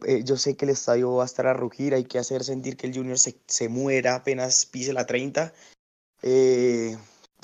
[0.06, 2.76] Eh, yo sé que el estadio va a estar a rugir, hay que hacer sentir
[2.76, 5.52] que el Junior se, se muera apenas pise la 30.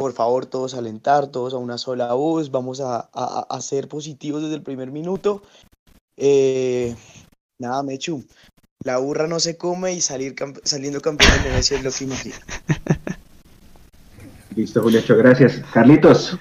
[0.03, 4.43] Por favor, todos alentar, todos a una sola voz, vamos a, a- a ser positivos
[4.43, 5.45] desde el primer minuto.
[6.17, 6.93] Eh,
[7.61, 8.25] nada, Mechu,
[8.83, 12.03] la burra no se come y salir camp- saliendo campeón de Venecia es lo que
[12.03, 12.35] imagino.
[14.57, 15.63] Listo, Julián Cho, gracias.
[15.73, 16.37] Carlitos,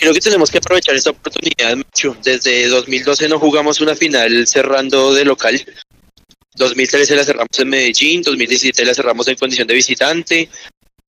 [0.00, 2.16] Creo que tenemos que aprovechar esta oportunidad, Mechu.
[2.24, 5.60] Desde 2012 no jugamos una final cerrando de local.
[6.58, 10.48] 2013 la cerramos en Medellín, 2017 la cerramos en condición de visitante,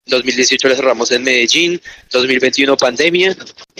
[0.06, 3.36] 2018 la cerramos en Medellín, 2021 pandemia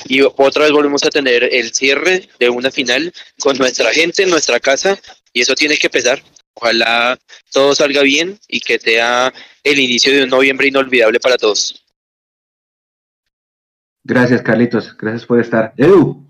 [0.06, 4.30] y otra vez volvemos a tener el cierre de una final con nuestra gente en
[4.30, 4.98] nuestra casa
[5.32, 6.20] y eso tiene que pesar.
[6.54, 7.16] Ojalá
[7.52, 9.32] todo salga bien y que sea
[9.62, 11.84] el inicio de un noviembre inolvidable para todos.
[14.02, 15.72] gracias, Carlitos, gracias por estar.
[15.76, 16.28] Edu,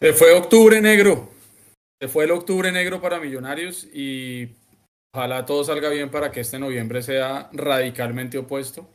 [0.00, 1.29] Se fue octubre negro.
[2.02, 4.56] Se fue el octubre negro para Millonarios y
[5.14, 8.88] ojalá todo salga bien para que este noviembre sea radicalmente opuesto.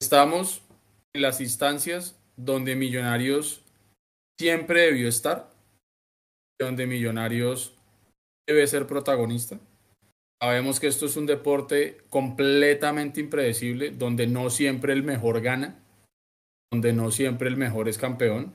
[0.00, 0.62] Estamos
[1.12, 3.64] en las instancias donde Millonarios
[4.38, 5.50] siempre debió estar,
[6.60, 7.76] donde Millonarios
[8.48, 9.58] debe ser protagonista.
[10.40, 15.82] Sabemos que esto es un deporte completamente impredecible, donde no siempre el mejor gana,
[16.70, 18.52] donde no siempre el mejor es campeón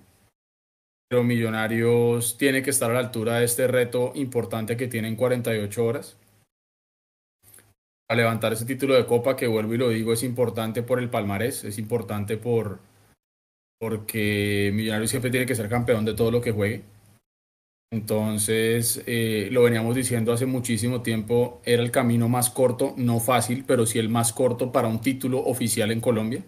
[1.09, 5.15] pero Millonarios tiene que estar a la altura de este reto importante que tiene en
[5.15, 6.17] 48 horas.
[8.07, 11.09] A levantar ese título de Copa, que vuelvo y lo digo, es importante por el
[11.09, 12.79] palmarés, es importante por
[13.79, 16.83] porque Millonarios siempre tiene que ser campeón de todo lo que juegue.
[17.91, 23.63] Entonces, eh, lo veníamos diciendo hace muchísimo tiempo, era el camino más corto, no fácil,
[23.65, 26.43] pero sí el más corto para un título oficial en Colombia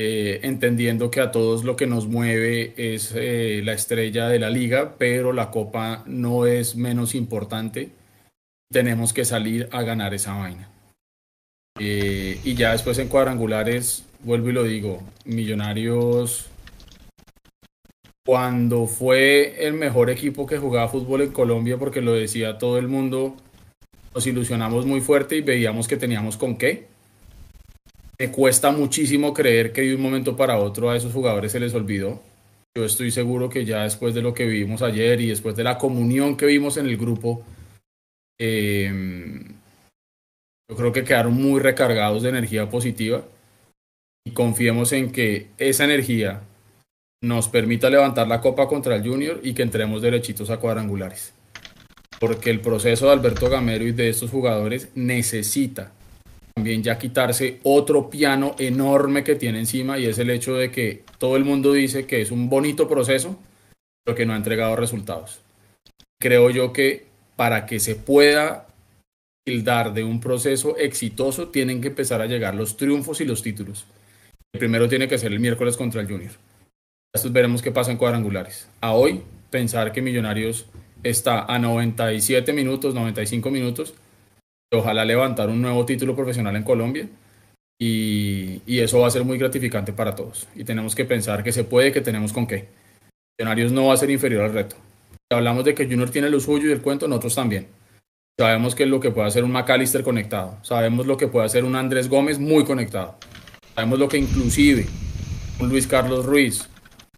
[0.00, 4.48] eh, entendiendo que a todos lo que nos mueve es eh, la estrella de la
[4.48, 7.90] liga, pero la copa no es menos importante.
[8.70, 10.70] Tenemos que salir a ganar esa vaina.
[11.80, 16.46] Eh, y ya después en cuadrangulares, vuelvo y lo digo, Millonarios,
[18.24, 22.86] cuando fue el mejor equipo que jugaba fútbol en Colombia, porque lo decía todo el
[22.86, 23.34] mundo,
[24.14, 26.86] nos ilusionamos muy fuerte y veíamos que teníamos con qué
[28.20, 31.74] me cuesta muchísimo creer que de un momento para otro a esos jugadores se les
[31.74, 32.20] olvidó.
[32.76, 35.78] Yo estoy seguro que ya después de lo que vivimos ayer y después de la
[35.78, 37.44] comunión que vimos en el grupo,
[38.40, 38.90] eh,
[40.70, 43.24] yo creo que quedaron muy recargados de energía positiva
[44.26, 46.42] y confiemos en que esa energía
[47.22, 51.32] nos permita levantar la copa contra el Junior y que entremos derechitos a cuadrangulares.
[52.20, 55.92] Porque el proceso de Alberto Gamero y de estos jugadores necesita
[56.58, 61.04] también ya quitarse otro piano enorme que tiene encima y es el hecho de que
[61.18, 63.38] todo el mundo dice que es un bonito proceso,
[64.04, 65.38] pero que no ha entregado resultados.
[66.20, 67.06] Creo yo que
[67.36, 68.66] para que se pueda
[69.62, 73.86] dar de un proceso exitoso tienen que empezar a llegar los triunfos y los títulos.
[74.52, 76.32] El primero tiene que ser el miércoles contra el Junior.
[77.14, 78.68] Después veremos qué pasa en cuadrangulares.
[78.80, 80.66] A hoy, pensar que Millonarios
[81.04, 83.94] está a 97 minutos, 95 minutos,
[84.72, 87.08] ojalá levantar un nuevo título profesional en Colombia.
[87.80, 90.48] Y, y, eso va a ser muy gratificante para todos.
[90.56, 92.66] Y tenemos que pensar que se puede, que tenemos con qué.
[93.38, 94.74] Millonarios no va a ser inferior al reto.
[95.12, 97.68] Si hablamos de que Junior tiene lo suyo y el cuento, nosotros también.
[98.36, 100.58] Sabemos que lo que puede hacer un McAllister conectado.
[100.62, 103.16] Sabemos lo que puede hacer un Andrés Gómez muy conectado.
[103.74, 104.86] Sabemos lo que inclusive
[105.60, 106.68] un Luis Carlos Ruiz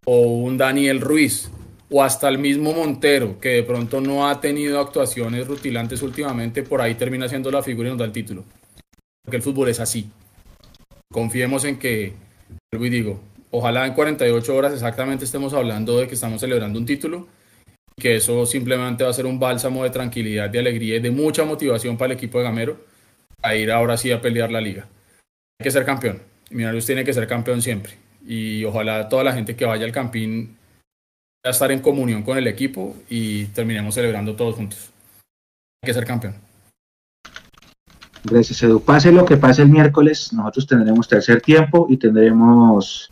[0.05, 1.51] o un Daniel Ruiz
[1.91, 6.81] o hasta el mismo Montero, que de pronto no ha tenido actuaciones rutilantes últimamente, por
[6.81, 8.45] ahí termina siendo la figura y nos da el título.
[9.25, 10.09] Porque el fútbol es así.
[11.12, 12.15] Confiemos en que,
[12.73, 16.87] vuelvo y digo, ojalá en 48 horas exactamente estemos hablando de que estamos celebrando un
[16.87, 17.27] título,
[17.99, 21.45] que eso simplemente va a ser un bálsamo de tranquilidad, de alegría y de mucha
[21.45, 22.85] motivación para el equipo de Gamero
[23.43, 24.87] a ir ahora sí a pelear la liga.
[25.59, 26.23] Hay que ser campeón.
[26.51, 27.95] Millonarios tiene que ser campeón siempre.
[28.27, 30.57] Y ojalá toda la gente que vaya al Campín
[31.43, 34.91] a estar en comunión con el equipo y terminemos celebrando todos juntos.
[35.83, 36.35] Hay que ser campeón.
[38.25, 38.81] Gracias, Edu.
[38.81, 43.11] Pase lo que pase el miércoles, nosotros tendremos tercer tiempo y tendremos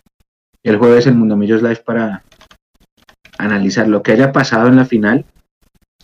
[0.62, 2.22] el jueves el Mundo Millos Live para
[3.38, 5.24] analizar lo que haya pasado en la final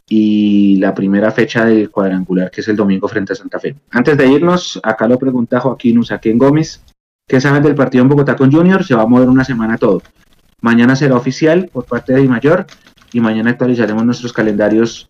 [0.09, 3.77] y la primera fecha del cuadrangular, que es el domingo frente a Santa Fe.
[3.91, 6.83] Antes de irnos, acá lo pregunta Joaquín Usaquén Gómez.
[7.27, 8.85] ¿Qué saben del partido en Bogotá con Junior?
[8.85, 10.03] Se va a mover una semana todo.
[10.65, 12.65] Mañana será oficial por parte de Di Mayor
[13.13, 15.07] y mañana actualizaremos nuestros calendarios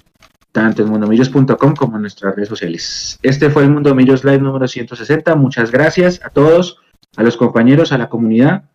[0.50, 3.20] tanto en mundomillos.com como en nuestras redes sociales.
[3.22, 5.36] Este fue el Mundo Millos Live número 160.
[5.36, 6.80] Muchas gracias a todos,
[7.16, 8.68] a los compañeros, a la comunidad.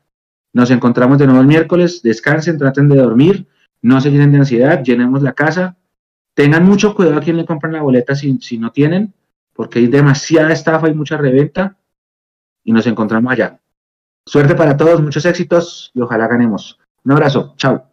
[0.54, 2.02] Nos encontramos de nuevo el miércoles.
[2.02, 3.46] Descansen, traten de dormir,
[3.82, 5.76] no se llenen de ansiedad, llenemos la casa.
[6.34, 9.14] Tengan mucho cuidado a quien le compran la boleta si, si no tienen,
[9.52, 11.76] porque hay demasiada estafa y mucha reventa.
[12.64, 13.60] Y nos encontramos allá.
[14.26, 16.80] Suerte para todos, muchos éxitos y ojalá ganemos.
[17.04, 17.86] Un abrazo, chao.